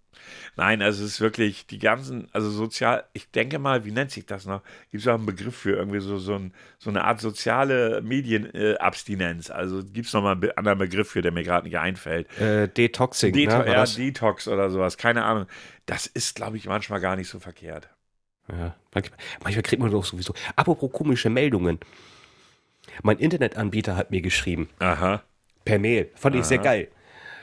Nein, 0.56 0.82
also 0.82 1.04
es 1.04 1.14
ist 1.14 1.22
wirklich 1.22 1.68
die 1.68 1.80
ganzen, 1.80 2.28
also 2.32 2.50
sozial, 2.50 3.04
ich 3.14 3.30
denke 3.32 3.60
mal, 3.60 3.86
wie 3.86 3.92
nennt 3.92 4.12
sich 4.12 4.26
das 4.26 4.46
noch? 4.46 4.62
Gibt 4.92 5.02
es 5.02 5.08
auch 5.08 5.16
einen 5.16 5.26
Begriff 5.26 5.56
für 5.56 5.76
irgendwie 5.76 6.00
so, 6.00 6.18
so, 6.18 6.36
ein, 6.36 6.54
so 6.80 6.90
eine 6.90 7.04
Art 7.04 7.22
soziale 7.22 8.02
Medienabstinenz? 8.02 9.50
Äh, 9.50 9.54
also 9.54 9.84
gibt 9.84 10.08
es 10.08 10.14
nochmal 10.14 10.36
einen 10.36 10.52
anderen 10.52 10.80
Begriff 10.80 11.10
für, 11.10 11.22
der 11.22 11.32
mir 11.32 11.44
gerade 11.44 11.68
nicht 11.68 11.78
einfällt. 11.78 12.28
Äh, 12.40 12.68
Detoxing, 12.68 13.34
Deto 13.34 13.60
ne? 13.60 13.72
Ja, 13.72 13.86
Detox 13.86 14.48
oder 14.48 14.70
sowas, 14.70 14.98
keine 14.98 15.24
Ahnung. 15.24 15.48
Das 15.86 16.08
ist, 16.08 16.36
glaube 16.36 16.58
ich, 16.58 16.66
manchmal 16.68 17.00
gar 17.00 17.16
nicht 17.16 17.30
so 17.30 17.40
verkehrt. 17.40 17.90
Ja, 18.50 18.76
manchmal, 18.94 19.20
manchmal 19.44 19.64
kriegt 19.64 19.82
man 19.82 19.92
doch 19.92 20.06
sowieso. 20.06 20.34
Apropos 20.56 20.92
komische 20.92 21.30
Meldungen. 21.30 21.80
Mein 23.02 23.18
Internetanbieter 23.18 23.96
hat 23.96 24.12
mir 24.12 24.22
geschrieben. 24.22 24.70
Aha. 24.80 25.24
Per 25.64 25.80
Mail. 25.80 26.12
Fand 26.16 26.36
ich 26.36 26.46
sehr 26.46 26.60
geil. 26.60 26.90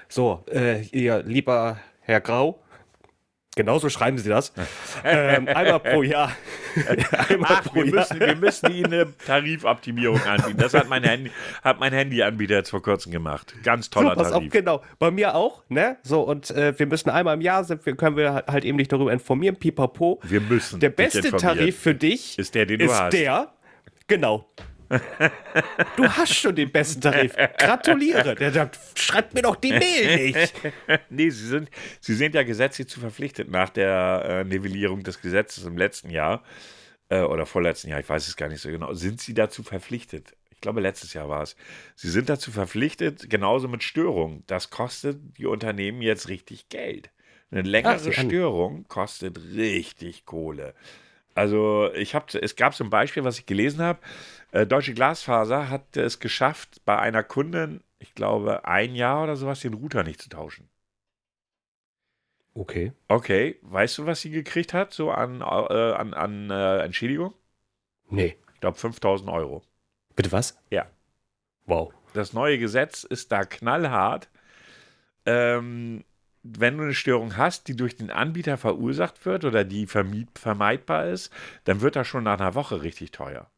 So, 0.09 0.45
äh, 0.51 0.83
ihr 0.93 1.22
lieber 1.22 1.80
Herr 2.03 2.20
Grau, 2.20 2.61
Genauso 3.55 3.90
schreiben 3.90 4.16
sie 4.16 4.30
das. 4.30 4.53
ähm, 5.05 5.46
einmal 5.46 5.80
pro 5.80 6.03
Jahr. 6.03 6.32
einmal 7.28 7.50
Ach, 7.53 7.64
pro 7.64 7.76
wir, 7.76 7.86
Jahr. 7.86 7.94
Müssen, 7.96 8.20
wir 8.20 8.36
müssen 8.36 8.72
Ihnen 8.72 8.92
eine 8.92 9.18
Tarifoptimierung 9.26 10.22
anbieten. 10.22 10.57
Das 10.57 10.72
hat 10.72 10.88
mein, 10.88 11.03
Handy, 11.05 11.30
hat 11.62 11.78
mein 11.78 11.92
Handyanbieter 11.92 12.55
jetzt 12.55 12.70
vor 12.70 12.80
kurzem 12.80 13.12
gemacht. 13.12 13.55
Ganz 13.62 13.90
toller 13.90 14.16
so, 14.16 14.22
Tarif. 14.22 14.34
Auf, 14.34 14.53
genau. 14.53 14.82
Bei 14.98 15.11
mir 15.11 15.34
auch. 15.34 15.62
Ne? 15.68 15.98
So, 16.03 16.22
und 16.22 16.50
äh, 16.50 16.78
wir 16.78 16.86
müssen 16.86 17.11
einmal 17.11 17.34
im 17.34 17.42
Jahr, 17.42 17.64
sind, 17.64 17.84
wir, 17.84 17.94
können 17.94 18.16
wir 18.16 18.44
halt 18.46 18.64
eben 18.64 18.78
nicht 18.78 18.90
darüber 18.90 19.12
informieren. 19.12 19.57
Pipapo. 19.57 20.20
Wir 20.22 20.40
müssen. 20.40 20.80
Der 20.80 20.90
beste 20.90 21.30
Tarif 21.32 21.78
für 21.78 21.94
dich 21.94 22.38
ist 22.38 22.55
der, 22.55 22.64
den 22.64 22.78
du 22.78 22.86
ist 22.86 22.98
hast. 22.98 23.12
der, 23.12 23.53
genau, 24.07 24.46
Du 25.97 26.09
hast 26.09 26.34
schon 26.34 26.55
den 26.55 26.70
besten 26.70 27.01
Tarif. 27.01 27.34
Gratuliere. 27.59 28.34
Der 28.34 28.53
sagt, 28.53 28.78
schreibt 28.95 29.34
mir 29.34 29.43
doch 29.43 29.57
die 29.57 29.72
Mail 29.72 30.26
nicht. 30.26 30.55
nee, 31.11 31.30
Sie 31.30 31.47
sind, 31.47 31.70
Sie 32.01 32.14
sind 32.14 32.34
ja 32.34 32.43
gesetzlich 32.43 32.88
zu 32.88 33.01
verpflichtet 33.01 33.51
nach 33.51 33.70
der 33.70 34.24
äh, 34.26 34.45
Nivellierung 34.45 35.03
des 35.03 35.20
Gesetzes 35.20 35.64
im 35.64 35.76
letzten 35.76 36.11
Jahr 36.11 36.43
äh, 37.09 37.20
oder 37.22 37.47
vorletzten 37.47 37.88
Jahr, 37.88 38.01
ich 38.01 38.09
weiß 38.09 38.26
es 38.26 38.36
gar 38.36 38.49
nicht 38.49 38.61
so 38.61 38.70
genau. 38.70 38.93
Sind 38.95 39.20
Sie 39.20 39.34
dazu 39.34 39.62
verpflichtet? 39.62 40.34
Ich 40.51 40.61
glaube, 40.61 40.80
letztes 40.80 41.12
Jahr 41.12 41.28
war 41.28 41.43
es. 41.43 41.57
Sie 41.97 42.09
sind 42.09 42.28
dazu 42.28 42.53
verpflichtet, 42.53 43.28
genauso 43.28 43.68
mit 43.68 43.82
Störung. 43.82 44.45
Das 44.47 44.70
kostet 44.70 45.18
die 45.36 45.47
Unternehmen 45.47 46.03
jetzt 46.03 46.28
richtig 46.28 46.68
Geld. 46.68 47.11
Eine 47.51 47.62
längere 47.62 48.01
Ach, 48.09 48.12
Störung 48.12 48.86
kostet 48.88 49.38
richtig 49.55 50.24
Kohle. 50.24 50.74
Also 51.34 51.90
ich 51.95 52.14
habe, 52.14 52.38
es 52.40 52.57
gab 52.57 52.74
so 52.74 52.84
ein 52.84 52.90
Beispiel, 52.90 53.24
was 53.24 53.38
ich 53.38 53.47
gelesen 53.47 53.80
habe. 53.80 53.99
Äh, 54.53 54.66
Deutsche 54.66 54.94
Glasfaser 54.94 55.68
hat 55.70 55.96
es 55.96 56.20
geschafft, 56.20 56.82
bei 56.84 56.98
einer 56.98 57.24
Kundin, 57.24 57.82
ich 57.98 58.14
glaube, 58.14 58.66
ein 58.66 58.94
Jahr 58.94 59.24
oder 59.24 59.34
sowas, 59.36 59.61
den 59.61 59.74
Router 59.74 60.05
nicht 60.05 60.20
zu 60.22 60.28
tauschen. 60.28 60.68
Okay. 62.55 62.92
Okay, 63.09 63.59
weißt 63.62 63.98
du, 63.98 64.07
was 64.07 64.20
sie 64.20 64.30
gekriegt 64.30 64.74
hat, 64.74 64.92
so 64.92 65.11
an, 65.11 65.40
äh, 65.40 65.44
an, 65.44 66.12
an 66.12 66.50
äh, 66.50 66.80
Entschädigung? 66.80 67.32
Nee. 68.11 68.36
Ich 68.55 68.61
glaube 68.61 68.78
5000 68.78 69.30
Euro. 69.30 69.62
Bitte 70.14 70.30
was? 70.32 70.59
Ja. 70.70 70.86
Wow. 71.64 71.94
Das 72.12 72.34
neue 72.34 72.59
Gesetz 72.59 73.05
ist 73.05 73.32
da 73.32 73.44
knallhart. 73.44 74.28
Ähm, 75.24 76.05
wenn 76.42 76.76
du 76.76 76.84
eine 76.84 76.94
Störung 76.94 77.38
hast, 77.38 77.68
die 77.68 77.76
durch 77.76 77.96
den 77.96 78.11
Anbieter 78.11 78.59
verursacht 78.59 79.24
wird 79.24 79.46
oder 79.46 79.64
die 79.64 79.86
vermeidbar 79.86 81.07
ist, 81.07 81.32
dann 81.64 81.80
wird 81.80 81.96
das 81.96 82.07
schon 82.07 82.24
nach 82.24 82.38
einer 82.38 82.55
Woche 82.55 82.82
richtig 82.82 83.12
teuer. 83.12 83.51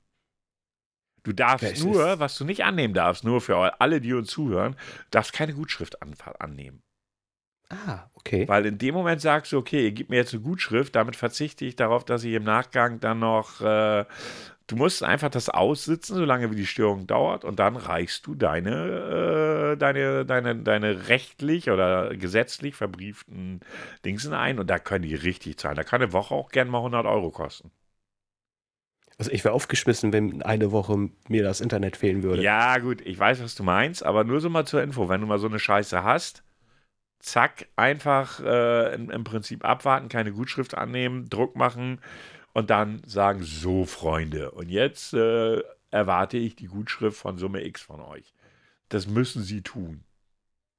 Du 1.24 1.32
darfst 1.32 1.66
okay, 1.66 1.80
nur, 1.80 2.20
was 2.20 2.36
du 2.36 2.44
nicht 2.44 2.64
annehmen 2.64 2.94
darfst, 2.94 3.24
nur 3.24 3.40
für 3.40 3.80
alle, 3.80 4.00
die 4.00 4.12
uns 4.12 4.30
zuhören, 4.30 4.76
darfst 5.10 5.32
keine 5.32 5.54
Gutschrift 5.54 6.00
an, 6.02 6.14
annehmen. 6.38 6.82
Ah, 7.70 8.10
okay. 8.14 8.46
Weil 8.46 8.66
in 8.66 8.76
dem 8.76 8.94
Moment 8.94 9.22
sagst 9.22 9.52
du, 9.52 9.58
okay, 9.58 9.84
ihr 9.84 9.92
gebt 9.92 10.10
mir 10.10 10.16
jetzt 10.16 10.34
eine 10.34 10.42
Gutschrift, 10.42 10.94
damit 10.94 11.16
verzichte 11.16 11.64
ich 11.64 11.76
darauf, 11.76 12.04
dass 12.04 12.24
ich 12.24 12.34
im 12.34 12.44
Nachgang 12.44 13.00
dann 13.00 13.20
noch, 13.20 13.62
äh, 13.62 14.04
du 14.66 14.76
musst 14.76 15.02
einfach 15.02 15.30
das 15.30 15.48
aussitzen, 15.48 16.16
solange 16.16 16.50
wie 16.50 16.56
die 16.56 16.66
Störung 16.66 17.06
dauert, 17.06 17.44
und 17.44 17.58
dann 17.58 17.76
reichst 17.76 18.26
du 18.26 18.34
deine, 18.34 19.72
äh, 19.72 19.76
deine, 19.78 20.26
deine, 20.26 20.56
deine 20.56 21.08
rechtlich 21.08 21.70
oder 21.70 22.14
gesetzlich 22.14 22.74
verbrieften 22.74 23.60
Dingsen 24.04 24.34
ein 24.34 24.58
und 24.58 24.68
da 24.68 24.78
können 24.78 25.04
die 25.04 25.14
richtig 25.14 25.58
zahlen. 25.58 25.76
Da 25.76 25.84
kann 25.84 26.02
eine 26.02 26.12
Woche 26.12 26.34
auch 26.34 26.50
gern 26.50 26.68
mal 26.68 26.78
100 26.78 27.06
Euro 27.06 27.30
kosten. 27.30 27.70
Also 29.18 29.30
ich 29.30 29.44
wäre 29.44 29.54
aufgeschmissen, 29.54 30.12
wenn 30.12 30.42
eine 30.42 30.72
Woche 30.72 31.10
mir 31.28 31.42
das 31.42 31.60
Internet 31.60 31.96
fehlen 31.96 32.22
würde. 32.22 32.42
Ja, 32.42 32.78
gut, 32.78 33.00
ich 33.02 33.18
weiß, 33.18 33.42
was 33.42 33.54
du 33.54 33.62
meinst, 33.62 34.02
aber 34.04 34.24
nur 34.24 34.40
so 34.40 34.50
mal 34.50 34.66
zur 34.66 34.82
Info, 34.82 35.08
wenn 35.08 35.20
du 35.20 35.26
mal 35.26 35.38
so 35.38 35.46
eine 35.46 35.60
Scheiße 35.60 36.02
hast, 36.02 36.42
zack, 37.20 37.68
einfach 37.76 38.40
äh, 38.40 38.94
im, 38.94 39.10
im, 39.10 39.24
Prinzip 39.24 39.64
abwarten, 39.64 40.08
keine 40.08 40.32
Gutschrift 40.32 40.74
annehmen, 40.76 41.28
Druck 41.28 41.56
machen 41.56 42.00
und 42.52 42.70
dann 42.70 43.02
sagen, 43.06 43.42
so 43.42 43.84
Freunde, 43.84 44.50
und 44.50 44.68
jetzt 44.68 45.14
äh, 45.14 45.62
erwarte 45.90 46.36
ich 46.36 46.56
die 46.56 46.66
Gutschrift 46.66 47.16
von 47.16 47.38
Summe 47.38 47.64
X 47.64 47.82
von 47.82 48.00
euch. 48.00 48.34
Das 48.88 49.06
müssen 49.06 49.42
sie 49.42 49.62
tun. 49.62 50.04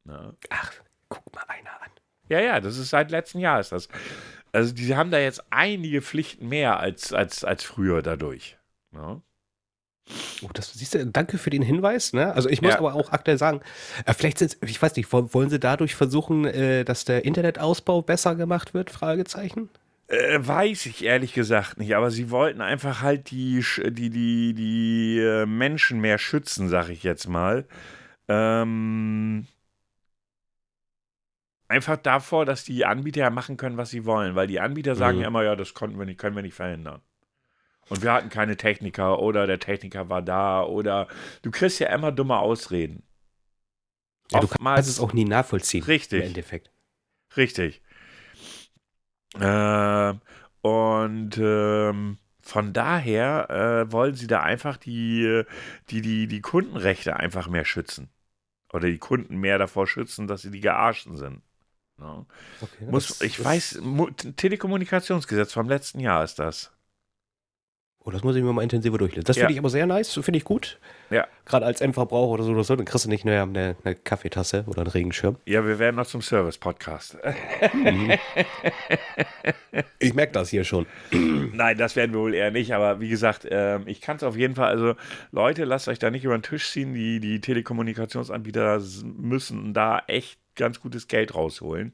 Na? 0.04 0.22
Ne? 0.22 0.36
Ach, 0.50 0.74
guck 1.10 1.34
mal 1.34 1.46
einer 1.48 1.82
an. 1.82 1.90
Ja, 2.28 2.40
ja, 2.42 2.60
das 2.60 2.78
ist 2.78 2.90
seit 2.90 3.12
letztem 3.12 3.40
Jahr 3.40 3.60
ist 3.60 3.72
das. 3.72 3.88
Also 4.56 4.74
die 4.74 4.96
haben 4.96 5.12
da 5.12 5.20
jetzt 5.20 5.44
einige 5.50 6.02
Pflichten 6.02 6.48
mehr 6.48 6.80
als, 6.80 7.12
als, 7.12 7.44
als 7.44 7.64
früher 7.64 8.02
dadurch. 8.02 8.58
Ja. 8.94 9.22
Oh, 10.44 10.50
das 10.54 10.74
siehst 10.74 10.94
du, 10.94 11.06
danke 11.08 11.38
für 11.38 11.50
den 11.50 11.62
Hinweis. 11.62 12.14
Ne? 12.14 12.34
Also 12.34 12.48
ich 12.48 12.62
muss 12.62 12.74
ja. 12.74 12.80
aber 12.80 12.94
auch 12.94 13.12
aktuell 13.12 13.38
sagen, 13.38 13.62
äh, 14.06 14.14
vielleicht 14.14 14.38
sind 14.38 14.58
ich 14.62 14.82
weiß 14.82 14.96
nicht, 14.96 15.12
wollen 15.12 15.50
sie 15.50 15.60
dadurch 15.60 15.96
versuchen, 15.96 16.46
äh, 16.46 16.86
dass 16.86 17.06
der 17.06 17.26
Internetausbau 17.26 18.02
besser 18.02 18.36
gemacht 18.36 18.74
wird? 18.74 18.92
Fragezeichen. 18.92 19.70
Äh, 20.08 20.38
weiß 20.40 20.86
ich 20.86 21.04
ehrlich 21.04 21.34
gesagt 21.34 21.80
nicht, 21.80 21.96
aber 21.96 22.12
sie 22.12 22.30
wollten 22.30 22.62
einfach 22.62 23.02
halt 23.02 23.32
die, 23.32 23.66
die, 23.90 24.12
die, 24.12 24.54
die 24.54 25.20
äh, 25.20 25.46
Menschen 25.48 26.00
mehr 26.00 26.20
schützen, 26.20 26.70
sag 26.70 26.90
ich 26.90 27.02
jetzt 27.02 27.28
mal. 27.28 27.66
Ähm, 28.28 29.48
einfach 31.68 31.98
davor, 31.98 32.46
dass 32.46 32.64
die 32.64 32.86
Anbieter 32.86 33.22
ja 33.22 33.30
machen 33.30 33.58
können, 33.58 33.78
was 33.78 33.90
sie 33.90 34.06
wollen, 34.06 34.36
weil 34.36 34.48
die 34.48 34.60
Anbieter 34.60 34.96
sagen 34.96 35.18
mhm. 35.18 35.22
ja 35.22 35.28
immer, 35.28 35.44
ja, 35.44 35.56
das 35.56 35.74
konnten 35.74 35.98
wir 35.98 36.06
nicht, 36.06 36.20
können 36.20 36.36
wir 36.36 36.44
nicht 36.44 36.56
verhindern. 36.56 37.02
Und 37.90 38.02
wir 38.02 38.14
hatten 38.14 38.30
keine 38.30 38.58
Techniker 38.58 39.20
oder 39.20 39.46
der 39.46 39.60
Techniker 39.60 40.10
war 40.10 40.22
da 40.22 40.64
oder 40.64 41.08
du 41.44 41.52
kriegst 41.52 41.80
ja 41.80 41.94
immer 41.94 42.12
dumme 42.12 42.38
Ausreden. 42.38 43.04
Ja, 44.32 44.40
du 44.40 44.48
kannst 44.48 44.90
es 44.90 45.00
auch 45.00 45.14
nie 45.14 45.26
nachvollziehen. 45.26 45.84
Richtig. 45.84 46.22
Im 46.22 46.28
Endeffekt. 46.30 46.72
Richtig. 47.38 47.84
Äh, 49.40 50.14
und 50.62 51.38
ähm, 51.38 52.18
von 52.40 52.74
daher 52.74 53.50
äh, 53.50 53.92
wollen 53.92 54.16
sie 54.16 54.28
da 54.28 54.42
einfach 54.42 54.78
die, 54.78 55.44
die, 55.92 56.02
die, 56.02 56.28
die 56.28 56.42
Kundenrechte 56.42 57.18
einfach 57.18 57.48
mehr 57.48 57.66
schützen. 57.66 58.10
Oder 58.74 58.88
die 58.88 58.98
Kunden 58.98 59.38
mehr 59.38 59.60
davor 59.60 59.86
schützen, 59.86 60.26
dass 60.28 60.42
sie 60.42 60.52
die 60.52 60.60
Gearschten 60.60 61.18
sind. 61.18 61.44
Ja. 62.00 62.26
Okay, 62.62 62.86
Muss, 62.90 63.22
ich 63.22 63.44
weiß, 63.44 63.80
Telekommunikationsgesetz 64.36 65.54
vom 65.54 65.70
letzten 65.70 66.00
Jahr 66.00 66.24
ist 66.24 66.40
das. 66.40 66.75
Oh, 68.08 68.12
das 68.12 68.24
muss 68.24 68.36
ich 68.36 68.44
mir 68.44 68.54
mal 68.54 68.62
intensiver 68.62 69.00
durchlesen. 69.00 69.24
Das 69.24 69.36
ja. 69.36 69.42
finde 69.42 69.54
ich 69.54 69.60
aber 69.60 69.72
sehr 69.72 69.88
nice, 69.88 70.14
finde 70.14 70.38
ich 70.38 70.44
gut. 70.44 70.78
Ja. 71.10 71.26
Gerade 71.44 71.66
als 71.66 71.82
Endverbraucher 71.82 72.34
oder 72.34 72.44
so, 72.44 72.52
oder 72.52 72.64
so, 72.64 72.76
dann 72.76 72.86
kriegst 72.86 73.06
du 73.06 73.10
nicht 73.10 73.26
nur 73.26 73.34
eine, 73.34 73.76
eine 73.84 73.96
Kaffeetasse 73.96 74.64
oder 74.68 74.82
einen 74.82 74.92
Regenschirm. 74.92 75.38
Ja, 75.46 75.66
wir 75.66 75.80
werden 75.80 75.96
noch 75.96 76.06
zum 76.06 76.22
Service-Podcast. 76.22 77.18
Mhm. 77.74 78.14
ich 80.00 80.14
merke 80.14 80.34
das 80.34 80.50
hier 80.50 80.64
schon. 80.64 80.86
Nein, 81.12 81.80
das 81.80 81.96
werden 81.96 82.14
wir 82.14 82.20
wohl 82.20 82.36
eher 82.36 82.52
nicht, 82.52 82.76
aber 82.76 83.00
wie 83.00 83.10
gesagt, 83.10 83.46
äh, 83.46 83.80
ich 83.88 84.02
kann 84.02 84.18
es 84.18 84.24
auf 84.24 84.38
jeden 84.38 84.54
Fall, 84.54 84.70
also 84.70 84.94
Leute, 85.32 85.66
lasst 85.66 85.88
euch 85.88 85.98
da 85.98 86.12
nicht 86.12 86.26
über 86.26 86.38
den 86.38 86.44
Tisch 86.44 86.70
ziehen. 86.70 86.94
Die, 86.94 87.20
die 87.20 87.42
Telekommunikationsanbieter 87.42 88.84
müssen 89.04 89.74
da 89.74 90.04
echt 90.06 90.38
ganz 90.56 90.80
gutes 90.80 91.08
Geld 91.08 91.34
rausholen. 91.34 91.94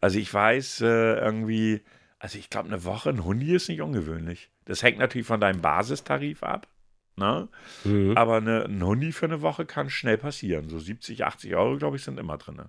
Also 0.00 0.18
ich 0.18 0.32
weiß 0.32 0.80
äh, 0.80 1.18
irgendwie, 1.18 1.82
also 2.24 2.38
ich 2.38 2.48
glaube, 2.48 2.68
eine 2.68 2.84
Woche 2.84 3.10
ein 3.10 3.22
Hundi 3.22 3.54
ist 3.54 3.68
nicht 3.68 3.82
ungewöhnlich. 3.82 4.48
Das 4.64 4.82
hängt 4.82 4.96
natürlich 4.96 5.26
von 5.26 5.42
deinem 5.42 5.60
Basistarif 5.60 6.42
ab. 6.42 6.66
Ne? 7.16 7.48
Mhm. 7.84 8.16
Aber 8.16 8.38
eine, 8.38 8.64
ein 8.64 8.82
Hundi 8.82 9.12
für 9.12 9.26
eine 9.26 9.42
Woche 9.42 9.66
kann 9.66 9.90
schnell 9.90 10.16
passieren. 10.16 10.70
So 10.70 10.78
70, 10.78 11.22
80 11.22 11.54
Euro, 11.54 11.76
glaube 11.76 11.98
ich, 11.98 12.02
sind 12.02 12.18
immer 12.18 12.38
drin. 12.38 12.62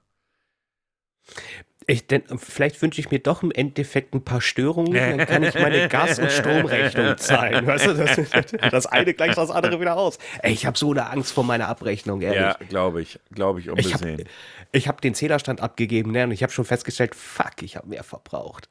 Ich, 1.88 2.06
denn, 2.06 2.24
vielleicht 2.38 2.82
wünsche 2.82 2.99
ich 2.99 3.12
mir 3.12 3.20
doch 3.20 3.43
im 3.43 3.51
Endeffekt 3.51 4.14
ein 4.14 4.26
paar 4.26 4.41
Störungen, 4.41 4.93
dann 5.18 5.26
kann 5.26 5.43
ich 5.43 5.53
meine 5.53 5.88
Gas- 5.88 6.20
und 6.20 6.34
Stromrechnung 6.34 7.18
zahlen. 7.18 7.66
Weißt 7.66 7.88
du, 7.88 7.93
das, 7.93 8.20
das, 8.72 8.86
eine 8.88 9.14
gleicht 9.14 9.38
das 9.38 9.51
andere 9.51 9.80
wieder 9.80 9.95
aus. 9.95 10.18
Ey, 10.41 10.51
ich 10.51 10.66
habe 10.66 10.78
so 10.78 10.91
eine 10.91 11.10
Angst 11.10 11.32
vor 11.32 11.45
meiner 11.45 11.70
Abrechnung, 11.70 12.20
ehrlich. 12.20 12.41
Ja, 12.41 12.58
glaube 12.68 13.01
ich. 13.01 13.22
Glaube 13.32 13.62
ich 13.62 13.70
unbesehen. 13.70 14.26
Ich 14.74 14.89
habe 14.89 14.97
hab 14.97 15.01
den 15.01 15.14
Zählerstand 15.16 15.62
abgegeben 15.62 16.12
ne, 16.12 16.26
und 16.26 16.32
ich 16.32 16.43
habe 16.43 16.51
schon 16.51 16.66
festgestellt, 16.66 17.16
fuck, 17.16 17.62
ich 17.62 17.78
habe 17.78 17.88
mehr 17.88 18.03
verbraucht. 18.03 18.68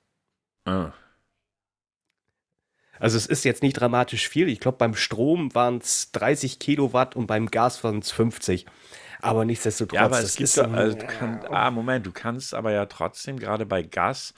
Ah. 0.65 0.93
Also 2.99 3.17
es 3.17 3.27
ist 3.27 3.45
jetzt 3.45 3.63
nicht 3.63 3.75
dramatisch 3.75 4.29
viel. 4.29 4.49
Ich 4.49 4.61
glaube, 4.61 4.79
beim 4.79 4.95
Strom 4.95 5.55
waren 5.55 5.79
es 5.79 6.13
30 6.13 6.59
Kilowatt 6.59 7.17
und 7.17 7.27
beim 7.27 7.51
Gas 7.51 7.83
waren 7.85 7.99
es 7.99 8.11
50. 8.13 8.67
Aber 9.21 9.45
nichtsdestotrotz. 9.45 9.95
Ja, 9.95 10.05
aber 10.05 10.21
es 10.21 10.37
gibt 10.37 10.55
ja, 10.55 10.65
also 10.71 10.99
kann, 10.99 11.41
ah, 11.51 11.71
Moment, 11.71 12.07
du 12.07 12.13
kannst 12.13 12.55
aber 12.55 12.73
ja 12.73 12.87
trotzdem, 12.87 13.39
gerade 13.39 13.67
bei 13.67 13.83
Gas, 13.83 14.35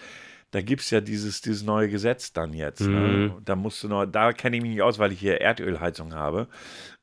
da 0.52 0.62
gibt 0.62 0.82
es 0.82 0.90
ja 0.90 1.00
dieses, 1.00 1.40
dieses 1.40 1.62
neue 1.64 1.88
Gesetz 1.88 2.32
dann 2.32 2.52
jetzt. 2.54 2.80
Ne? 2.80 2.88
Mhm. 2.88 3.26
Ne? 3.26 3.36
Da 3.44 3.56
musst 3.56 3.82
du 3.82 3.88
noch, 3.88 4.06
da 4.06 4.32
kenne 4.32 4.56
ich 4.56 4.62
mich 4.62 4.72
nicht 4.72 4.82
aus, 4.82 4.98
weil 4.98 5.12
ich 5.12 5.20
hier 5.20 5.40
Erdölheizung 5.40 6.14
habe. 6.14 6.48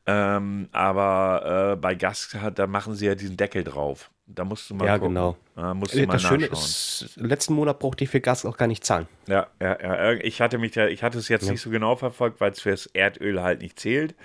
Ähm, 0.05 0.67
aber 0.71 1.73
äh, 1.73 1.75
bei 1.77 1.95
Gas, 1.95 2.35
da 2.55 2.67
machen 2.67 2.93
sie 2.95 3.05
ja 3.05 3.15
diesen 3.15 3.37
Deckel 3.37 3.63
drauf. 3.63 4.11
Da 4.25 4.43
musst 4.43 4.69
du 4.69 4.75
mal 4.75 4.85
Ja, 4.85 4.97
gucken. 4.97 5.15
genau. 5.15 5.37
Da 5.55 5.73
musst 5.73 5.93
du 5.93 5.99
äh, 5.99 6.07
das 6.07 6.23
mal 6.23 6.29
Schöne 6.29 6.45
ist, 6.47 7.13
letzten 7.15 7.53
Monat 7.53 7.79
brauchte 7.79 8.03
ich 8.03 8.09
für 8.09 8.21
Gas 8.21 8.45
auch 8.45 8.57
gar 8.57 8.67
nicht 8.67 8.83
zahlen. 8.85 9.07
Ja, 9.27 9.47
ja, 9.61 9.81
ja. 9.81 10.11
Ich 10.21 10.41
hatte 10.41 10.57
mich 10.57 10.75
ja, 10.75 10.87
ich 10.87 11.03
hatte 11.03 11.17
es 11.19 11.27
jetzt 11.29 11.45
ja. 11.45 11.51
nicht 11.51 11.61
so 11.61 11.69
genau 11.69 11.95
verfolgt, 11.95 12.41
weil 12.41 12.51
es 12.51 12.61
fürs 12.61 12.85
Erdöl 12.87 13.41
halt 13.41 13.61
nicht 13.61 13.79
zählt. 13.79 14.11
Äh, 14.11 14.15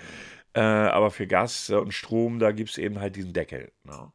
Äh, 0.55 0.61
aber 0.61 1.11
für 1.11 1.27
Gas 1.27 1.69
und 1.69 1.93
Strom, 1.93 2.39
da 2.39 2.51
gibt 2.51 2.71
es 2.71 2.79
eben 2.79 2.99
halt 2.99 3.15
diesen 3.15 3.33
Deckel. 3.33 3.71
Ne? 3.83 4.11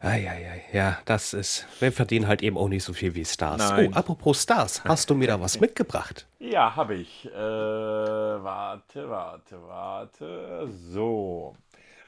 Eieiei, 0.00 0.62
ja, 0.72 0.98
das 1.04 1.32
ist. 1.32 1.66
Wir 1.80 1.90
verdienen 1.90 2.28
halt 2.28 2.42
eben 2.42 2.58
auch 2.58 2.68
nicht 2.68 2.84
so 2.84 2.92
viel 2.92 3.14
wie 3.14 3.24
Stars. 3.24 3.70
Nein. 3.70 3.90
Oh, 3.92 3.96
apropos 3.96 4.42
Stars, 4.42 4.84
hast 4.84 5.08
du 5.10 5.14
mir 5.14 5.28
da 5.28 5.40
was 5.40 5.60
mitgebracht? 5.60 6.26
Ja, 6.38 6.76
habe 6.76 6.94
ich. 6.94 7.26
Äh, 7.26 7.32
warte, 7.32 9.08
warte, 9.08 9.62
warte. 9.66 10.68
So. 10.90 11.56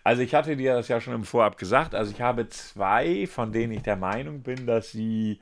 Also 0.04 0.22
ich 0.22 0.34
hatte 0.34 0.56
dir 0.56 0.74
das 0.74 0.88
ja 0.88 1.00
schon 1.00 1.14
im 1.14 1.24
Vorab 1.24 1.58
gesagt. 1.58 1.94
Also 1.94 2.12
ich 2.12 2.20
habe 2.20 2.48
zwei, 2.48 3.26
von 3.26 3.52
denen 3.52 3.72
ich 3.72 3.82
der 3.82 3.96
Meinung 3.96 4.42
bin, 4.42 4.66
dass 4.66 4.92
sie 4.92 5.40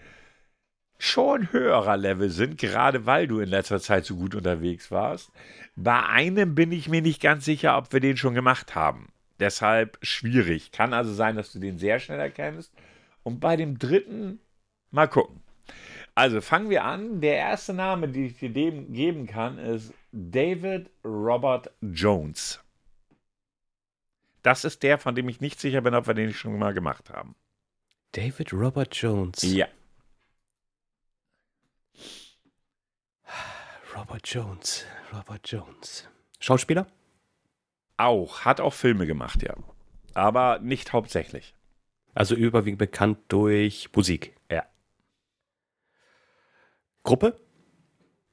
schon 0.99 1.53
höherer 1.53 1.97
Level 1.97 2.31
sind, 2.31 2.59
gerade 2.59 3.07
weil 3.07 3.27
du 3.27 3.41
in 3.41 3.49
letzter 3.49 3.81
Zeit 3.81 4.07
so 4.07 4.17
gut 4.17 4.35
unterwegs 4.35 4.91
warst. 4.91 5.31
Bei 5.77 6.05
einem 6.07 6.55
bin 6.55 6.73
ich 6.73 6.89
mir 6.89 7.03
nicht 7.03 7.21
ganz 7.21 7.45
sicher, 7.45 7.77
ob 7.77 7.93
wir 7.93 8.01
den 8.01 8.17
schon 8.17 8.35
gemacht 8.35 8.75
haben. 8.75 9.09
Deshalb 9.41 9.99
schwierig. 10.03 10.73
Kann 10.73 10.93
also 10.93 11.13
sein, 11.13 11.37
dass 11.37 11.53
du 11.53 11.59
den 11.59 11.79
sehr 11.79 11.99
schnell 12.01 12.21
erkennst. 12.21 12.73
Und 13.23 13.41
bei 13.41 13.57
dem 13.57 13.79
dritten 13.79 14.41
mal 14.91 15.09
gucken. 15.09 15.43
Also 16.15 16.41
fangen 16.41 16.71
wir 16.71 16.85
an. 16.85 17.21
Der 17.21 17.37
erste 17.37 17.75
Name, 17.75 18.09
den 18.09 18.27
ich 18.27 18.39
dir 18.39 18.51
geben 18.51 19.27
kann, 19.27 19.59
ist 19.59 19.93
David 20.13 20.91
Robert 21.05 21.71
Jones. 21.83 22.61
Das 24.43 24.65
ist 24.65 24.83
der, 24.83 24.99
von 24.99 25.15
dem 25.15 25.29
ich 25.29 25.41
nicht 25.41 25.61
sicher 25.61 25.81
bin, 25.81 25.95
ob 25.95 26.07
wir 26.07 26.15
den 26.15 26.33
schon 26.33 26.59
mal 26.59 26.73
gemacht 26.73 27.11
haben. 27.11 27.35
David 28.13 28.53
Robert 28.53 28.95
Jones. 28.95 29.43
Ja. 29.43 29.67
Robert 33.95 34.27
Jones. 34.29 34.87
Robert 35.13 35.51
Jones. 35.51 36.09
Schauspieler? 36.39 36.87
Auch. 37.97 38.45
Hat 38.45 38.61
auch 38.61 38.75
Filme 38.75 39.07
gemacht, 39.07 39.43
ja. 39.43 39.55
Aber 40.15 40.59
nicht 40.61 40.93
hauptsächlich. 40.93 41.55
Also 42.15 42.35
überwiegend 42.35 42.79
bekannt 42.79 43.19
durch 43.29 43.91
Musik. 43.95 44.35
Ja. 44.51 44.65
Gruppe? 47.03 47.39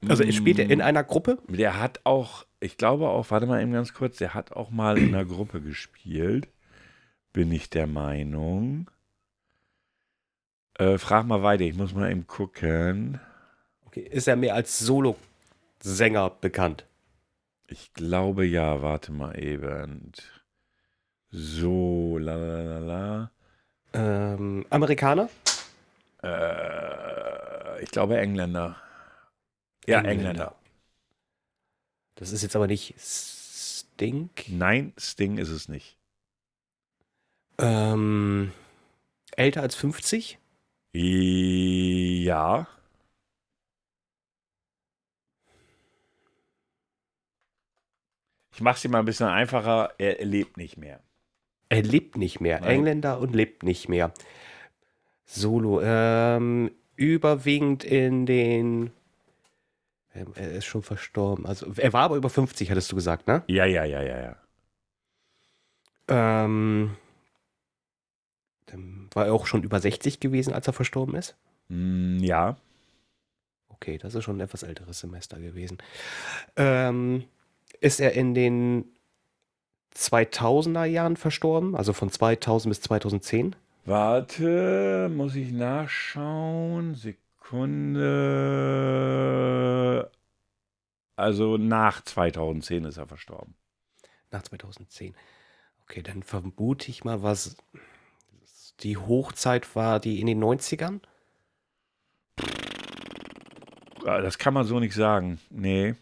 Also 0.08 0.30
spielt 0.32 0.58
er 0.58 0.70
in 0.70 0.80
einer 0.80 1.04
Gruppe? 1.04 1.38
Der 1.48 1.78
hat 1.80 2.00
auch, 2.04 2.46
ich 2.60 2.76
glaube 2.76 3.08
auch, 3.08 3.30
warte 3.30 3.46
mal 3.46 3.62
eben 3.62 3.72
ganz 3.72 3.94
kurz, 3.94 4.18
der 4.18 4.34
hat 4.34 4.52
auch 4.52 4.70
mal 4.70 4.98
in 4.98 5.14
einer 5.14 5.24
Gruppe 5.24 5.60
gespielt. 5.60 6.48
Bin 7.32 7.50
ich 7.52 7.70
der 7.70 7.86
Meinung. 7.86 8.90
Äh, 10.78 10.98
frag 10.98 11.26
mal 11.26 11.42
weiter, 11.42 11.64
ich 11.64 11.74
muss 11.74 11.94
mal 11.94 12.10
eben 12.10 12.26
gucken. 12.26 13.20
Okay. 13.86 14.00
Ist 14.00 14.28
er 14.28 14.36
mehr 14.36 14.54
als 14.54 14.78
Solo-Sänger 14.78 16.30
bekannt? 16.30 16.86
Ich 17.74 17.92
glaube 17.92 18.44
ja, 18.46 18.82
warte 18.82 19.10
mal 19.10 19.36
eben. 19.36 20.12
So, 21.32 22.18
la 22.18 22.36
la 22.36 22.62
la 22.62 22.78
la. 22.78 23.30
Ähm, 23.92 24.64
Amerikaner? 24.70 25.28
Äh, 26.22 27.82
ich 27.82 27.90
glaube 27.90 28.16
Engländer. 28.16 28.76
Ja, 29.88 29.98
Engländer. 29.98 30.12
Engländer. 30.12 30.54
Das 32.14 32.30
ist 32.30 32.42
jetzt 32.44 32.54
aber 32.54 32.68
nicht 32.68 32.94
Sting. 32.96 34.30
Nein, 34.46 34.92
Sting 34.96 35.38
ist 35.38 35.50
es 35.50 35.68
nicht. 35.68 35.98
Ähm, 37.58 38.52
älter 39.32 39.62
als 39.62 39.74
50? 39.74 40.38
Ja. 40.92 42.68
Ich 48.54 48.60
mache 48.60 48.76
es 48.76 48.82
dir 48.82 48.88
mal 48.88 49.00
ein 49.00 49.04
bisschen 49.04 49.26
einfacher. 49.26 49.94
Er, 49.98 50.20
er 50.20 50.26
lebt 50.26 50.56
nicht 50.56 50.76
mehr. 50.76 51.00
Er 51.68 51.82
lebt 51.82 52.16
nicht 52.16 52.40
mehr. 52.40 52.60
Nein. 52.60 52.70
Engländer 52.70 53.18
und 53.18 53.34
lebt 53.34 53.64
nicht 53.64 53.88
mehr. 53.88 54.12
Solo. 55.24 55.80
Ähm, 55.82 56.70
überwiegend 56.94 57.82
in 57.82 58.26
den. 58.26 58.92
Ähm, 60.14 60.32
er 60.36 60.52
ist 60.52 60.66
schon 60.66 60.82
verstorben. 60.82 61.46
Also, 61.46 61.72
er 61.76 61.92
war 61.92 62.02
aber 62.02 62.16
über 62.16 62.30
50, 62.30 62.70
hattest 62.70 62.92
du 62.92 62.96
gesagt, 62.96 63.26
ne? 63.26 63.42
Ja, 63.48 63.64
ja, 63.64 63.84
ja, 63.84 64.02
ja, 64.02 64.20
ja. 64.20 64.36
Ähm, 66.06 66.96
dann 68.66 69.08
war 69.12 69.26
er 69.26 69.32
auch 69.32 69.46
schon 69.46 69.64
über 69.64 69.80
60 69.80 70.20
gewesen, 70.20 70.52
als 70.52 70.66
er 70.66 70.72
verstorben 70.72 71.16
ist. 71.16 71.34
Mm, 71.68 72.18
ja. 72.18 72.56
Okay, 73.68 73.98
das 73.98 74.14
ist 74.14 74.24
schon 74.24 74.36
ein 74.36 74.40
etwas 74.40 74.62
älteres 74.62 75.00
Semester 75.00 75.40
gewesen. 75.40 75.78
Ähm, 76.56 77.24
ist 77.84 78.00
er 78.00 78.12
in 78.12 78.34
den 78.34 78.86
2000er 79.94 80.84
Jahren 80.84 81.16
verstorben? 81.16 81.76
Also 81.76 81.92
von 81.92 82.10
2000 82.10 82.70
bis 82.70 82.80
2010? 82.80 83.54
Warte, 83.84 85.10
muss 85.14 85.34
ich 85.36 85.52
nachschauen. 85.52 86.94
Sekunde. 86.94 88.00
Also 91.16 91.58
nach 91.58 92.02
2010 92.02 92.84
ist 92.86 92.96
er 92.96 93.06
verstorben. 93.06 93.54
Nach 94.30 94.42
2010. 94.42 95.14
Okay, 95.82 96.02
dann 96.02 96.22
vermute 96.22 96.90
ich 96.90 97.04
mal, 97.04 97.22
was 97.22 97.56
die 98.80 98.96
Hochzeit 98.96 99.76
war, 99.76 100.00
die 100.00 100.20
in 100.20 100.26
den 100.26 100.42
90ern? 100.42 101.00
Ah, 104.06 104.20
Das 104.22 104.38
kann 104.38 104.54
man 104.54 104.64
so 104.64 104.80
nicht 104.80 104.94
sagen. 104.94 105.38
Nee. 105.50 105.94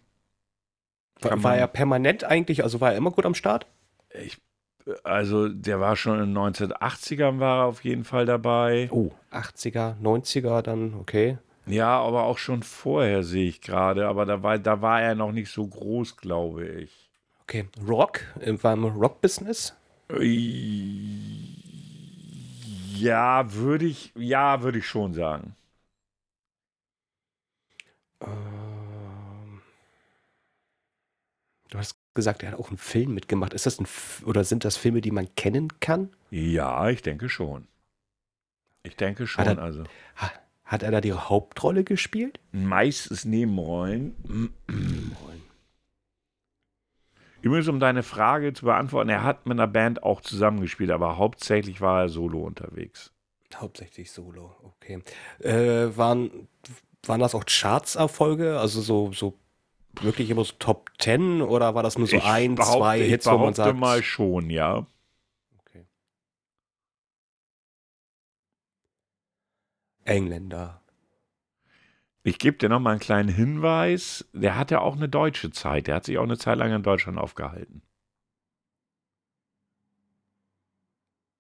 War, 1.23 1.31
Kann 1.31 1.43
war 1.45 1.57
er 1.57 1.67
permanent 1.67 2.25
eigentlich, 2.25 2.63
also 2.63 2.81
war 2.81 2.93
er 2.93 2.99
immer 2.99 3.11
gut 3.11 3.27
am 3.27 3.35
Start? 3.35 3.67
Ich, 4.23 4.39
also, 5.05 5.49
der 5.49 5.81
war 5.81 5.97
schon 5.97 6.21
in 6.21 6.35
den 6.35 6.39
1980ern 6.39 7.39
war 7.39 7.61
er 7.61 7.67
auf 7.67 7.85
jeden 7.85 8.05
Fall 8.05 8.27
dabei. 8.27 8.89
Oh, 8.91 9.11
80er, 9.31 9.95
90er 10.03 10.63
dann, 10.63 10.95
okay. 10.95 11.39
Ja, 11.67 12.01
aber 12.01 12.25
auch 12.25 12.39
schon 12.39 12.63
vorher 12.63 13.23
sehe 13.23 13.49
ich 13.49 13.61
gerade. 13.61 14.09
Aber 14.09 14.27
da 14.27 14.43
war, 14.43 14.59
da 14.59 14.83
war 14.83 15.01
er 15.01 15.15
noch 15.15 15.33
nicht 15.33 15.51
so 15.53 15.67
groß, 15.67 16.17
glaube 16.17 16.67
ich. 16.67 17.11
Okay, 17.43 17.67
Rock, 17.87 18.23
äh, 18.41 18.55
war 18.63 18.73
im 18.73 18.85
Rock-Business? 18.85 19.77
Ja, 22.97 23.53
würde 23.53 23.87
ich, 23.87 24.13
ja, 24.17 24.63
würde 24.63 24.79
ich 24.79 24.87
schon 24.87 25.15
sagen. 25.15 25.55
Du 31.73 31.79
hast 31.79 31.97
gesagt, 32.15 32.43
er 32.43 32.53
hat 32.53 32.59
auch 32.59 32.69
einen 32.69 32.79
Film 32.79 33.15
mitgemacht. 33.15 33.55
Ist 33.55 33.67
das 33.67 33.79
ein, 33.81 33.85
F 33.85 34.23
oder 34.27 34.45
sind 34.45 34.65
das 34.65 34.77
Filme, 34.77 35.01
die 35.01 35.11
man 35.11 35.35
kennen 35.35 35.69
kann? 35.81 36.11
Ja, 36.31 36.89
ich 36.91 37.03
denke 37.03 37.29
schon. 37.29 37.67
Ich 38.83 38.97
denke 38.97 39.27
schon. 39.27 39.45
Hat 39.47 39.57
er- 39.57 39.63
also 39.63 39.85
Ha, 40.21 40.31
hat 40.65 40.83
er 40.83 40.91
da 40.91 41.01
die 41.01 41.13
Hauptrolle 41.13 41.85
gespielt? 41.85 42.39
meistens 42.53 43.25
Nebenrollen. 43.25 44.15
Übrigens, 47.41 47.69
um 47.69 47.81
deine 47.81 48.03
Frage 48.03 48.53
zu 48.53 48.67
beantworten, 48.67 49.09
er 49.09 49.25
hat 49.25 49.47
mit 49.47 49.59
einer 49.59 49.67
Band 49.67 50.03
auch 50.03 50.21
zusammengespielt, 50.21 50.91
aber 50.91 51.17
hauptsächlich 51.17 51.81
war 51.81 52.03
er 52.03 52.09
solo 52.09 52.41
unterwegs. 52.43 53.13
Hauptsächlich 53.55 54.11
Solo, 54.11 54.55
okay. 54.63 55.03
Äh, 55.41 55.95
waren, 55.97 56.49
waren 57.05 57.21
das 57.21 57.35
auch 57.35 57.45
Charts-Erfolge? 57.45 58.59
Also 58.59 58.81
so, 58.81 59.13
so 59.13 59.37
wirklich 60.01 60.31
immer 60.31 60.45
so 60.45 60.55
Top 60.59 60.91
10 60.99 61.43
oder 61.43 61.75
war 61.75 61.83
das 61.83 61.99
nur 61.99 62.07
so 62.07 62.17
Ich 62.17 62.25
ein, 62.25 62.57
zwei 62.57 63.01
ich 63.01 63.09
Hits, 63.09 63.27
wo 63.31 63.39
man 63.39 63.55
sagt? 63.55 63.79
mal 63.79 64.03
schon, 64.03 64.51
ja. 64.51 64.87
Okay. 65.61 65.87
Engländer. 70.05 70.81
Ich 72.25 72.39
gebe 72.39 72.57
dir 72.57 72.69
noch 72.69 72.81
mal 72.81 72.91
einen 72.93 73.01
kleinen 73.01 73.29
Hinweis. 73.29 74.29
Der 74.33 74.57
hatte 74.57 74.81
auch 74.81 74.97
eine 74.97 75.09
deutsche 75.09 75.51
Zeit. 75.51 75.87
Der 75.89 75.97
hat 75.97 76.05
sich 76.05 76.19
auch 76.19 76.23
eine 76.25 76.39
Zeit 76.39 76.59
lang 76.59 76.73
in 76.73 76.83
Deutschland 76.83 77.19
aufgehalten. 77.19 77.83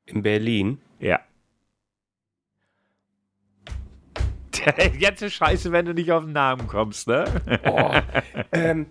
In 0.06 0.22
Berlin. 0.22 0.80
Ja. 1.00 1.20
Jetzt 4.98 5.22
ist 5.22 5.34
scheiße, 5.34 5.72
wenn 5.72 5.86
du 5.86 5.94
nicht 5.94 6.10
auf 6.12 6.24
den 6.24 6.32
Namen 6.32 6.66
kommst, 6.66 7.08
ne? 7.08 7.24
Oh, 7.64 7.92
ähm, 8.52 8.86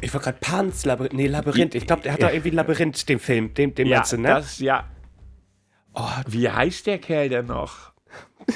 ich 0.00 0.12
war 0.12 0.20
gerade 0.20 0.38
Pans 0.40 0.84
Labyrinth. 0.84 1.14
Nee, 1.14 1.26
Labyrinth. 1.26 1.74
Ich 1.74 1.86
glaube, 1.86 2.02
der 2.02 2.12
hat 2.14 2.22
da 2.22 2.30
irgendwie 2.30 2.50
Labyrinth, 2.50 3.08
den 3.08 3.18
Film. 3.18 3.54
Den, 3.54 3.74
den 3.74 3.86
ja, 3.86 3.98
meinst 3.98 4.12
du, 4.12 4.16
ne? 4.18 4.28
das, 4.28 4.58
ja. 4.58 4.88
oh, 5.94 6.08
Wie 6.26 6.48
heißt 6.48 6.86
der 6.86 6.98
Kerl 6.98 7.28
denn 7.28 7.46
noch? 7.46 7.92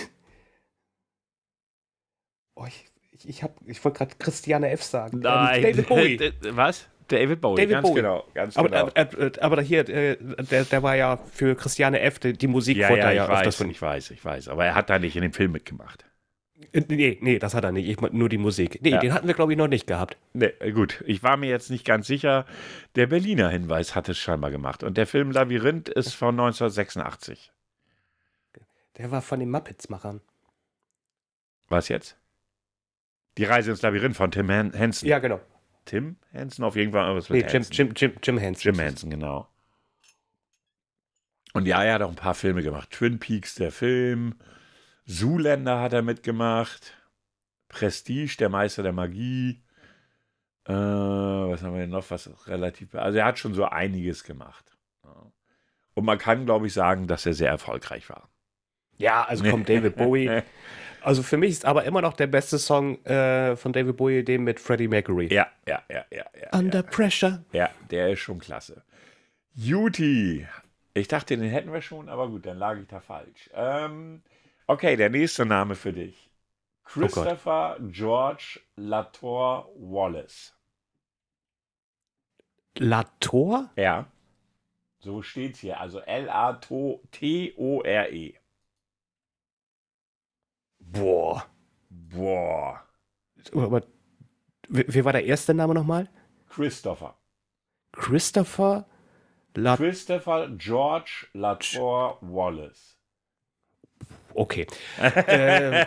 oh, 2.57 2.65
ich 2.67 2.85
ich, 3.13 3.29
ich, 3.29 3.43
hab- 3.43 3.57
ich 3.67 3.83
wollte 3.85 3.99
gerade 3.99 4.15
Christiane 4.19 4.71
F. 4.71 4.83
sagen. 4.83 5.21
Nein. 5.21 5.65
Ähm, 5.65 5.71
David 5.73 5.89
Bowie. 5.89 6.17
D- 6.17 6.33
Was? 6.51 6.89
David 7.09 7.41
Bowie, 7.41 7.57
David 7.63 7.71
ganz 7.73 7.89
Bowie. 7.89 8.01
genau. 8.01 8.25
Ganz 8.35 8.57
Aber, 8.57 8.69
genau. 8.69 8.81
aber, 8.81 8.97
aber, 9.01 9.31
aber 9.43 9.63
hier, 9.63 9.89
äh, 9.89 10.17
der, 10.51 10.65
der 10.65 10.83
war 10.83 10.97
ja 10.97 11.19
für 11.33 11.55
Christiane 11.55 12.01
F. 12.01 12.19
Die, 12.19 12.33
die 12.33 12.49
Musik 12.49 12.77
ja, 12.79 12.91
ja, 12.91 12.97
da 13.05 13.11
ich 13.13 13.17
ja 13.17 13.25
öfters 13.27 13.47
weiß, 13.47 13.57
von. 13.57 13.71
ich 13.71 13.81
weiß, 13.81 14.11
ich 14.11 14.25
weiß. 14.25 14.49
Aber 14.49 14.67
er 14.67 14.75
hat 14.75 14.91
da 14.91 14.99
nicht 14.99 15.15
in 15.15 15.23
dem 15.23 15.33
Film 15.33 15.53
mitgemacht. 15.53 16.05
Äh, 16.73 16.81
Nee, 16.89 17.19
nee, 17.21 17.39
das 17.39 17.55
hat 17.55 17.65
er 17.65 17.73
nicht. 17.73 17.89
Ich 17.89 18.01
nur 18.01 18.29
die 18.29 18.39
Musik. 18.39 18.79
Nee, 18.83 18.91
Ja. 18.91 18.99
den 19.01 19.13
hatten 19.13 19.27
wir, 19.27 19.35
glaube 19.35 19.53
ich, 19.53 19.59
noch 19.59 19.69
nicht 19.69 19.87
gehabt. 19.87 20.17
Nee, 20.33 20.53
äh, 20.61 20.73
gut, 20.73 21.03
ich 21.07 21.23
war 21.23 21.37
mir 21.37 21.51
jetzt 21.51 21.71
nicht 21.71 21.85
ganz 21.85 22.07
sicher. 22.07 22.47
Der 22.95 23.07
Berliner 23.07 23.49
Hinweis 23.51 23.95
hat 23.95 24.09
es 24.09 24.19
scheinbar 24.19 24.51
gemacht. 24.51 24.83
Und 24.83 24.97
der 24.97 25.07
Film 25.07 25.31
Labyrinth 25.31 25.89
ist 25.89 26.15
von 26.15 26.35
1986. 26.35 27.53
Der 28.97 29.11
war 29.11 29.21
von 29.21 29.41
den 29.41 29.51
Muppets-Machern. 29.51 30.21
Was 31.69 31.89
jetzt? 31.89 32.17
Die 33.37 33.45
Reise 33.45 33.71
ins 33.73 33.83
Labyrinth 33.83 34.17
von 34.17 34.31
Tim 34.31 34.49
Henson. 34.49 35.09
Ja, 35.09 35.19
genau. 35.19 35.41
Tim 35.85 36.17
Henson 36.33 36.65
auf 36.65 36.75
jeden 36.77 36.93
Fall. 36.93 37.05
irgendwas 37.07 37.29
Nee, 37.29 37.41
Jim, 37.41 37.49
Henson. 37.51 37.73
Jim, 37.77 37.93
Jim, 37.95 38.13
Jim 38.23 38.39
Henson. 38.39 38.73
Jim 38.73 38.81
Henson, 38.81 39.11
genau. 39.11 39.49
Und 41.53 41.67
ja, 41.67 41.83
er 41.85 41.95
hat 41.95 42.03
auch 42.03 42.09
ein 42.11 42.17
paar 42.17 42.35
Filme 42.35 42.63
gemacht. 42.63 42.91
Twin 42.91 43.19
Peaks, 43.19 43.55
der 43.55 43.73
Film. 43.73 44.35
Zoolander 45.07 45.81
hat 45.81 45.93
er 45.93 46.03
mitgemacht. 46.03 46.95
Prestige, 47.69 48.37
der 48.39 48.49
Meister 48.49 48.83
der 48.83 48.93
Magie. 48.93 49.63
Äh, 50.65 50.73
was 50.73 51.63
haben 51.63 51.75
wir 51.75 51.81
denn 51.81 51.91
noch? 51.91 52.11
Was 52.11 52.29
relativ. 52.49 52.95
Also, 52.95 53.19
er 53.19 53.25
hat 53.25 53.39
schon 53.39 53.55
so 53.55 53.65
einiges 53.65 54.25
gemacht. 54.25 54.77
Ja. 55.05 55.31
Und 55.95 56.05
man 56.05 56.19
kann, 56.19 56.45
glaube 56.45 56.67
ich, 56.67 56.73
sagen, 56.73 57.07
dass 57.07 57.25
er 57.27 57.35
sehr 57.35 57.51
erfolgreich 57.51 58.09
war. 58.11 58.29
Ja, 58.99 59.25
also 59.25 59.49
kommt 59.49 59.69
David 59.69 59.97
Bowie. 59.97 60.43
Also 61.03 61.23
für 61.23 61.37
mich 61.37 61.51
ist 61.51 61.65
aber 61.65 61.85
immer 61.85 62.03
noch 62.03 62.15
der 62.15 62.27
beste 62.27 62.59
Song 62.59 63.05
äh, 63.05 63.55
von 63.55 63.73
David 63.73 63.97
Bowie, 63.97 64.25
den 64.25 64.43
mit 64.43 64.59
Freddie 64.59 64.89
Mercury. 64.89 65.33
Ja, 65.33 65.47
ja, 65.65 65.81
ja, 65.89 66.05
ja, 66.11 66.25
ja. 66.35 66.59
Under 66.59 66.83
Pressure. 66.83 67.45
Ja, 67.53 67.71
der 67.93 68.11
ist 68.11 68.19
schon 68.19 68.41
klasse. 68.41 68.83
Juti. 69.55 70.49
Ich 70.95 71.07
dachte, 71.07 71.37
den 71.37 71.49
hätten 71.49 71.73
wir 71.73 71.81
schon, 71.81 72.09
aber 72.09 72.29
gut, 72.29 72.45
dann 72.45 72.59
lag 72.59 72.77
ich 72.81 72.89
da 72.89 72.99
falsch. 72.99 73.49
Ähm, 73.55 74.23
okay, 74.67 74.97
der 74.97 75.11
nächste 75.11 75.45
Name 75.47 75.75
für 75.75 75.93
dich. 75.93 76.31
Christopher 76.85 77.79
George 77.81 78.61
Latour 78.77 79.71
Wallace. 79.77 80.55
Latour? 82.79 83.71
Ja. 83.77 84.07
So 85.01 85.23
steht's 85.23 85.61
hier. 85.61 85.81
Also 85.81 86.01
L-A-T-O-R-E. 86.01 87.15
Boah. 90.79 91.47
Boah. 91.91 92.83
Aber 93.53 93.83
wie, 94.69 94.85
wie 94.95 95.05
war 95.05 95.13
der 95.13 95.25
erste 95.25 95.55
Name 95.55 95.75
nochmal? 95.75 96.09
Christopher. 96.49 97.17
Christopher 97.93 98.87
Latour. 99.55 99.87
Christopher 99.87 100.49
George 100.57 101.29
Latour 101.33 102.19
Wallace. 102.21 102.96
Okay. 104.37 104.67
äh, 104.99 105.87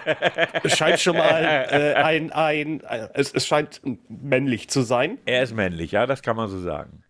es 0.63 0.75
scheint 0.75 0.99
schon 0.99 1.15
mal 1.15 1.43
äh, 1.43 1.93
ein, 1.93 2.31
ein, 2.31 2.83
ein 2.83 3.09
es, 3.13 3.31
es 3.31 3.45
scheint 3.45 3.81
männlich 4.09 4.69
zu 4.69 4.81
sein. 4.81 5.19
Er 5.25 5.43
ist 5.43 5.53
männlich, 5.53 5.91
ja, 5.91 6.07
das 6.07 6.23
kann 6.23 6.35
man 6.35 6.49
so 6.49 6.59
sagen. 6.59 7.03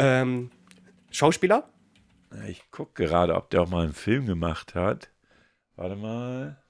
Ähm, 0.00 0.50
Schauspieler? 1.10 1.70
Ich 2.48 2.70
gucke 2.72 3.04
gerade, 3.04 3.36
ob 3.36 3.50
der 3.50 3.62
auch 3.62 3.68
mal 3.68 3.84
einen 3.84 3.92
Film 3.92 4.26
gemacht 4.26 4.74
hat. 4.74 5.10
Warte 5.76 5.94
mal. 5.94 6.60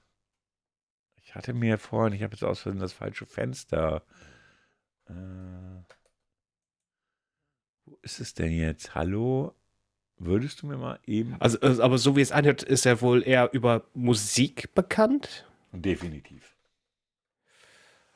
Ich 1.23 1.33
hatte 1.33 1.53
mir 1.53 1.79
vorhin, 1.79 2.13
ich 2.13 2.21
habe 2.21 2.33
jetzt 2.33 2.43
aus 2.43 2.59
Versehen 2.59 2.79
das 2.79 2.93
falsche 2.93 3.25
Fenster. 3.25 4.03
Äh, 5.09 5.13
wo 7.85 7.97
ist 8.03 8.19
es 8.19 8.35
denn 8.35 8.51
jetzt? 8.51 8.93
Hallo? 8.93 9.55
Würdest 10.17 10.61
du 10.61 10.67
mir 10.67 10.77
mal 10.77 10.99
eben. 11.05 11.35
Also, 11.39 11.59
also, 11.59 11.83
aber 11.83 11.97
so 11.97 12.15
wie 12.15 12.21
es 12.21 12.31
anhört, 12.31 12.63
ist 12.63 12.85
er 12.85 13.01
wohl 13.01 13.21
eher 13.23 13.49
über 13.53 13.83
Musik 13.93 14.73
bekannt. 14.73 15.45
Definitiv. 15.73 16.55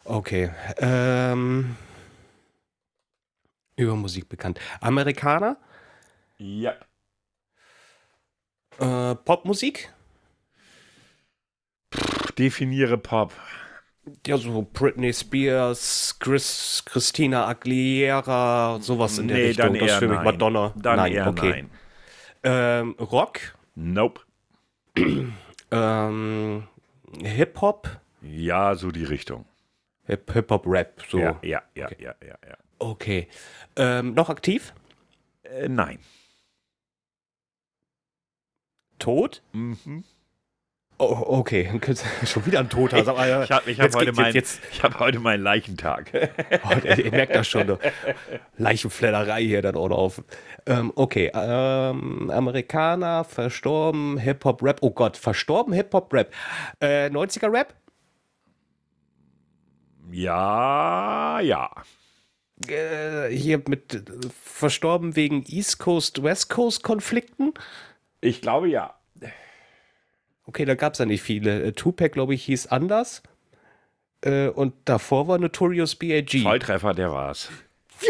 Okay. 0.06 0.50
Ähm, 0.78 1.76
über 3.76 3.96
Musik 3.96 4.30
bekannt. 4.30 4.60
Amerikaner? 4.80 5.58
Ja. 6.38 6.74
Äh, 8.80 9.16
Popmusik? 9.16 9.94
Definiere 12.38 12.98
Pop. 12.98 13.34
Ja, 14.26 14.38
so 14.38 14.68
Britney 14.74 15.14
Spears, 15.14 16.18
Chris, 16.20 16.82
Christina 16.86 17.46
Aguilera, 17.48 18.80
sowas 18.82 19.18
in 19.20 19.28
der 19.28 19.38
Nee, 19.38 19.48
Richtung. 19.48 19.74
dann 19.74 19.80
das 19.80 19.92
ist 19.92 19.98
für 19.98 20.08
mich 20.08 20.16
nein. 20.16 20.26
Madonna. 20.26 20.74
Dann 20.78 20.96
nein, 20.96 21.28
okay. 21.28 21.50
nein. 21.50 21.70
Ähm, 22.44 22.96
Rock? 23.00 23.40
Nope. 23.76 24.22
Ähm, 25.72 26.68
Hip-Hop? 27.22 28.00
Ja, 28.22 28.76
so 28.76 28.92
die 28.92 29.04
Richtung. 29.04 29.46
Hip- 30.06 30.32
Hip-Hop-Rap, 30.34 31.04
so. 31.10 31.20
Ja, 31.20 31.40
ja, 31.44 31.62
ja, 31.76 31.86
Okay. 31.88 32.04
ja, 32.04 32.16
ja, 32.26 32.36
ja. 32.48 32.58
Okay. 32.80 33.28
Ähm, 33.76 34.14
noch 34.14 34.30
aktiv? 34.30 34.74
Äh, 35.44 35.70
nein. 35.70 36.00
Tot? 38.98 39.42
Mhm. 39.54 40.04
Oh, 41.02 41.24
okay. 41.40 41.72
Schon 42.26 42.46
wieder 42.46 42.60
ein 42.60 42.70
Toter. 42.70 43.02
Mal, 43.14 43.44
Ich 43.46 43.52
habe 43.52 43.72
ich 43.72 43.80
hab 43.80 43.86
jetzt 43.86 43.96
heute, 43.96 44.12
mein, 44.12 44.34
jetzt- 44.34 44.60
ich 44.72 44.84
hab 44.84 45.00
heute 45.00 45.20
meinen 45.20 45.42
Leichentag. 45.42 46.12
Oh, 46.64 46.76
ihr, 46.84 47.06
ihr 47.06 47.12
merkt 47.12 47.34
das 47.36 47.48
schon. 47.48 47.68
ne? 47.68 47.80
Leichenfledderei 48.58 49.42
hier 49.44 49.62
dann 49.62 49.76
auch 49.76 49.88
noch 49.88 49.98
auf. 49.98 50.22
Ähm, 50.66 50.92
okay, 50.96 51.32
ähm, 51.34 52.30
Amerikaner, 52.30 53.24
verstorben, 53.24 54.18
Hip-Hop-Rap. 54.18 54.80
Oh 54.82 54.92
Gott, 54.92 55.16
verstorben, 55.16 55.74
Hip-Hop-Rap. 55.74 56.34
Äh, 56.82 57.08
90er-Rap? 57.08 57.74
ja, 60.12 61.40
ja. 61.40 61.72
Äh, 62.68 63.30
hier 63.30 63.62
mit 63.68 63.94
äh, 63.94 64.02
verstorben 64.44 65.16
wegen 65.16 65.46
East 65.48 65.80
Coast-West 65.80 66.50
Coast-Konflikten? 66.50 67.54
Ich 68.22 68.42
glaube 68.42 68.68
ja. 68.70 68.96
Okay, 70.50 70.66
da 70.66 70.74
gab 70.74 70.94
es 70.94 71.00
ja 71.00 71.06
nicht 71.06 71.22
viele. 71.22 71.62
Äh, 71.62 71.72
Tupac, 71.74 72.12
glaube 72.12 72.34
ich, 72.34 72.44
hieß 72.46 72.66
anders. 72.68 73.22
Äh, 74.22 74.48
und 74.48 74.74
davor 74.86 75.28
war 75.28 75.38
Notorious 75.38 75.94
B.I.G. 75.96 76.42
Volltreffer, 76.42 76.96
der 76.96 77.12
war's. 77.12 77.50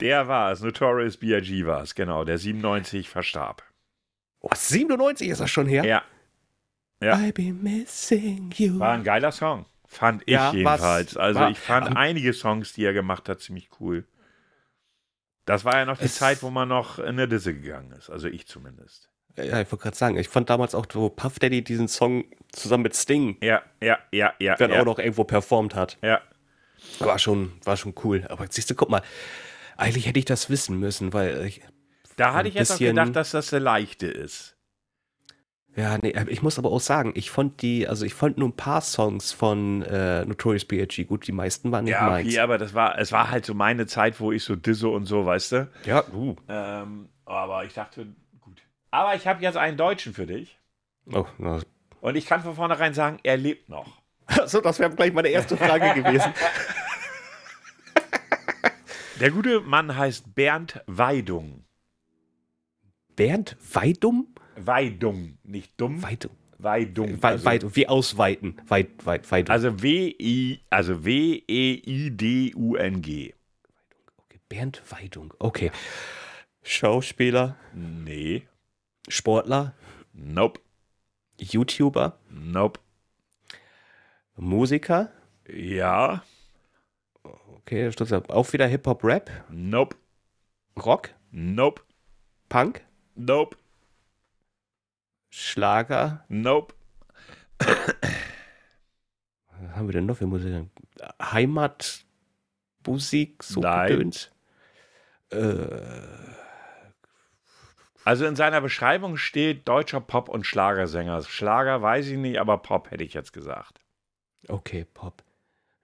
der 0.00 0.28
war's. 0.28 0.60
Notorious 0.62 1.16
B.I.G. 1.16 1.66
war's, 1.66 1.94
genau. 1.94 2.24
Der 2.24 2.38
97 2.38 3.08
verstarb. 3.08 3.62
Oh, 4.40 4.50
97 4.54 5.28
ist 5.28 5.40
das 5.40 5.50
schon 5.50 5.66
her? 5.66 5.84
Ja, 5.84 6.02
Ja. 7.02 7.18
I 7.20 7.32
be 7.32 7.52
missing 7.52 8.52
you. 8.56 8.78
war 8.78 8.92
ein 8.92 9.04
geiler 9.04 9.32
Song. 9.32 9.66
Fand 9.86 10.22
ich 10.26 10.34
Ja, 10.34 10.52
jedenfalls. 10.52 11.14
was- 11.14 11.16
Also 11.16 11.46
ich 11.48 11.58
fand 11.58 11.96
einige 11.96 12.32
Songs, 12.32 12.72
die 12.72 12.84
er 12.84 12.92
gemacht 12.92 13.28
hat, 13.28 13.40
ziemlich 13.40 13.68
cool. 13.80 14.04
Das 15.46 15.64
war 15.64 15.76
ja 15.76 15.84
noch 15.86 15.98
die 15.98 16.04
Es- 16.04 16.16
Zeit, 16.16 16.42
wo 16.42 16.50
man 16.50 16.68
noch 16.68 16.98
in 16.98 17.16
der 17.16 17.26
Disse 17.26 17.54
gegangen 17.54 17.92
ist. 17.92 18.10
Also 18.10 18.28
ich 18.28 18.46
zumindest. 18.46 19.08
Ja, 19.36 19.60
ich 19.60 19.70
wollte 19.70 19.82
gerade 19.84 19.96
sagen, 19.96 20.16
ich 20.18 20.28
fand 20.28 20.48
damals 20.50 20.74
auch, 20.74 20.86
wo 20.92 21.08
Puff 21.10 21.38
Daddy 21.38 21.62
diesen 21.62 21.88
Song 21.88 22.24
zusammen 22.52 22.82
mit 22.84 22.96
Sting 22.96 23.36
Ja, 23.42 23.62
ja, 23.82 23.98
ja, 24.10 24.32
ja. 24.38 24.54
dann 24.56 24.70
ja, 24.72 24.80
auch 24.80 24.84
noch 24.86 24.98
irgendwo 24.98 25.24
performt 25.24 25.74
hat. 25.74 25.98
ja. 26.02 26.20
War 27.00 27.18
schon, 27.18 27.52
war 27.64 27.76
schon 27.76 27.94
cool. 28.04 28.24
Aber 28.28 28.46
siehst 28.48 28.70
du, 28.70 28.74
guck 28.74 28.90
mal, 28.90 29.02
eigentlich 29.76 30.06
hätte 30.06 30.18
ich 30.18 30.24
das 30.24 30.48
wissen 30.50 30.78
müssen, 30.78 31.12
weil 31.12 31.44
ich, 31.46 31.60
Da 32.16 32.32
hatte 32.34 32.48
ich 32.48 32.54
jetzt 32.54 32.70
auch 32.72 32.78
gedacht, 32.78 33.14
dass 33.16 33.30
das 33.32 33.48
der 33.50 33.60
leichte 33.60 34.06
ist. 34.06 34.55
Ja, 35.76 35.98
nee, 35.98 36.14
ich 36.28 36.42
muss 36.42 36.58
aber 36.58 36.70
auch 36.70 36.80
sagen, 36.80 37.12
ich 37.14 37.30
fand 37.30 37.60
die, 37.62 37.86
also 37.86 38.04
ich 38.04 38.14
fand 38.14 38.38
nur 38.38 38.48
ein 38.48 38.56
paar 38.56 38.80
Songs 38.80 39.32
von 39.32 39.82
äh, 39.82 40.24
Notorious 40.24 40.64
B.I.G. 40.64 41.04
gut, 41.04 41.26
die 41.26 41.32
meisten 41.32 41.70
waren 41.70 41.84
nicht 41.84 41.92
Ja, 41.92 42.06
meins. 42.08 42.28
okay, 42.28 42.38
aber 42.40 42.58
das 42.58 42.72
war, 42.74 42.98
es 42.98 43.12
war 43.12 43.30
halt 43.30 43.44
so 43.46 43.54
meine 43.54 43.86
Zeit, 43.86 44.18
wo 44.20 44.32
ich 44.32 44.42
so 44.42 44.56
Disse 44.56 44.88
und 44.88 45.04
so, 45.06 45.26
weißt 45.26 45.52
du? 45.52 45.70
Ja, 45.84 46.02
uh. 46.12 46.34
Ähm, 46.48 47.08
aber 47.26 47.64
ich 47.64 47.74
dachte, 47.74 48.06
gut. 48.40 48.62
Aber 48.90 49.14
ich 49.14 49.26
habe 49.26 49.42
jetzt 49.42 49.56
einen 49.56 49.76
Deutschen 49.76 50.14
für 50.14 50.26
dich. 50.26 50.58
Oh, 51.12 51.26
na. 51.38 51.60
Und 52.00 52.16
ich 52.16 52.26
kann 52.26 52.42
von 52.42 52.54
vornherein 52.54 52.94
sagen, 52.94 53.18
er 53.22 53.36
lebt 53.36 53.68
noch. 53.68 54.02
So, 54.46 54.60
das 54.60 54.78
wäre 54.78 54.90
gleich 54.90 55.12
meine 55.12 55.28
erste 55.28 55.56
Frage 55.56 55.92
gewesen. 56.02 56.32
Der 59.20 59.30
gute 59.30 59.60
Mann 59.60 59.96
heißt 59.96 60.34
Bernd 60.34 60.80
Weidung. 60.86 61.64
Bernd 63.14 63.56
Weidum? 63.72 64.34
Weidung, 64.56 65.38
nicht 65.44 65.72
dumm. 65.80 66.02
Weidum. 66.02 66.30
Weidung. 66.58 67.22
Wei- 67.22 67.32
also, 67.32 67.44
Weidum. 67.44 67.76
Wie 67.76 67.86
ausweiten? 67.88 68.60
Weit, 68.66 69.04
weit, 69.04 69.30
Weidum. 69.30 69.52
also 69.52 69.82
W-I, 69.82 70.60
also 70.70 70.92
E 70.94 70.96
W-E-I-D-U-N-G. 71.86 73.34
okay, 74.18 74.40
Bernd 74.48 74.82
Weidung. 74.90 75.34
Okay. 75.38 75.70
Schauspieler, 76.62 77.56
Nee. 77.74 78.46
Sportler, 79.08 79.74
Nope. 80.12 80.60
YouTuber, 81.38 82.18
Nope. 82.30 82.80
Musiker. 84.36 85.12
Ja. 85.48 86.24
Okay, 87.22 87.90
stutz 87.92 88.12
ab. 88.12 88.30
auch 88.30 88.52
wieder 88.52 88.66
Hip-Hop-Rap, 88.66 89.30
Nope. 89.50 89.96
Rock, 90.82 91.10
Nope. 91.30 91.82
Punk, 92.48 92.84
Nope. 93.14 93.56
Schlager. 95.38 96.24
Nope. 96.28 96.74
Was 97.58 97.68
haben 99.74 99.86
wir 99.86 99.92
denn 99.92 100.06
noch 100.06 100.16
für 100.16 100.26
Musik? 100.26 100.64
Heimatmusik, 101.20 103.42
so 103.42 103.60
Nein. 103.60 104.12
Äh, 105.30 105.66
Also 108.04 108.24
in 108.24 108.34
seiner 108.34 108.62
Beschreibung 108.62 109.18
steht 109.18 109.68
deutscher 109.68 110.00
Pop- 110.00 110.30
und 110.30 110.46
Schlagersänger. 110.46 111.22
Schlager 111.24 111.82
weiß 111.82 112.06
ich 112.06 112.16
nicht, 112.16 112.40
aber 112.40 112.56
Pop 112.56 112.90
hätte 112.90 113.04
ich 113.04 113.12
jetzt 113.12 113.34
gesagt. 113.34 113.82
okay, 114.48 114.86
Pop. 114.94 115.22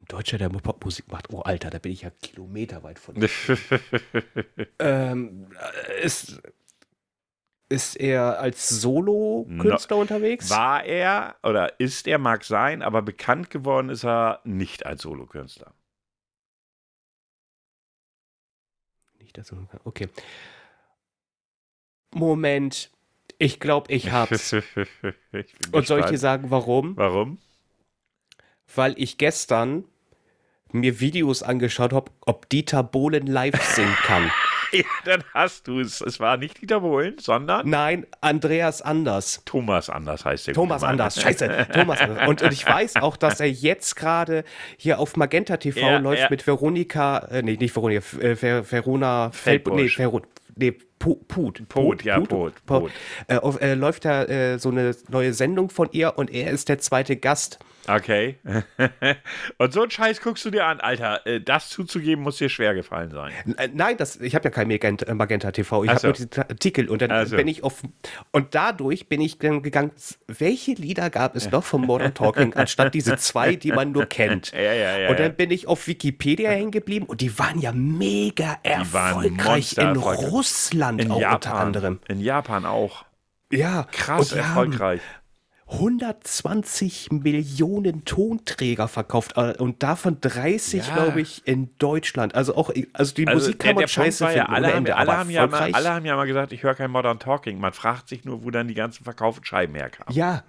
Ein 0.01 0.07
Deutscher, 0.07 0.39
der 0.39 0.49
Popmusik 0.49 1.13
macht. 1.13 1.29
Oh, 1.31 1.41
Alter, 1.41 1.69
da 1.69 1.79
bin 1.79 1.93
ich 1.93 2.01
ja 2.03 2.11
kilometerweit 2.23 2.99
von. 2.99 3.17
ähm, 4.79 5.49
äh, 5.89 6.03
ist, 6.03 6.41
ist 7.73 7.97
er 7.97 8.39
als 8.39 8.69
Solo-Künstler 8.69 9.97
unterwegs? 9.97 10.51
War 10.51 10.85
er 10.85 11.37
oder 11.43 11.81
ist 11.81 12.07
er, 12.07 12.19
mag 12.19 12.45
sein, 12.45 12.83
aber 12.83 13.01
bekannt 13.01 13.49
geworden 13.49 13.89
ist 13.89 14.05
er 14.05 14.41
nicht 14.45 14.85
als 14.85 15.03
Solokünstler. 15.03 15.73
Nicht 19.19 19.39
als 19.39 19.49
Solo 19.49 19.67
Okay. 19.85 20.09
Moment. 22.15 22.91
Ich 23.39 23.59
glaube, 23.59 23.91
ich 23.91 24.13
hab's. 24.13 24.53
Ich 25.33 25.55
Und 25.73 25.87
soll 25.87 26.01
ich 26.01 26.07
dir 26.07 26.13
gespannt. 26.13 26.19
sagen, 26.19 26.51
warum? 26.51 26.97
Warum? 26.99 27.39
Weil 28.75 28.95
ich 28.99 29.17
gestern 29.17 29.85
mir 30.73 31.01
Videos 31.01 31.43
angeschaut 31.43 31.95
habe, 31.95 32.11
ob 32.21 32.51
Dieter 32.51 32.83
Bohlen 32.83 33.27
live 33.27 33.61
singen 33.63 33.95
kann. 34.05 34.31
Ja, 34.83 34.85
dann 35.05 35.23
hast 35.35 35.69
du 35.69 35.81
es. 35.81 36.01
Es 36.01 36.19
war 36.19 36.39
nicht 36.39 36.61
Dieter 36.61 36.81
Bohlen, 36.81 37.19
sondern 37.19 37.69
Nein, 37.69 38.07
Andreas 38.21 38.81
Anders. 38.81 39.43
Thomas 39.45 39.91
Anders 39.91 40.25
heißt 40.25 40.47
der. 40.47 40.55
Thomas. 40.55 40.83
Anders, 40.83 41.21
scheiße, 41.21 41.69
Thomas 41.75 42.01
Anders. 42.01 42.29
Und, 42.29 42.43
und 42.43 42.53
ich 42.53 42.67
weiß 42.67 42.97
auch, 42.97 43.17
dass 43.17 43.41
er 43.41 43.51
jetzt 43.51 43.97
gerade 43.97 44.45
hier 44.79 44.99
auf 44.99 45.17
Magenta 45.17 45.59
TV 45.59 45.79
Ja, 45.79 45.99
läuft 45.99 46.23
ja. 46.23 46.29
mit 46.31 46.47
Veronika, 46.47 47.19
äh, 47.31 47.43
nee, 47.43 47.57
nicht 47.57 47.77
Veronika, 47.77 48.19
äh, 48.19 48.35
Ver, 48.35 48.71
Verona 48.71 49.31
Feldbusch. 49.31 49.99
Nee. 49.99 50.05
Veru, 50.05 50.21
nee, 50.57 50.73
Put. 50.99 51.29
Put, 51.29 51.69
Put, 51.69 52.05
ja, 52.05 52.21
Put, 52.21 52.65
Put. 52.65 52.93
Äh, 53.27 53.37
auf, 53.37 53.61
äh, 53.61 53.75
läuft 53.75 54.05
da 54.05 54.25
äh, 54.25 54.59
so 54.59 54.71
eine 54.71 54.95
neue 55.09 55.35
Sendung 55.35 55.69
von 55.69 55.89
ihr 55.91 56.17
und 56.17 56.31
er 56.33 56.51
ist 56.51 56.69
der 56.69 56.79
zweite 56.79 57.17
Gast. 57.17 57.59
Okay. 57.89 58.39
Und 59.59 59.73
so 59.73 59.83
einen 59.83 59.91
Scheiß 59.91 60.21
guckst 60.21 60.45
du 60.45 60.51
dir 60.51 60.67
an. 60.67 60.81
Alter, 60.81 61.27
äh, 61.27 61.41
das 61.41 61.69
zuzugeben 61.69 62.23
muss 62.23 62.37
dir 62.37 62.49
schwer 62.49 62.75
gefallen 62.75 63.11
sein. 63.11 63.33
Äh, 63.57 63.69
Nein, 63.73 63.97
das, 63.97 64.17
ich 64.21 64.35
habe 64.35 64.45
ja 64.45 64.51
kein 64.51 64.69
Magenta, 64.69 65.07
äh, 65.07 65.15
Magenta 65.15 65.51
TV. 65.51 65.85
Ich 65.85 65.91
Ach 65.91 65.95
habe 65.95 66.01
so. 66.01 66.07
nur 66.09 66.15
diesen 66.15 66.43
Artikel 66.43 66.89
und 66.89 67.03
dann 67.03 67.27
so. 67.27 67.37
bin 67.37 67.49
ich 67.49 67.65
auf 67.65 67.83
und 68.31 68.55
dadurch 68.55 69.09
bin 69.09 69.21
ich 69.21 69.39
dann 69.39 69.63
gegangen. 69.63 69.91
Welche 70.29 70.73
Lieder 70.73 71.11
gab 71.11 71.35
es 71.35 71.51
noch 71.51 71.65
von 71.65 71.81
Modern 71.81 72.15
Talking 72.15 72.55
anstatt 72.55 72.95
diese 72.95 73.17
zwei, 73.17 73.57
die 73.57 73.73
man 73.73 73.93
nur 73.93 74.07
kennt? 74.07 74.53
Ja, 74.53 74.61
ja, 74.61 74.99
ja, 74.99 75.11
Und 75.11 75.19
dann 75.19 75.27
ja. 75.27 75.33
bin 75.33 75.51
ich 75.51 75.67
auf 75.67 75.87
Wikipedia 75.87 76.51
hängen 76.51 76.71
geblieben 76.71 77.07
und 77.07 77.21
die 77.21 77.37
waren 77.39 77.61
ja 77.61 77.73
mega 77.73 78.59
erfolgreich 78.63 79.77
in. 79.79 79.97
Russland 79.97 81.01
In 81.01 81.11
auch 81.11 81.21
Japan. 81.21 81.35
unter 81.35 81.55
anderem. 81.55 82.01
In 82.09 82.21
Japan 82.21 82.65
auch. 82.65 83.05
Ja, 83.51 83.87
Krass 83.93 84.33
haben 84.33 84.39
erfolgreich. 84.39 85.01
120 85.73 87.11
Millionen 87.13 88.05
Tonträger 88.05 88.89
verkauft 88.89 89.33
äh, 89.37 89.55
und 89.59 89.83
davon 89.83 90.19
30, 90.21 90.87
Ja. 90.87 90.95
glaube 90.95 91.21
ich, 91.21 91.47
in 91.47 91.71
Deutschland. 91.79 92.35
Also 92.35 92.55
auch, 92.57 92.71
also 92.93 93.15
die 93.15 93.27
Also 93.27 93.47
Musik 93.47 93.59
kann 93.59 93.75
man 93.75 93.77
der 93.77 93.81
Punkt 93.87 93.91
scheiße 93.91 94.25
war 94.25 94.33
ja, 94.35 94.45
finden 94.45 94.55
alle, 94.55 94.67
haben, 94.69 94.77
Ende, 94.77 94.97
alle, 94.97 95.17
haben 95.19 95.31
ja 95.31 95.47
mal, 95.47 95.73
alle 95.73 95.91
haben 95.91 96.05
ja 96.05 96.17
mal 96.17 96.27
gesagt, 96.27 96.53
ich 96.53 96.63
höre 96.63 96.75
kein 96.75 96.91
Modern 96.91 97.19
Talking. 97.19 97.59
Man 97.59 97.73
fragt 97.73 98.09
sich 98.09 98.25
nur, 98.25 98.45
wo 98.45 98.51
dann 98.51 98.69
die 98.69 98.75
ganzen 98.75 99.05
verkauften 99.05 99.45
Scheiben 99.45 99.75
herkamen. 99.75 100.15
Ja. 100.15 100.45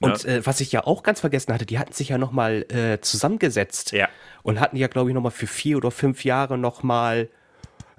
Und 0.00 0.24
äh, 0.24 0.44
was 0.44 0.60
ich 0.60 0.72
ja 0.72 0.84
auch 0.84 1.02
ganz 1.02 1.20
vergessen 1.20 1.54
hatte, 1.54 1.66
die 1.66 1.78
hatten 1.78 1.92
sich 1.92 2.08
ja 2.08 2.18
nochmal 2.18 2.66
äh, 2.70 3.00
zusammengesetzt 3.00 3.92
Ja. 3.92 4.08
und 4.42 4.58
hatten 4.58 4.76
ja, 4.76 4.88
glaube 4.88 5.10
ich, 5.10 5.14
nochmal 5.14 5.30
für 5.30 5.46
vier 5.46 5.76
oder 5.76 5.90
fünf 5.90 6.24
Jahre 6.24 6.58
nochmal 6.58 7.28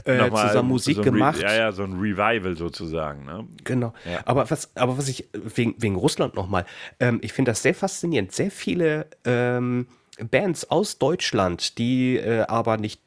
äh, 0.05 0.29
zusammen 0.29 0.69
Musik 0.69 0.97
so 0.97 1.01
gemacht. 1.01 1.41
Ja, 1.41 1.53
ja, 1.53 1.71
so 1.71 1.83
ein 1.83 1.93
Revival 1.93 2.55
sozusagen. 2.55 3.25
Ne? 3.25 3.47
Genau. 3.63 3.93
Ja. 4.05 4.21
Aber 4.25 4.49
was, 4.49 4.75
aber 4.75 4.97
was 4.97 5.07
ich, 5.07 5.27
wegen, 5.33 5.75
wegen 5.77 5.95
Russland 5.95 6.35
nochmal, 6.35 6.65
ähm, 6.99 7.19
ich 7.21 7.33
finde 7.33 7.51
das 7.51 7.61
sehr 7.61 7.75
faszinierend. 7.75 8.31
Sehr 8.31 8.51
viele 8.51 9.07
ähm, 9.25 9.87
Bands 10.31 10.69
aus 10.69 10.97
Deutschland, 10.97 11.77
die 11.77 12.17
äh, 12.17 12.41
aber 12.41 12.77
nicht 12.77 13.01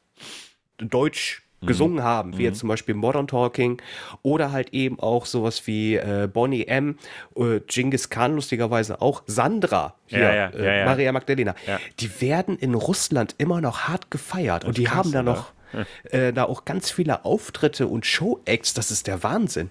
Deutsch 0.77 1.43
Mhm. 1.61 1.67
gesungen 1.67 2.03
haben, 2.03 2.37
wie 2.37 2.43
jetzt 2.43 2.59
zum 2.59 2.69
Beispiel 2.69 2.95
Modern 2.95 3.27
Talking 3.27 3.81
oder 4.21 4.51
halt 4.51 4.69
eben 4.73 4.99
auch 4.99 5.25
sowas 5.25 5.67
wie 5.67 5.95
äh, 5.95 6.29
Bonnie 6.31 6.65
M, 6.67 6.97
äh, 7.35 7.59
Genghis 7.67 8.09
Khan 8.09 8.35
lustigerweise 8.35 9.01
auch, 9.01 9.23
Sandra, 9.25 9.95
hier, 10.05 10.19
Ja, 10.19 10.33
ja, 10.33 10.47
äh, 10.51 10.65
ja, 10.65 10.73
ja. 10.73 10.85
Maria 10.85 11.11
Magdalena, 11.11 11.55
die 11.99 12.21
werden 12.21 12.57
in 12.57 12.75
Russland 12.75 13.35
immer 13.37 13.61
noch 13.61 13.89
hart 13.89 14.09
gefeiert 14.09 14.63
und 14.63 14.77
die 14.77 14.89
haben 14.89 15.11
da 15.11 15.21
noch 15.21 15.51
äh, 16.11 16.33
da 16.33 16.45
auch 16.45 16.65
ganz 16.65 16.91
viele 16.91 17.25
Auftritte 17.25 17.87
und 17.87 18.05
Show-Acts, 18.05 18.73
das 18.73 18.91
ist 18.91 19.07
der 19.07 19.23
Wahnsinn. 19.23 19.69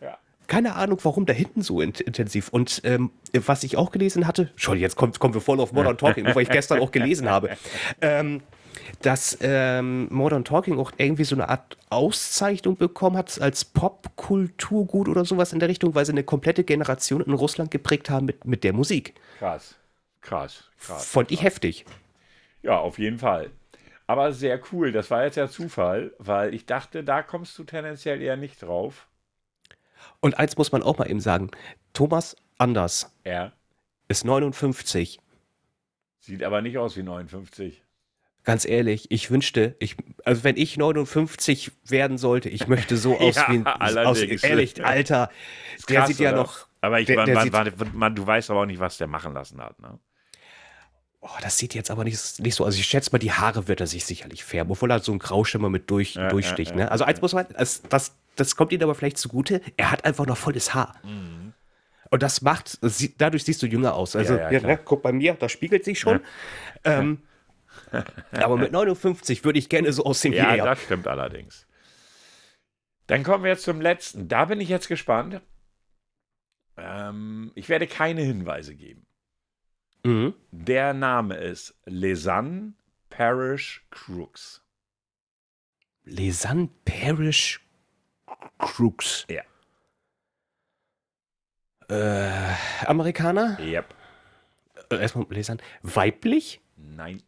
Ja. 0.00 0.18
Keine 0.46 0.74
Ahnung, 0.74 0.98
warum 1.02 1.26
da 1.26 1.32
hinten 1.32 1.62
so 1.62 1.80
int 1.80 2.00
intensiv. 2.00 2.48
Und 2.48 2.82
ähm, 2.84 3.10
was 3.32 3.62
ich 3.62 3.76
auch 3.76 3.90
gelesen 3.90 4.26
hatte, 4.26 4.50
schon 4.56 4.78
jetzt 4.78 4.96
kommt, 4.96 5.18
kommen 5.18 5.34
wir 5.34 5.40
voll 5.40 5.60
auf 5.60 5.72
Modern 5.72 5.98
Talking, 5.98 6.26
wobei 6.26 6.42
ich 6.42 6.50
gestern 6.50 6.80
auch 6.80 6.90
gelesen 6.90 7.30
habe, 7.30 7.50
ähm, 8.00 8.40
dass 9.02 9.38
ähm, 9.40 10.08
Modern 10.10 10.44
Talking 10.44 10.78
auch 10.78 10.92
irgendwie 10.96 11.24
so 11.24 11.34
eine 11.34 11.48
Art 11.48 11.76
Auszeichnung 11.90 12.76
bekommen 12.76 13.16
hat 13.16 13.40
als 13.40 13.64
Popkulturgut 13.64 15.08
oder 15.08 15.24
sowas 15.24 15.52
in 15.52 15.60
der 15.60 15.68
Richtung, 15.68 15.94
weil 15.94 16.04
sie 16.04 16.12
eine 16.12 16.24
komplette 16.24 16.64
Generation 16.64 17.20
in 17.20 17.32
Russland 17.32 17.70
geprägt 17.70 18.10
haben 18.10 18.26
mit, 18.26 18.44
mit 18.44 18.64
der 18.64 18.72
Musik. 18.72 19.14
Krass. 19.38 19.76
Krass. 20.20 20.70
Krass. 20.78 21.04
Fand 21.04 21.30
ich 21.30 21.42
heftig. 21.42 21.84
Ja, 22.62 22.78
auf 22.78 22.98
jeden 22.98 23.18
Fall. 23.18 23.50
Aber 24.06 24.32
sehr 24.32 24.60
cool. 24.72 24.92
Das 24.92 25.10
war 25.10 25.24
jetzt 25.24 25.36
ja 25.36 25.48
Zufall, 25.48 26.12
weil 26.18 26.54
ich 26.54 26.66
dachte, 26.66 27.04
da 27.04 27.22
kommst 27.22 27.58
du 27.58 27.64
tendenziell 27.64 28.20
eher 28.20 28.36
nicht 28.36 28.62
drauf. 28.62 29.08
Und 30.20 30.38
eins 30.38 30.56
muss 30.56 30.72
man 30.72 30.82
auch 30.82 30.98
mal 30.98 31.10
eben 31.10 31.20
sagen: 31.20 31.50
Thomas 31.92 32.36
Anders 32.58 33.12
Ja. 33.24 33.52
ist 34.08 34.24
59. 34.24 35.18
Sieht 36.18 36.42
aber 36.42 36.60
nicht 36.62 36.78
aus 36.78 36.96
wie 36.96 37.02
59. 37.02 37.82
Ganz 38.44 38.66
ehrlich, 38.66 39.10
ich 39.10 39.30
wünschte, 39.30 39.74
ich, 39.78 39.96
also 40.26 40.44
wenn 40.44 40.58
ich 40.58 40.76
59 40.76 41.72
werden 41.86 42.18
sollte, 42.18 42.50
ich 42.50 42.68
möchte 42.68 42.98
so 42.98 43.16
aus 43.18 43.36
Ja, 43.36 43.46
wie 43.48 43.64
aus, 43.64 44.20
ehrlich, 44.20 44.84
Alter, 44.84 45.30
der 45.88 45.96
Krass, 46.00 46.08
sieht 46.08 46.18
ja 46.18 46.30
oder? 46.30 46.42
noch, 46.42 46.66
Aber 46.82 47.00
ich, 47.00 47.06
der- 47.06 47.16
man, 47.16 47.26
der 47.26 47.50
man, 47.50 47.72
man, 47.94 48.14
du 48.14 48.26
weißt 48.26 48.50
aber 48.50 48.60
auch 48.60 48.66
nicht, 48.66 48.80
was 48.80 48.98
der 48.98 49.06
machen 49.06 49.32
lassen 49.32 49.62
hat. 49.62 49.80
Ne? 49.80 49.98
Oh, 51.26 51.38
das 51.42 51.56
sieht 51.58 51.74
jetzt 51.74 51.90
aber 51.90 52.04
nicht, 52.04 52.38
nicht 52.40 52.54
so, 52.54 52.64
also 52.64 52.78
ich 52.78 52.86
schätze 52.86 53.10
mal, 53.12 53.18
die 53.18 53.32
Haare 53.32 53.66
wird 53.66 53.80
er 53.80 53.86
sich 53.86 54.04
sicherlich 54.04 54.44
färben, 54.44 54.70
obwohl 54.72 54.90
er 54.90 55.00
so 55.00 55.10
ein 55.12 55.18
Grauschimmer 55.18 55.70
mit 55.70 55.90
durch, 55.90 56.14
Ja, 56.14 56.28
durchsticht, 56.28 56.70
ja, 56.72 56.76
ne? 56.76 56.82
ja, 56.82 56.88
Also 56.88 57.04
eins 57.04 57.20
muss 57.22 57.32
man, 57.32 57.46
das, 57.56 57.82
das, 57.82 58.14
das 58.36 58.56
kommt 58.56 58.72
ihm 58.72 58.82
aber 58.82 58.94
vielleicht 58.94 59.16
zugute, 59.18 59.60
er 59.76 59.90
hat 59.90 60.04
einfach 60.04 60.26
noch 60.26 60.36
volles 60.36 60.74
Haar. 60.74 60.94
Mhm. 61.02 61.54
Und 62.10 62.22
das 62.22 62.42
macht, 62.42 62.78
dadurch 63.18 63.44
siehst 63.44 63.62
du 63.62 63.66
jünger 63.66 63.94
aus. 63.94 64.14
Also, 64.14 64.34
Ja, 64.34 64.50
ja, 64.50 64.60
ja, 64.60 64.66
ne, 64.66 64.78
guck 64.84 65.02
bei 65.02 65.12
mir, 65.12 65.34
das 65.34 65.50
spiegelt 65.50 65.84
sich 65.84 65.98
schon. 65.98 66.20
Ähm, 66.84 67.22
aber 68.32 68.56
mit 68.56 68.70
59 68.72 69.44
würde 69.44 69.58
ich 69.58 69.68
gerne 69.68 69.92
so 69.92 70.04
aussehen 70.04 70.32
wie 70.32 70.36
Ja, 70.36 70.54
er. 70.54 70.64
das 70.64 70.82
stimmt 70.82 71.08
allerdings. 71.08 71.66
Dann 73.06 73.22
kommen 73.22 73.44
wir 73.44 73.50
jetzt 73.50 73.64
zum 73.64 73.80
letzten. 73.80 74.28
Da 74.28 74.44
bin 74.44 74.60
ich 74.60 74.68
jetzt 74.68 74.88
gespannt. 74.88 75.40
Ähm, 76.76 77.50
ich 77.54 77.68
werde 77.68 77.86
keine 77.86 78.22
Hinweise 78.22 78.74
geben. 78.74 79.06
Mhm. 80.04 80.34
Der 80.50 80.92
Name 80.92 81.36
ist 81.36 81.74
Lesanne 81.86 82.74
Parish 83.10 83.84
Crooks. 83.90 84.62
Lesanne 86.04 86.68
Parish 86.84 87.66
Crooks. 88.58 89.26
Ja. 89.28 89.42
Äh, 91.88 92.54
Amerikaner? 92.86 93.58
Yep. 93.58 93.94
Äh, 94.90 94.96
erstmal 94.96 95.26
Lesanne. 95.30 95.60
Weiblich? 95.82 96.60
Nein. 96.76 97.22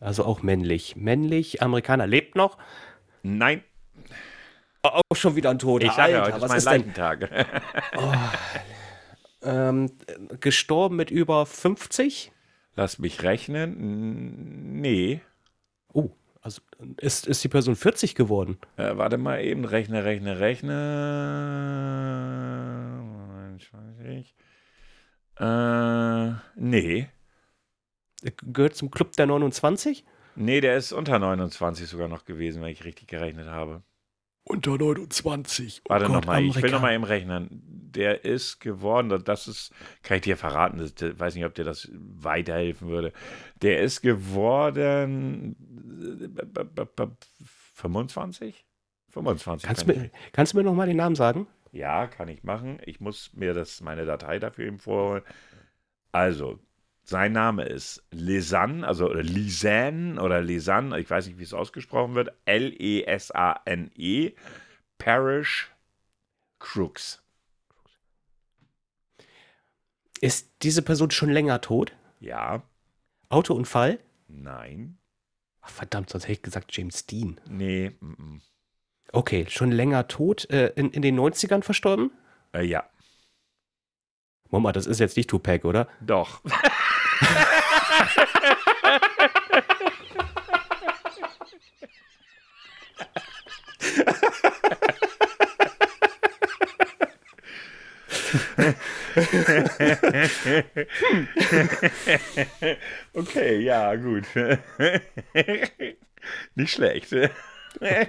Also 0.00 0.24
auch 0.24 0.42
männlich. 0.42 0.96
Männlich, 0.96 1.62
Amerikaner. 1.62 2.06
Lebt 2.06 2.34
noch? 2.34 2.58
Nein. 3.22 3.62
Oh, 4.82 5.00
auch 5.10 5.16
schon 5.16 5.36
wieder 5.36 5.50
ein 5.50 5.58
Toter. 5.58 5.86
Ich 5.86 5.92
sage 5.92 6.12
ja, 6.12 6.22
Alter, 6.22 6.34
heute 6.36 6.48
was 6.48 6.56
ist 6.58 6.64
mein 6.64 6.82
denn? 6.82 6.94
Leichentag. 6.94 7.46
Ähm, 9.42 9.90
gestorben 10.40 10.96
mit 10.96 11.10
über 11.10 11.46
50? 11.46 12.32
Lass 12.74 12.98
mich 12.98 13.22
rechnen. 13.22 14.80
Nee. 14.80 15.20
Oh, 15.92 16.10
also 16.42 16.62
ist, 16.98 17.26
ist 17.26 17.42
die 17.42 17.48
Person 17.48 17.74
40 17.74 18.14
geworden? 18.14 18.58
Äh, 18.76 18.96
warte 18.96 19.18
mal 19.18 19.42
eben. 19.42 19.64
Rechne, 19.64 20.04
rechne, 20.04 20.38
rechne. 20.40 20.72
29. 23.56 24.34
Äh, 25.38 26.32
nee. 26.56 27.08
Gehört 28.52 28.76
zum 28.76 28.90
Club 28.90 29.12
der 29.12 29.26
29? 29.26 30.04
Nee, 30.36 30.60
der 30.60 30.76
ist 30.76 30.92
unter 30.92 31.18
29 31.18 31.88
sogar 31.88 32.08
noch 32.08 32.24
gewesen, 32.26 32.62
wenn 32.62 32.68
ich 32.68 32.84
richtig 32.84 33.08
gerechnet 33.08 33.48
habe. 33.48 33.82
Unter 34.48 34.78
29. 34.78 35.82
Oh 35.84 35.90
Warte 35.90 36.08
nochmal, 36.08 36.44
ich 36.44 36.62
will 36.62 36.70
nochmal 36.70 36.94
eben 36.94 37.02
rechnen. 37.02 37.62
der 37.96 38.24
ist 38.24 38.60
geworden, 38.60 39.20
das 39.24 39.48
ist, 39.48 39.72
kann 40.04 40.18
ich 40.18 40.22
dir 40.22 40.36
verraten, 40.36 40.78
das, 40.78 40.94
das, 40.94 41.18
weiß 41.18 41.34
nicht, 41.34 41.44
ob 41.44 41.54
dir 41.54 41.64
das 41.64 41.90
weiterhelfen 41.92 42.86
würde. 42.86 43.12
Der 43.62 43.80
ist 43.80 44.02
geworden 44.02 45.56
25? 47.74 48.64
25. 49.10 49.66
Kannst, 49.66 49.86
kann 49.86 49.96
mir, 49.96 50.10
kannst 50.30 50.52
du 50.52 50.58
mir 50.58 50.64
nochmal 50.64 50.86
den 50.86 50.98
Namen 50.98 51.16
sagen? 51.16 51.48
Ja, 51.72 52.06
kann 52.06 52.28
ich 52.28 52.44
machen. 52.44 52.78
Ich 52.84 53.00
muss 53.00 53.32
mir 53.34 53.52
das, 53.52 53.80
meine 53.80 54.06
Datei 54.06 54.38
dafür 54.38 54.66
eben 54.66 54.78
vorholen. 54.78 55.24
Also, 56.12 56.60
sein 57.08 57.32
Name 57.32 57.64
ist 57.64 58.02
Lisanne, 58.10 58.86
also 58.86 59.12
Lisanne 59.12 60.20
oder 60.20 60.42
Lisanne, 60.42 60.98
ich 60.98 61.08
weiß 61.08 61.28
nicht, 61.28 61.38
wie 61.38 61.44
es 61.44 61.54
ausgesprochen 61.54 62.14
wird. 62.16 62.32
L-E-S-A-N-E. 62.46 64.28
-E, 64.28 64.34
Parish 64.98 65.70
Crooks. 66.58 67.22
Ist 70.20 70.50
diese 70.62 70.82
Person 70.82 71.10
schon 71.10 71.30
länger 71.30 71.60
tot? 71.60 71.94
Ja. 72.18 72.62
Autounfall? 73.28 74.00
Nein. 74.26 74.98
Ach, 75.60 75.70
verdammt, 75.70 76.10
sonst 76.10 76.24
hätte 76.24 76.32
ich 76.32 76.42
gesagt 76.42 76.76
James 76.76 77.06
Dean. 77.06 77.40
Nee. 77.48 77.92
M 78.00 78.16
-m. 78.18 78.40
Okay, 79.12 79.46
schon 79.48 79.70
länger 79.70 80.08
tot, 80.08 80.50
äh, 80.50 80.72
in, 80.74 80.90
in 80.90 81.02
den 81.02 81.18
90ern 81.18 81.62
verstorben? 81.62 82.10
Äh, 82.52 82.64
ja. 82.64 82.88
Mama, 84.50 84.72
das 84.72 84.86
ist 84.86 85.00
jetzt 85.00 85.16
nicht 85.16 85.30
Tupac, 85.30 85.66
oder? 85.66 85.88
Doch. 86.00 86.42
okay, 103.14 103.60
ja, 103.60 103.94
gut. 103.94 104.24
Nicht 106.54 106.72
schlecht. 106.72 107.12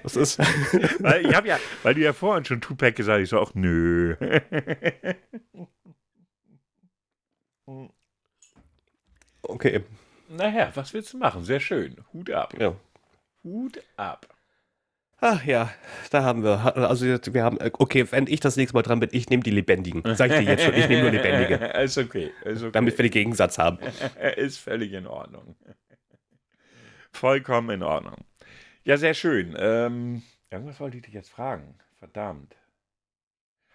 Was 0.03 0.15
ist? 0.15 0.39
weil, 0.99 1.25
ich 1.25 1.31
ja, 1.31 1.59
weil 1.83 1.93
du 1.93 2.01
ja 2.01 2.13
vorhin 2.13 2.45
schon 2.45 2.61
Tupac 2.61 2.95
gesagt 2.95 3.17
hast, 3.17 3.23
ich 3.23 3.29
so, 3.29 3.39
auch 3.39 3.53
nö. 3.53 4.15
Okay. 9.47 9.83
Naja, 10.29 10.71
was 10.75 10.93
willst 10.93 11.13
du 11.13 11.17
machen? 11.17 11.43
Sehr 11.43 11.59
schön. 11.59 11.97
Hut 12.13 12.29
ab. 12.31 12.53
Ja. 12.59 12.75
Hut 13.43 13.81
ab. 13.95 14.27
Ach 15.19 15.43
ja, 15.45 15.73
da 16.11 16.23
haben 16.23 16.43
wir. 16.43 16.77
Also 16.77 17.05
wir 17.05 17.43
haben. 17.43 17.57
Okay, 17.59 18.11
wenn 18.11 18.27
ich 18.27 18.39
das 18.39 18.55
nächste 18.55 18.75
Mal 18.75 18.83
dran 18.83 18.99
bin, 18.99 19.09
ich 19.11 19.29
nehme 19.29 19.41
die 19.41 19.51
Lebendigen. 19.51 20.03
Sag 20.15 20.29
ich 20.31 20.37
dir 20.37 20.43
jetzt 20.43 20.63
schon, 20.63 20.75
ich 20.75 20.87
nehme 20.87 21.03
nur 21.03 21.11
Lebendige. 21.11 21.55
ist, 21.83 21.97
okay, 21.97 22.31
ist 22.43 22.61
okay. 22.61 22.71
Damit 22.71 22.97
wir 22.97 23.03
den 23.03 23.11
Gegensatz 23.11 23.57
haben. 23.57 23.79
ist 24.35 24.59
völlig 24.59 24.93
in 24.93 25.07
Ordnung. 25.07 25.55
Vollkommen 27.11 27.71
in 27.71 27.83
Ordnung. 27.83 28.25
Ja, 28.83 28.97
sehr 28.97 29.15
schön. 29.15 29.55
Ähm, 29.57 30.21
irgendwas 30.51 30.79
wollte 30.79 30.97
ich 30.97 31.03
dich 31.03 31.13
jetzt 31.13 31.31
fragen. 31.31 31.79
Verdammt. 31.97 32.55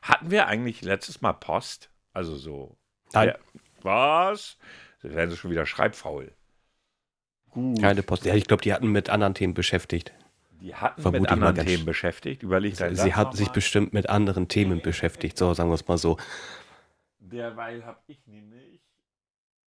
Hatten 0.01 0.31
wir 0.31 0.47
eigentlich 0.47 0.83
letztes 0.83 1.23
Mal 1.23 1.33
Post? 1.33 1.91
Also 2.13 2.37
so. 2.37 2.77
Nein. 3.13 3.29
Ja, 3.29 3.35
was? 3.83 4.59
Das 5.03 5.15
werden 5.15 5.31
sie 5.31 5.37
schon 5.37 5.51
wieder 5.51 5.67
schreibfaul. 5.67 6.33
Gut. 7.51 7.81
Keine 7.81 8.03
Post. 8.03 8.25
Ja, 8.25 8.35
ich 8.35 8.47
glaube, 8.47 8.63
die 8.63 8.73
hatten 8.73 8.89
mit 8.89 9.11
anderen 9.11 9.35
Themen 9.35 9.53
beschäftigt. 9.55 10.13
Die 10.61 10.75
hatten 10.75 11.03
Vermute 11.03 11.23
mit 11.23 11.31
anderen 11.31 11.67
Themen 11.67 11.85
beschäftigt. 11.85 12.43
Überlegt 12.43 12.77
Sie, 12.77 12.95
sie 12.95 13.15
haben 13.15 13.37
sich 13.37 13.49
bestimmt 13.49 13.93
mit 13.93 14.09
anderen 14.09 14.49
Themen 14.49 14.81
beschäftigt. 14.81 15.37
So, 15.37 15.53
sagen 15.55 15.71
wir 15.71 15.75
es 15.75 15.87
mal 15.89 15.99
so. 15.99 16.17
Derweil 17.19 17.85
habe 17.85 18.01
ich 18.07 18.25
nämlich 18.27 18.81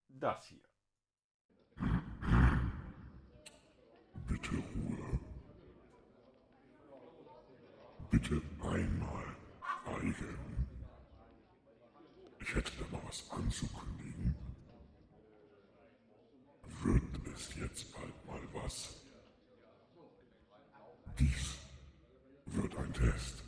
das 0.09 0.47
hier. 0.47 0.59
Bitte 4.29 4.51
Ruhe. 4.51 5.21
Bitte 8.11 8.41
einmal 8.63 9.25
schweigen. 9.83 10.39
Ich 12.41 12.55
hätte 12.55 12.73
da 12.79 12.97
noch 12.97 13.09
was 13.09 13.29
anzukündigen. 13.31 13.94
Wird 16.85 17.03
es 17.35 17.49
jetzt 17.59 17.93
bald 17.95 18.27
mal 18.27 18.63
was? 18.63 18.91
Dies 21.19 21.57
wird 22.47 22.77
ein 22.77 22.93
Test. 22.93 23.43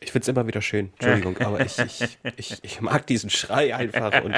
Ich 0.00 0.12
finde 0.12 0.22
es 0.22 0.28
immer 0.28 0.46
wieder 0.46 0.62
schön. 0.62 0.90
Entschuldigung, 0.94 1.38
aber 1.38 1.60
ich, 1.60 1.78
ich, 1.78 2.18
ich, 2.36 2.58
ich, 2.62 2.80
mag 2.80 3.06
diesen 3.06 3.28
Schrei 3.28 3.74
einfach 3.74 4.22
und 4.24 4.34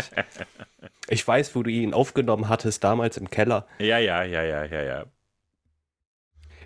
ich 1.09 1.27
weiß, 1.27 1.55
wo 1.55 1.63
du 1.63 1.71
ihn 1.71 1.95
aufgenommen 1.95 2.49
hattest, 2.49 2.83
damals 2.83 3.17
im 3.17 3.31
Keller. 3.31 3.67
Ja, 3.79 3.99
ja, 3.99 4.25
ja, 4.25 4.43
ja, 4.43 4.65
ja, 4.65 4.83
ja. 4.83 5.07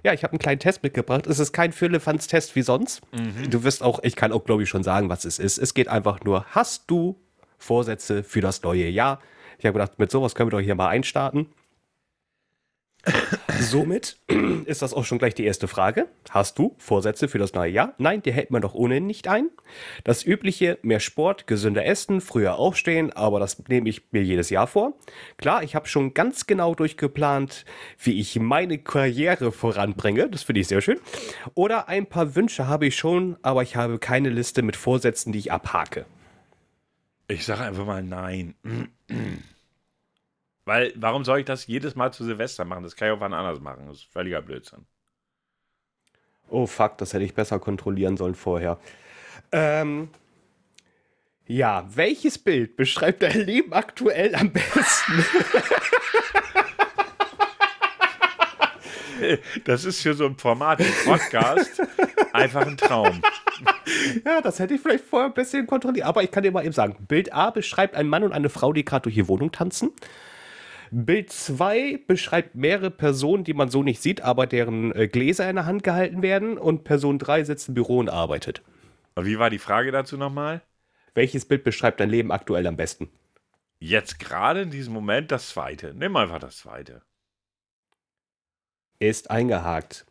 Ja, 0.02 0.14
ich 0.14 0.22
habe 0.22 0.32
einen 0.32 0.38
kleinen 0.38 0.60
Test 0.60 0.82
mitgebracht. 0.82 1.26
Es 1.26 1.38
ist 1.38 1.52
kein 1.52 1.72
Firlefanz-Test 1.72 2.56
wie 2.56 2.62
sonst. 2.62 3.02
Mhm. 3.12 3.50
Du 3.50 3.62
wirst 3.62 3.82
auch, 3.82 4.02
ich 4.02 4.16
kann 4.16 4.32
auch, 4.32 4.44
glaube 4.44 4.62
ich, 4.62 4.68
schon 4.70 4.82
sagen, 4.82 5.10
was 5.10 5.26
es 5.26 5.38
ist. 5.38 5.58
Es 5.58 5.74
geht 5.74 5.88
einfach 5.88 6.24
nur, 6.24 6.46
hast 6.46 6.90
du 6.90 7.20
Vorsätze 7.60 8.24
für 8.24 8.40
das 8.40 8.62
neue 8.62 8.88
Jahr? 8.88 9.20
Ich 9.58 9.66
habe 9.66 9.78
gedacht, 9.78 9.98
mit 9.98 10.10
sowas 10.10 10.34
können 10.34 10.50
wir 10.50 10.58
doch 10.58 10.64
hier 10.64 10.74
mal 10.74 10.88
einstarten. 10.88 11.46
Somit 13.60 14.18
ist 14.66 14.82
das 14.82 14.94
auch 14.94 15.04
schon 15.04 15.18
gleich 15.18 15.34
die 15.34 15.44
erste 15.44 15.68
Frage. 15.68 16.08
Hast 16.30 16.58
du 16.58 16.74
Vorsätze 16.78 17.28
für 17.28 17.38
das 17.38 17.54
neue 17.54 17.70
Jahr? 17.70 17.94
Nein, 17.98 18.22
die 18.22 18.32
hält 18.32 18.50
man 18.50 18.62
doch 18.62 18.74
ohnehin 18.74 19.06
nicht 19.06 19.28
ein. 19.28 19.50
Das 20.04 20.24
übliche, 20.24 20.78
mehr 20.82 21.00
Sport, 21.00 21.46
gesünder 21.46 21.84
essen, 21.84 22.20
früher 22.20 22.56
aufstehen, 22.56 23.12
aber 23.12 23.40
das 23.40 23.62
nehme 23.68 23.88
ich 23.88 24.12
mir 24.12 24.22
jedes 24.22 24.50
Jahr 24.50 24.66
vor. 24.66 24.94
Klar, 25.36 25.62
ich 25.62 25.74
habe 25.74 25.88
schon 25.88 26.14
ganz 26.14 26.46
genau 26.46 26.74
durchgeplant, 26.74 27.64
wie 27.98 28.18
ich 28.18 28.38
meine 28.38 28.78
Karriere 28.78 29.52
voranbringe. 29.52 30.28
Das 30.28 30.42
finde 30.42 30.60
ich 30.60 30.68
sehr 30.68 30.80
schön. 30.80 31.00
Oder 31.54 31.88
ein 31.88 32.06
paar 32.06 32.34
Wünsche 32.34 32.66
habe 32.66 32.86
ich 32.86 32.96
schon, 32.96 33.36
aber 33.42 33.62
ich 33.62 33.76
habe 33.76 33.98
keine 33.98 34.30
Liste 34.30 34.62
mit 34.62 34.76
Vorsätzen, 34.76 35.32
die 35.32 35.38
ich 35.38 35.52
abhake. 35.52 36.06
Ich 37.30 37.46
sage 37.46 37.62
einfach 37.62 37.86
mal 37.86 38.02
nein. 38.02 38.54
Weil, 40.64 40.92
warum 40.96 41.24
soll 41.24 41.38
ich 41.40 41.44
das 41.44 41.68
jedes 41.68 41.94
Mal 41.94 42.12
zu 42.12 42.24
Silvester 42.24 42.64
machen? 42.64 42.82
Das 42.82 42.96
kann 42.96 43.08
ich 43.08 43.14
auch 43.14 43.20
wann 43.20 43.32
anders 43.32 43.60
machen. 43.60 43.86
Das 43.86 43.98
ist 43.98 44.06
völliger 44.12 44.42
Blödsinn. 44.42 44.84
Oh 46.48 46.66
fuck, 46.66 46.98
das 46.98 47.12
hätte 47.12 47.24
ich 47.24 47.34
besser 47.34 47.60
kontrollieren 47.60 48.16
sollen 48.16 48.34
vorher. 48.34 48.80
Ähm, 49.52 50.08
ja, 51.46 51.86
welches 51.94 52.36
Bild 52.36 52.74
beschreibt 52.76 53.22
dein 53.22 53.38
Leben 53.38 53.72
aktuell 53.72 54.34
am 54.34 54.52
besten? 54.52 55.24
das 59.64 59.84
ist 59.84 60.02
für 60.02 60.14
so 60.14 60.26
ein 60.26 60.36
Format 60.36 60.80
wie 60.80 61.08
Podcast 61.08 61.80
einfach 62.34 62.66
ein 62.66 62.76
Traum. 62.76 63.22
Ja, 64.24 64.40
das 64.40 64.58
hätte 64.58 64.74
ich 64.74 64.80
vielleicht 64.80 65.04
vorher 65.04 65.28
ein 65.28 65.34
bisschen 65.34 65.66
kontrolliert. 65.66 66.06
Aber 66.06 66.22
ich 66.22 66.30
kann 66.30 66.42
dir 66.42 66.52
mal 66.52 66.64
eben 66.64 66.72
sagen: 66.72 66.96
Bild 67.06 67.32
A 67.34 67.50
beschreibt 67.50 67.94
einen 67.94 68.08
Mann 68.08 68.22
und 68.22 68.32
eine 68.32 68.48
Frau, 68.48 68.72
die 68.72 68.84
gerade 68.84 69.02
durch 69.02 69.16
die 69.16 69.28
Wohnung 69.28 69.52
tanzen. 69.52 69.90
Bild 70.90 71.30
2 71.30 72.00
beschreibt 72.06 72.54
mehrere 72.54 72.90
Personen, 72.90 73.44
die 73.44 73.54
man 73.54 73.70
so 73.70 73.82
nicht 73.82 74.02
sieht, 74.02 74.22
aber 74.22 74.46
deren 74.46 74.94
äh, 74.94 75.08
Gläser 75.08 75.48
in 75.48 75.56
der 75.56 75.66
Hand 75.66 75.84
gehalten 75.84 76.22
werden. 76.22 76.58
Und 76.58 76.84
Person 76.84 77.18
3 77.18 77.44
sitzt 77.44 77.68
im 77.68 77.74
Büro 77.74 77.98
und 77.98 78.08
arbeitet. 78.08 78.62
Und 79.14 79.26
wie 79.26 79.38
war 79.38 79.50
die 79.50 79.58
Frage 79.58 79.92
dazu 79.92 80.16
nochmal? 80.16 80.62
Welches 81.14 81.44
Bild 81.44 81.64
beschreibt 81.64 82.00
dein 82.00 82.10
Leben 82.10 82.32
aktuell 82.32 82.66
am 82.66 82.76
besten? 82.76 83.10
Jetzt 83.78 84.18
gerade 84.18 84.62
in 84.62 84.70
diesem 84.70 84.92
Moment 84.92 85.30
das 85.30 85.50
zweite. 85.50 85.94
Nimm 85.94 86.16
einfach 86.16 86.38
das 86.38 86.58
zweite. 86.58 87.02
Ist 88.98 89.30
eingehakt. 89.30 90.06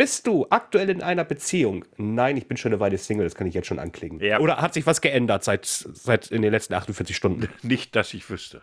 Bist 0.00 0.26
du 0.26 0.46
aktuell 0.48 0.88
in 0.88 1.02
einer 1.02 1.24
Beziehung? 1.24 1.84
Nein, 1.98 2.38
ich 2.38 2.48
bin 2.48 2.56
schon 2.56 2.72
eine 2.72 2.80
Weile 2.80 2.96
Single, 2.96 3.26
das 3.26 3.34
kann 3.34 3.46
ich 3.46 3.52
jetzt 3.52 3.66
schon 3.66 3.78
anklicken. 3.78 4.18
Ja. 4.18 4.40
Oder 4.40 4.56
hat 4.56 4.72
sich 4.72 4.86
was 4.86 5.02
geändert 5.02 5.44
seit, 5.44 5.66
seit 5.66 6.30
in 6.30 6.40
den 6.40 6.52
letzten 6.52 6.72
48 6.72 7.14
Stunden? 7.14 7.50
Nicht, 7.62 7.94
dass 7.94 8.14
ich 8.14 8.30
wüsste. 8.30 8.62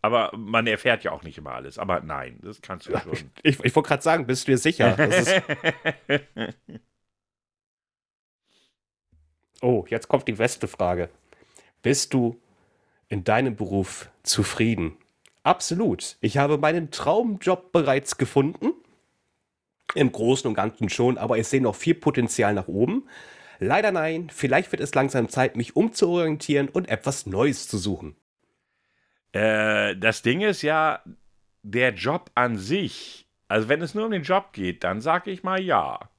Aber 0.00 0.30
man 0.36 0.68
erfährt 0.68 1.02
ja 1.02 1.10
auch 1.10 1.24
nicht 1.24 1.38
immer 1.38 1.54
alles. 1.54 1.76
Aber 1.76 2.02
nein, 2.02 2.38
das 2.40 2.62
kannst 2.62 2.86
du 2.86 2.96
schon. 2.96 3.30
Ich, 3.42 3.58
ich 3.64 3.74
wollte 3.74 3.88
gerade 3.88 4.02
sagen, 4.04 4.28
bist 4.28 4.46
du 4.46 4.52
dir 4.52 4.58
sicher? 4.58 4.96
oh, 9.60 9.84
jetzt 9.88 10.06
kommt 10.06 10.28
die 10.28 10.34
beste 10.34 10.68
Frage. 10.68 11.08
Bist 11.82 12.14
du 12.14 12.40
in 13.08 13.24
deinem 13.24 13.56
Beruf 13.56 14.08
zufrieden? 14.22 14.96
Absolut. 15.42 16.16
Ich 16.20 16.38
habe 16.38 16.58
meinen 16.58 16.92
Traumjob 16.92 17.72
bereits 17.72 18.18
gefunden. 18.18 18.72
Im 19.94 20.12
Großen 20.12 20.48
und 20.48 20.54
Ganzen 20.54 20.88
schon, 20.88 21.18
aber 21.18 21.38
ich 21.38 21.48
sehe 21.48 21.60
noch 21.60 21.74
viel 21.74 21.94
Potenzial 21.94 22.54
nach 22.54 22.68
oben. 22.68 23.08
Leider 23.58 23.92
nein, 23.92 24.28
vielleicht 24.30 24.72
wird 24.72 24.82
es 24.82 24.94
langsam 24.94 25.28
Zeit, 25.28 25.56
mich 25.56 25.76
umzuorientieren 25.76 26.68
und 26.68 26.88
etwas 26.88 27.26
Neues 27.26 27.68
zu 27.68 27.78
suchen. 27.78 28.16
Äh, 29.32 29.96
das 29.96 30.22
Ding 30.22 30.40
ist 30.40 30.62
ja, 30.62 31.02
der 31.62 31.92
Job 31.94 32.30
an 32.34 32.58
sich, 32.58 33.28
also 33.48 33.68
wenn 33.68 33.82
es 33.82 33.94
nur 33.94 34.06
um 34.06 34.10
den 34.10 34.22
Job 34.22 34.52
geht, 34.52 34.82
dann 34.84 35.00
sage 35.00 35.30
ich 35.30 35.42
mal 35.42 35.62
ja. 35.62 36.10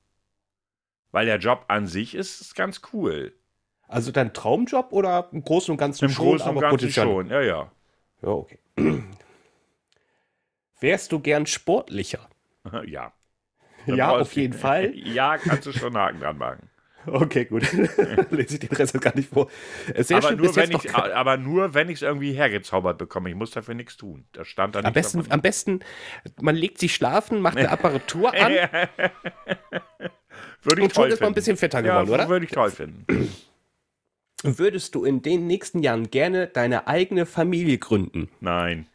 Weil 1.12 1.26
der 1.26 1.38
Job 1.38 1.66
an 1.68 1.88
sich 1.88 2.16
ist, 2.16 2.42
ist 2.42 2.56
ganz 2.56 2.82
cool. 2.94 3.34
Also 3.88 4.12
dein 4.12 4.34
Traumjob 4.34 4.92
oder 4.92 5.30
im 5.32 5.44
Großen 5.44 5.72
und 5.72 5.78
Ganzen 5.78 6.06
Im 6.06 6.12
schon, 6.12 6.26
Großen 6.26 6.50
und 6.50 6.60
Ganzen 6.60 6.92
schon, 6.92 7.30
ja, 7.30 7.42
ja. 7.42 7.72
Ja, 8.22 8.30
okay. 8.30 8.60
Wärst 10.80 11.12
du 11.12 11.20
gern 11.20 11.46
sportlicher? 11.46 12.30
Ja. 12.88 13.12
Ja, 13.86 14.08
brauchst 14.08 14.22
auf 14.22 14.34
jeden 14.34 14.54
Fall. 14.54 14.94
Ja, 14.96 15.38
kannst 15.38 15.66
du 15.66 15.72
schon 15.72 15.96
einen 15.96 15.98
Haken 15.98 16.20
dran 16.20 16.38
machen. 16.38 16.70
Okay, 17.06 17.46
gut. 17.46 17.70
Lese 18.32 18.54
ich 18.54 18.60
den 18.60 18.70
Rest 18.70 19.00
gar 19.02 19.14
nicht 19.16 19.30
vor. 19.30 19.50
Sehr 19.98 20.18
aber, 20.18 20.30
schön, 20.30 20.38
nur, 20.38 20.56
wenn 20.56 20.72
ich, 20.72 20.96
aber 20.96 21.38
nur, 21.38 21.74
wenn 21.74 21.90
ich 21.90 21.96
es 21.96 22.02
irgendwie 22.02 22.32
hergezaubert 22.32 22.98
bekomme. 22.98 23.30
Ich 23.30 23.36
muss 23.36 23.52
dafür 23.52 23.74
nichts 23.74 23.98
tun. 23.98 24.26
Das 24.32 24.48
stand 24.48 24.76
da 24.76 24.80
Am 24.80 24.94
besten, 24.94 25.26
am 25.30 25.42
besten, 25.42 25.82
man 26.40 26.56
legt 26.56 26.78
sich 26.80 26.96
schlafen, 26.96 27.42
macht 27.42 27.58
eine 27.58 27.70
Apparatur 27.72 28.34
an 28.34 28.54
würde 30.64 30.82
ich 30.82 30.86
und 30.86 30.96
schon 30.96 31.10
ist 31.10 31.22
man 31.22 31.30
ein 31.32 31.36
bisschen 31.36 31.58
fetter 31.58 31.84
ja, 31.84 32.02
geworden, 32.02 32.22
oder? 32.22 32.30
würde 32.30 32.46
ich 32.46 32.52
toll 32.52 32.72
finden. 32.72 33.06
Würdest 34.44 34.96
du 34.96 35.06
in 35.06 35.22
den 35.22 35.48
nächsten 35.48 35.80
Jahren 35.80 36.10
gerne 36.10 36.48
deine 36.48 36.88
eigene 36.88 37.26
Familie 37.26 37.78
gründen? 37.78 38.30
Nein. 38.42 38.88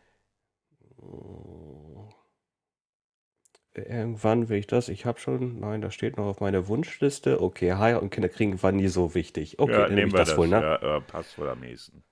Irgendwann 3.78 4.48
will 4.48 4.58
ich 4.58 4.66
das. 4.66 4.88
Ich 4.88 5.06
habe 5.06 5.20
schon, 5.20 5.60
nein, 5.60 5.80
das 5.80 5.94
steht 5.94 6.16
noch 6.16 6.26
auf 6.26 6.40
meiner 6.40 6.68
Wunschliste. 6.68 7.40
Okay, 7.42 7.74
Heirat 7.74 8.02
und 8.02 8.10
Kinder 8.10 8.28
kriegen 8.28 8.62
war 8.62 8.72
nie 8.72 8.88
so 8.88 9.14
wichtig. 9.14 9.58
Okay, 9.58 9.72
ja, 9.72 9.78
dann 9.80 9.88
nehme 9.90 9.96
nehmen 9.96 10.08
ich 10.08 10.14
wir 10.14 10.18
das, 10.18 10.28
das. 10.30 10.38
wohl, 10.38 10.48
ne? 10.48 10.78
ja, 10.82 11.00
passt 11.00 11.38
wohl 11.38 11.48
am 11.48 11.60
nächsten. 11.60 12.02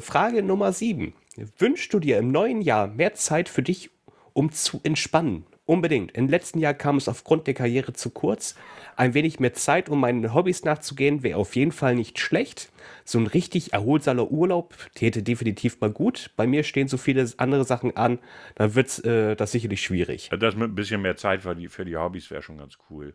Frage 0.00 0.42
Nummer 0.42 0.72
7. 0.72 1.14
Wünschst 1.58 1.92
du 1.92 2.00
dir 2.00 2.18
im 2.18 2.30
neuen 2.30 2.60
Jahr 2.60 2.86
mehr 2.86 3.14
Zeit 3.14 3.48
für 3.48 3.62
dich, 3.62 3.90
um 4.32 4.52
zu 4.52 4.80
entspannen? 4.82 5.46
Unbedingt. 5.64 6.12
Im 6.12 6.28
letzten 6.28 6.60
Jahr 6.60 6.74
kam 6.74 6.96
es 6.96 7.08
aufgrund 7.08 7.46
der 7.46 7.54
Karriere 7.54 7.92
zu 7.92 8.10
kurz. 8.10 8.54
Ein 8.96 9.12
wenig 9.12 9.40
mehr 9.40 9.52
Zeit, 9.52 9.90
um 9.90 10.00
meinen 10.00 10.32
Hobbys 10.32 10.64
nachzugehen, 10.64 11.22
wäre 11.22 11.38
auf 11.38 11.54
jeden 11.54 11.72
Fall 11.72 11.94
nicht 11.94 12.18
schlecht. 12.18 12.72
So 13.04 13.18
ein 13.18 13.26
richtig 13.26 13.74
erholsamer 13.74 14.30
Urlaub 14.30 14.74
täte 14.94 15.22
definitiv 15.22 15.80
mal 15.80 15.90
gut. 15.90 16.30
Bei 16.36 16.46
mir 16.46 16.64
stehen 16.64 16.88
so 16.88 16.96
viele 16.96 17.30
andere 17.36 17.64
Sachen 17.64 17.94
an, 17.96 18.18
dann 18.54 18.74
wird 18.74 19.04
äh, 19.04 19.36
das 19.36 19.52
sicherlich 19.52 19.82
schwierig. 19.82 20.30
Das 20.38 20.56
mit 20.56 20.70
ein 20.70 20.74
bisschen 20.74 21.02
mehr 21.02 21.16
Zeit 21.16 21.42
für 21.42 21.54
die, 21.54 21.68
für 21.68 21.84
die 21.84 21.96
Hobbys 21.96 22.30
wäre 22.30 22.42
schon 22.42 22.56
ganz 22.56 22.78
cool. 22.88 23.14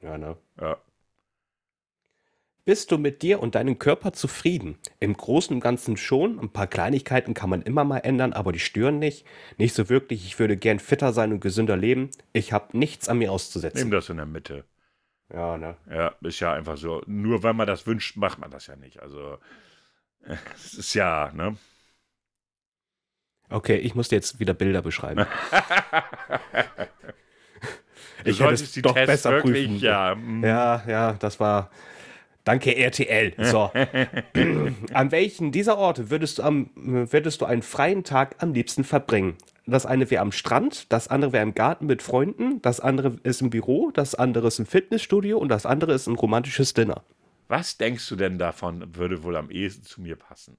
Ja, 0.00 0.16
ne? 0.16 0.36
Ja. 0.60 0.76
Bist 2.64 2.90
du 2.90 2.98
mit 2.98 3.22
dir 3.22 3.40
und 3.40 3.54
deinem 3.54 3.78
Körper 3.78 4.12
zufrieden? 4.12 4.78
Im 4.98 5.16
Großen 5.16 5.54
und 5.54 5.60
Ganzen 5.60 5.96
schon. 5.96 6.40
Ein 6.40 6.50
paar 6.50 6.66
Kleinigkeiten 6.66 7.32
kann 7.32 7.50
man 7.50 7.62
immer 7.62 7.84
mal 7.84 7.98
ändern, 7.98 8.32
aber 8.32 8.52
die 8.52 8.58
stören 8.58 8.98
nicht. 8.98 9.24
Nicht 9.56 9.74
so 9.74 9.88
wirklich. 9.88 10.24
Ich 10.24 10.38
würde 10.38 10.56
gern 10.56 10.80
fitter 10.80 11.12
sein 11.12 11.32
und 11.32 11.40
gesünder 11.40 11.76
leben. 11.76 12.10
Ich 12.32 12.52
habe 12.52 12.76
nichts 12.76 13.08
an 13.08 13.18
mir 13.18 13.30
auszusetzen. 13.30 13.90
das 13.90 14.08
in 14.08 14.16
der 14.16 14.26
Mitte. 14.26 14.64
Ja, 15.32 15.56
ne? 15.58 15.76
Ja, 15.90 16.14
ist 16.22 16.40
ja 16.40 16.52
einfach 16.52 16.76
so. 16.76 17.02
Nur 17.06 17.42
wenn 17.42 17.56
man 17.56 17.66
das 17.66 17.86
wünscht, 17.86 18.16
macht 18.16 18.38
man 18.38 18.50
das 18.50 18.66
ja 18.68 18.76
nicht. 18.76 19.00
Also, 19.02 19.38
es 20.54 20.74
ist 20.74 20.94
ja, 20.94 21.30
ne? 21.34 21.56
Okay, 23.48 23.76
ich 23.76 23.94
muss 23.94 24.08
dir 24.08 24.16
jetzt 24.16 24.40
wieder 24.40 24.54
Bilder 24.54 24.82
beschreiben. 24.82 25.26
Du 28.24 28.30
Ich 28.30 28.40
hätte 28.40 28.54
es 28.54 28.66
solltest 28.66 28.76
die 28.76 28.82
doch 28.82 28.94
Tests 28.94 29.06
besser 29.06 29.30
wirklich, 29.30 29.68
prüfen. 29.68 29.76
ja. 29.78 30.14
mm, 30.14 30.44
Ja, 30.44 30.82
ja, 30.86 31.12
das 31.14 31.38
war. 31.38 31.70
Danke, 32.44 32.76
RTL. 32.76 33.34
So. 33.38 33.70
an 34.92 35.10
welchen 35.12 35.52
dieser 35.52 35.78
Orte 35.78 36.10
würdest 36.10 36.38
du, 36.38 36.42
am, 36.42 36.70
würdest 36.74 37.40
du 37.40 37.44
einen 37.44 37.62
freien 37.62 38.04
Tag 38.04 38.36
am 38.42 38.52
liebsten 38.52 38.84
verbringen? 38.84 39.36
Das 39.68 39.84
eine 39.84 40.08
wäre 40.10 40.22
am 40.22 40.30
Strand, 40.30 40.92
das 40.92 41.08
andere 41.08 41.32
wäre 41.32 41.42
im 41.42 41.54
Garten 41.54 41.86
mit 41.86 42.00
Freunden, 42.00 42.62
das 42.62 42.78
andere 42.78 43.16
ist 43.24 43.42
im 43.42 43.50
Büro, 43.50 43.90
das 43.90 44.14
andere 44.14 44.46
ist 44.46 44.60
im 44.60 44.66
Fitnessstudio 44.66 45.38
und 45.38 45.48
das 45.48 45.66
andere 45.66 45.92
ist 45.92 46.06
ein 46.06 46.14
romantisches 46.14 46.72
Dinner. 46.72 47.02
Was 47.48 47.76
denkst 47.76 48.08
du 48.08 48.16
denn 48.16 48.38
davon, 48.38 48.94
würde 48.94 49.24
wohl 49.24 49.36
am 49.36 49.50
ehesten 49.50 49.84
zu 49.84 50.00
mir 50.00 50.14
passen? 50.14 50.56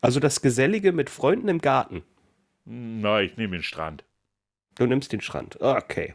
Also 0.00 0.18
das 0.18 0.42
Gesellige 0.42 0.92
mit 0.92 1.10
Freunden 1.10 1.48
im 1.48 1.60
Garten. 1.60 2.02
Hm, 2.66 3.00
Na, 3.00 3.20
ich 3.20 3.36
nehme 3.36 3.56
den 3.56 3.62
Strand. 3.62 4.04
Du 4.74 4.86
nimmst 4.86 5.12
den 5.12 5.20
Strand. 5.20 5.60
Okay. 5.60 6.14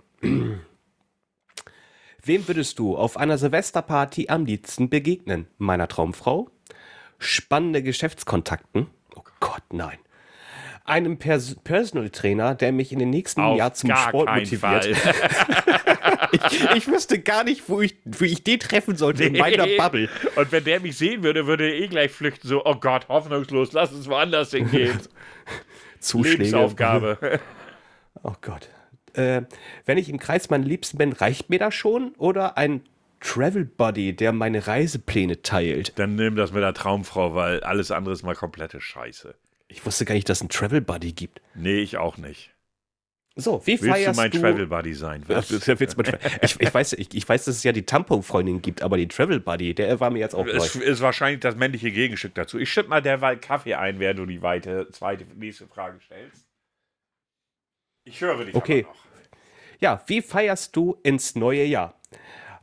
Wem 2.26 2.48
würdest 2.48 2.80
du 2.80 2.98
auf 2.98 3.18
einer 3.18 3.38
Silvesterparty 3.38 4.28
am 4.30 4.46
liebsten 4.46 4.90
begegnen? 4.90 5.48
Meiner 5.58 5.88
Traumfrau? 5.88 6.50
Spannende 7.18 7.84
Geschäftskontakten? 7.84 8.88
Oh 9.16 9.24
Gott, 9.40 9.64
nein. 9.72 10.00
Einem 10.86 11.18
Pers 11.18 11.56
Personal 11.64 12.10
Trainer, 12.10 12.56
der 12.56 12.72
mich 12.74 12.92
in 12.92 13.00
den 13.00 13.10
nächsten 13.10 13.40
Auf 13.42 13.58
Jahr 13.58 13.74
zum 13.74 13.96
Sport 13.96 14.30
motiviert. 14.30 14.90
Ich, 16.32 16.76
ich 16.76 16.88
wüsste 16.88 17.20
gar 17.20 17.44
nicht, 17.44 17.70
wo 17.70 17.82
ich, 17.82 17.96
wo 18.06 18.26
ich 18.26 18.44
den 18.44 18.60
treffen 18.60 18.96
sollte 18.96 19.26
in 19.26 19.38
meiner 19.38 19.68
Nee. 19.68 19.78
Bubble. 19.78 20.10
Und 20.36 20.52
wenn 20.52 20.64
der 20.64 20.80
mich 20.80 20.98
sehen 20.98 21.22
würde, 21.22 21.46
würde 21.46 21.68
er 21.70 21.76
eh 21.76 21.88
gleich 21.88 22.12
flüchten. 22.12 22.48
So, 22.48 22.66
oh 22.66 22.74
Gott, 22.76 23.08
hoffnungslos, 23.08 23.72
lass 23.74 23.92
uns 23.94 24.08
woanders 24.10 24.50
hingehen. 24.50 25.00
Zuschläge. 26.00 26.38
Lebensaufgabe. 26.44 27.40
Oh 28.24 28.34
Gott. 28.42 28.70
Äh, 29.14 29.42
wenn 29.86 29.98
ich 29.98 30.08
im 30.10 30.18
Kreis 30.18 30.50
meiner 30.50 30.64
Liebsten 30.66 30.98
bin, 30.98 31.12
reicht 31.12 31.50
mir 31.50 31.60
das 31.60 31.76
schon? 31.76 32.14
Oder 32.18 32.58
ein 32.58 32.82
Travel 33.20 33.66
Buddy, 33.66 34.16
der 34.16 34.32
meine 34.32 34.66
Reisepläne 34.66 35.42
teilt? 35.42 36.00
Dann 36.00 36.16
nimm 36.16 36.36
das 36.36 36.54
mit 36.54 36.64
der 36.64 36.74
Traumfrau, 36.74 37.36
weil 37.36 37.62
alles 37.64 37.92
andere 37.92 38.14
ist 38.14 38.24
mal 38.24 38.34
komplette 38.36 38.80
Scheiße. 38.80 39.36
Ich 39.74 39.86
wusste 39.86 40.06
gar 40.06 40.14
nicht, 40.14 40.30
dass 40.30 40.38
es 40.38 40.42
einen 40.42 40.50
Travel 40.50 40.82
Buddy 40.82 41.14
gibt. 41.14 41.42
Nee, 41.56 41.80
ich 41.80 41.98
auch 41.98 42.18
nicht. 42.18 42.52
So, 43.36 43.62
wie 43.66 43.72
Willst 43.72 43.84
du 43.84 43.90
feierst 43.90 44.18
mein 44.18 44.30
du... 44.30 44.40
Travel 44.40 44.68
Buddy 44.68 44.94
sein? 44.94 45.24
Tra- 45.24 45.40
ich, 46.44 46.60
ich, 46.62 46.74
weiß, 46.74 46.94
ich, 46.94 47.16
ich 47.16 47.28
weiß, 47.28 47.46
dass 47.46 47.56
es 47.56 47.64
ja 47.64 47.72
die 47.72 47.84
Tampon-Freundin 47.84 48.62
gibt, 48.62 48.84
aber 48.84 48.98
die 48.98 49.08
Travel 49.08 49.40
Buddy, 49.40 49.74
der 49.74 50.00
war 50.00 50.12
mir 50.12 50.20
jetzt 50.20 50.36
auch 50.36 50.46
neu. 50.46 50.52
Es 50.52 50.76
ist 50.76 51.02
wahrscheinlich 51.02 51.40
das 51.40 51.56
männliche 51.56 51.92
Gegenstück 51.92 52.36
dazu. 52.36 52.60
Ich 52.60 52.72
schütte 52.72 52.90
mal 52.90 53.02
derweil 53.02 53.38
Kaffee 53.38 53.74
ein, 53.74 53.98
während 54.00 54.20
du 54.20 54.28
die 54.28 54.44
weite, 54.44 54.88
zweite, 54.92 55.26
nächste 55.36 55.66
Frage 55.68 56.00
stellst. 56.06 56.46
Ich 58.06 58.22
höre 58.22 58.46
dich 58.46 58.54
Okay. 58.54 58.84
noch. 58.84 58.96
Ja, 59.80 60.04
wie 60.06 60.22
feierst 60.22 60.76
du 60.76 61.00
ins 61.02 61.36
neue 61.36 61.64
Jahr? 61.66 62.00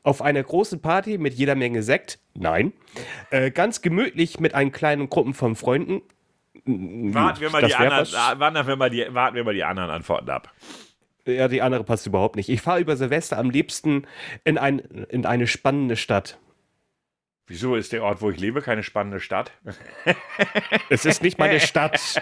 Auf 0.05 0.23
einer 0.23 0.43
großen 0.43 0.81
Party 0.81 1.19
mit 1.19 1.35
jeder 1.35 1.57
Menge 1.57 1.83
Sekt? 1.83 2.21
Nein. 2.35 2.73
Äh, 3.31 3.51
ganz 3.51 3.83
gemütlich 3.83 4.39
mit 4.39 4.55
einen 4.55 4.71
kleinen 4.71 5.11
Gruppen 5.11 5.35
von 5.35 5.57
Freunden? 5.57 6.01
Warten 6.65 7.41
wir, 7.41 7.51
mal 7.51 7.63
die 7.63 7.75
anderen, 7.75 8.07
warten, 8.41 8.67
wir 8.67 8.77
mal 8.77 8.91
die, 8.91 9.07
warten 9.15 9.37
wir 9.37 9.45
mal 9.45 9.55
die 9.55 9.65
anderen 9.65 9.91
Antworten 9.91 10.31
ab. 10.31 10.53
Ja, 11.27 11.49
die 11.49 11.63
andere 11.63 11.85
passt 11.85 12.07
überhaupt 12.07 12.37
nicht. 12.37 12.49
Ich 12.49 12.63
fahre 12.63 12.81
über 12.81 12.97
Silvester 12.97 13.39
am 13.39 13.51
liebsten 13.51 14.07
in, 14.45 14.59
ein, 14.59 14.79
in 14.79 15.27
eine 15.27 15.47
spannende 15.47 15.97
Stadt. 15.97 16.39
Wieso 17.47 17.75
ist 17.75 17.93
der 17.93 18.05
Ort, 18.05 18.23
wo 18.23 18.31
ich 18.31 18.39
lebe, 18.39 18.63
keine 18.63 18.83
spannende 18.83 19.21
Stadt? 19.21 19.53
Es 20.89 21.05
ist 21.05 21.23
nicht 21.23 21.39
meine 21.39 21.61
Stadt. 21.61 22.21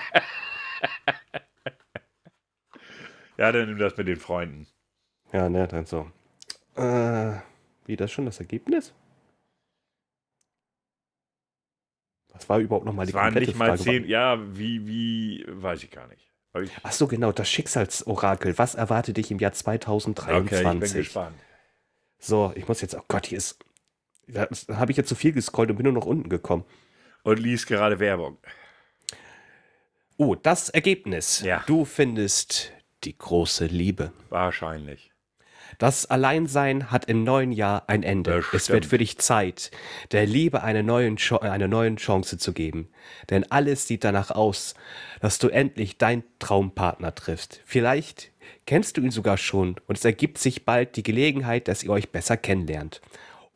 Ja, 3.37 3.53
dann 3.53 3.69
nimm 3.69 3.79
das 3.79 3.97
mit 3.97 4.09
den 4.09 4.17
Freunden. 4.17 4.67
Ja, 5.33 5.49
ne, 5.49 5.69
dann 5.69 5.87
so. 5.87 6.11
Äh, 6.77 7.33
wie 7.87 7.97
das 7.97 8.11
schon 8.11 8.25
das 8.25 8.41
Ergebnis? 8.41 8.95
Was 12.39 12.49
war 12.49 12.59
überhaupt 12.61 12.87
nochmal 12.87 13.07
die 13.07 13.15
waren 13.15 13.27
komplette 13.27 13.51
nicht 13.51 13.59
mal 13.59 13.67
Frage? 13.77 13.83
zehn. 13.83 14.07
Ja, 14.07 14.39
wie, 14.57 14.87
wie, 14.87 15.45
weiß 15.49 15.83
ich 15.83 15.91
gar 15.91 16.07
nicht. 16.09 16.31
Ich, 16.63 16.71
Ach 16.83 16.93
so, 16.93 17.07
genau, 17.07 17.33
das 17.33 17.49
Schicksalsorakel. 17.49 18.57
Was 18.59 18.75
erwartet 18.75 19.17
dich 19.17 19.31
im 19.31 19.39
Jahr 19.39 19.51
okay, 19.53 19.59
ich 19.59 19.65
bin 19.65 19.81
2023? 19.83 20.97
gespannt. 20.99 21.37
so, 22.19 22.53
ich 22.55 22.67
muss 22.67 22.81
jetzt, 22.81 22.95
oh 22.95 23.03
Gott, 23.09 23.27
hier 23.27 23.39
ist, 23.39 23.59
da 24.27 24.49
habe 24.71 24.91
ich 24.91 24.97
jetzt 24.97 25.09
zu 25.09 25.15
viel 25.15 25.33
gescrollt 25.33 25.71
und 25.71 25.77
bin 25.77 25.85
nur 25.85 25.93
noch 25.93 26.07
unten 26.07 26.29
gekommen. 26.29 26.65
Und 27.23 27.39
liest 27.39 27.67
gerade 27.67 27.99
Werbung. 27.99 28.39
Oh, 30.17 30.35
das 30.35 30.69
Ergebnis. 30.69 31.43
Ja. 31.43 31.63
Du 31.67 31.85
findest 31.85 32.73
die 33.05 33.17
große 33.17 33.67
Liebe. 33.67 34.13
Wahrscheinlich. 34.31 35.13
Das 35.77 36.07
Alleinsein 36.07 36.91
hat 36.91 37.05
im 37.05 37.25
neuen 37.25 37.53
Jahr 37.53 37.85
ein 37.89 38.03
Ende. 38.03 38.43
Es 38.53 38.71
wird 38.71 38.87
für 38.87 38.99
dich 38.99 39.19
Zeit, 39.19 39.71
der 40.13 40.27
Liebe 40.27 40.63
eine, 40.63 40.83
neuen 40.83 41.19
eine 41.41 41.69
neuen 41.69 41.97
Chance 41.97 42.39
zu 42.39 42.53
geben. 42.53 42.89
Denn 43.31 43.51
alles 43.51 43.87
sieht 43.87 44.05
danach 44.05 44.31
aus, 44.31 44.75
dass 45.21 45.39
du 45.39 45.49
endlich 45.49 45.99
deinen 45.99 46.25
Traumpartner 46.39 47.15
triffst. 47.15 47.61
Vielleicht 47.65 48.33
kennst 48.67 48.97
du 48.97 49.03
ihn 49.03 49.11
sogar 49.11 49.37
schon 49.37 49.77
und 49.87 49.99
es 49.99 50.05
ergibt 50.05 50.39
sich 50.39 50.65
bald 50.65 50.97
die 50.97 51.03
Gelegenheit, 51.03 51.69
dass 51.69 51.83
ihr 51.83 51.91
euch 51.91 52.11
besser 52.11 52.37
kennenlernt. 52.37 53.01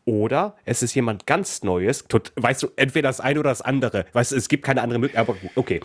Oder 0.04 0.56
es 0.64 0.82
ist 0.82 0.94
jemand 0.94 1.26
ganz 1.26 1.62
Neues. 1.62 2.04
Tot, 2.08 2.32
weißt 2.36 2.62
du, 2.62 2.68
entweder 2.76 3.08
das 3.08 3.20
eine 3.20 3.38
oder 3.40 3.50
das 3.50 3.62
andere. 3.62 4.04
Weißt 4.12 4.32
du, 4.32 4.36
es 4.36 4.48
gibt 4.48 4.64
keine 4.64 4.82
andere 4.82 4.98
Möglichkeit. 4.98 5.28
Aber 5.28 5.38
gut, 5.38 5.50
okay. 5.54 5.80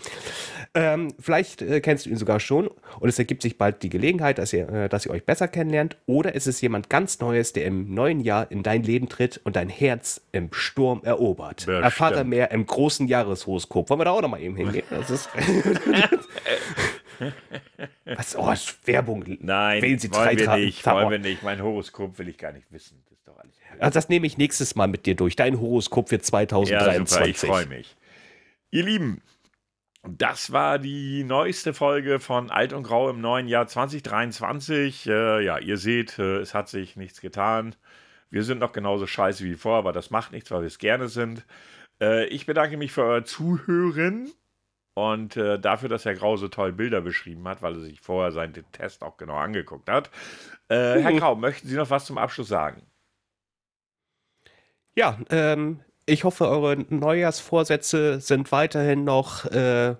Ähm, 0.74 1.14
vielleicht 1.18 1.62
äh, 1.62 1.80
kennst 1.80 2.04
du 2.04 2.10
ihn 2.10 2.16
sogar 2.16 2.40
schon 2.40 2.68
und 3.00 3.08
es 3.08 3.18
ergibt 3.18 3.40
sich 3.42 3.56
bald 3.56 3.82
die 3.82 3.88
Gelegenheit, 3.88 4.36
dass 4.38 4.52
ihr, 4.52 4.68
äh, 4.68 4.88
dass 4.90 5.06
ihr 5.06 5.12
euch 5.12 5.24
besser 5.24 5.48
kennenlernt. 5.48 5.96
Oder 6.06 6.34
es 6.36 6.46
ist 6.46 6.60
jemand 6.60 6.90
ganz 6.90 7.20
Neues, 7.20 7.52
der 7.54 7.64
im 7.64 7.94
neuen 7.94 8.20
Jahr 8.20 8.50
in 8.50 8.62
dein 8.62 8.82
Leben 8.82 9.08
tritt 9.08 9.40
und 9.44 9.56
dein 9.56 9.68
Herz 9.70 10.20
im 10.32 10.52
Sturm 10.52 11.00
erobert. 11.04 11.56
Bestimmt. 11.66 11.84
Erfahre 11.84 12.24
mehr 12.24 12.50
im 12.50 12.66
großen 12.66 13.08
Jahreshoroskop. 13.08 13.88
Wollen 13.88 14.00
wir 14.00 14.04
da 14.04 14.10
auch 14.10 14.20
noch 14.22 14.28
mal 14.28 14.40
eben 14.42 14.56
hingehen? 14.56 14.84
Das 14.90 15.10
ist 15.10 15.28
Was? 18.04 18.36
Oh, 18.36 18.54
Werbung. 18.86 19.24
Nein, 19.40 19.82
Wählen 19.82 19.98
Sie 19.98 20.10
wollen 20.12 20.36
wir 20.38 20.46
Treitraten- 20.46 20.64
nicht, 20.64 20.86
wollen 20.86 21.10
wir 21.10 21.18
nicht. 21.18 21.42
Mein 21.42 21.62
Horoskop 21.62 22.18
will 22.18 22.28
ich 22.28 22.38
gar 22.38 22.52
nicht 22.52 22.70
wissen. 22.70 23.02
Also 23.78 23.94
das 23.94 24.08
nehme 24.08 24.26
ich 24.26 24.38
nächstes 24.38 24.74
Mal 24.74 24.88
mit 24.88 25.06
dir 25.06 25.14
durch. 25.14 25.36
Dein 25.36 25.60
Horoskop 25.60 26.08
für 26.08 26.16
Ja, 26.16 26.22
2023. 26.22 27.06
super, 27.08 27.28
ich 27.28 27.38
freue 27.38 27.66
mich. 27.66 27.96
Ihr 28.70 28.84
Lieben, 28.84 29.22
das 30.02 30.52
war 30.52 30.78
die 30.78 31.24
neueste 31.24 31.74
Folge 31.74 32.20
von 32.20 32.50
Alt 32.50 32.72
und 32.72 32.82
Grau 32.84 33.10
im 33.10 33.20
neuen 33.20 33.48
Jahr 33.48 33.66
2023. 33.66 35.06
Äh, 35.06 35.44
ja, 35.44 35.58
ihr 35.58 35.76
seht, 35.76 36.18
äh, 36.18 36.38
es 36.38 36.54
hat 36.54 36.68
sich 36.68 36.96
nichts 36.96 37.20
getan. 37.20 37.74
Wir 38.30 38.44
sind 38.44 38.58
noch 38.58 38.72
genauso 38.72 39.06
scheiße 39.06 39.44
wie 39.44 39.54
vorher, 39.54 39.78
aber 39.78 39.92
das 39.92 40.10
macht 40.10 40.32
nichts, 40.32 40.50
weil 40.50 40.60
wir 40.60 40.66
es 40.66 40.78
gerne 40.78 41.08
sind. 41.08 41.44
Äh, 42.00 42.26
ich 42.26 42.46
bedanke 42.46 42.76
mich 42.76 42.92
für 42.92 43.04
euer 43.04 43.24
Zuhören 43.24 44.30
und 44.94 45.36
äh, 45.36 45.58
dafür, 45.58 45.88
dass 45.88 46.04
Herr 46.04 46.14
Grau 46.14 46.36
so 46.36 46.48
toll 46.48 46.72
Bilder 46.72 47.00
beschrieben 47.00 47.46
hat, 47.48 47.62
weil 47.62 47.74
er 47.74 47.80
sich 47.80 48.00
vorher 48.00 48.32
seinen 48.32 48.54
Test 48.72 49.02
auch 49.02 49.16
genau 49.16 49.36
angeguckt 49.36 49.88
hat. 49.88 50.10
Äh, 50.68 51.00
Herr 51.00 51.12
Grau, 51.18 51.34
möchten 51.36 51.68
Sie 51.68 51.76
noch 51.76 51.90
was 51.90 52.06
zum 52.06 52.18
Abschluss 52.18 52.48
sagen? 52.48 52.82
Ja, 54.98 55.16
ähm, 55.30 55.78
ich 56.06 56.24
hoffe, 56.24 56.48
eure 56.48 56.76
Neujahrsvorsätze 56.76 58.18
sind 58.20 58.50
weiterhin 58.50 59.04
noch 59.04 59.44
äh, 59.44 59.94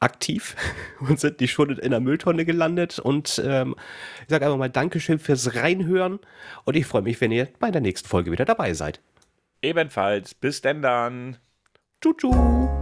aktiv 0.00 0.54
und 1.00 1.18
sind 1.18 1.40
nicht 1.40 1.52
schon 1.52 1.78
in 1.78 1.90
der 1.90 2.00
Mülltonne 2.00 2.44
gelandet. 2.44 2.98
Und 2.98 3.40
ähm, 3.42 3.74
ich 4.20 4.28
sage 4.28 4.44
einfach 4.44 4.58
mal 4.58 4.68
Dankeschön 4.68 5.18
fürs 5.18 5.54
Reinhören 5.54 6.18
und 6.66 6.76
ich 6.76 6.84
freue 6.84 7.00
mich, 7.00 7.22
wenn 7.22 7.32
ihr 7.32 7.48
bei 7.58 7.70
der 7.70 7.80
nächsten 7.80 8.06
Folge 8.06 8.30
wieder 8.30 8.44
dabei 8.44 8.74
seid. 8.74 9.00
Ebenfalls. 9.62 10.34
Bis 10.34 10.60
denn 10.60 10.82
dann. 10.82 11.38
Tschu, 12.02 12.12
tschu. 12.12 12.79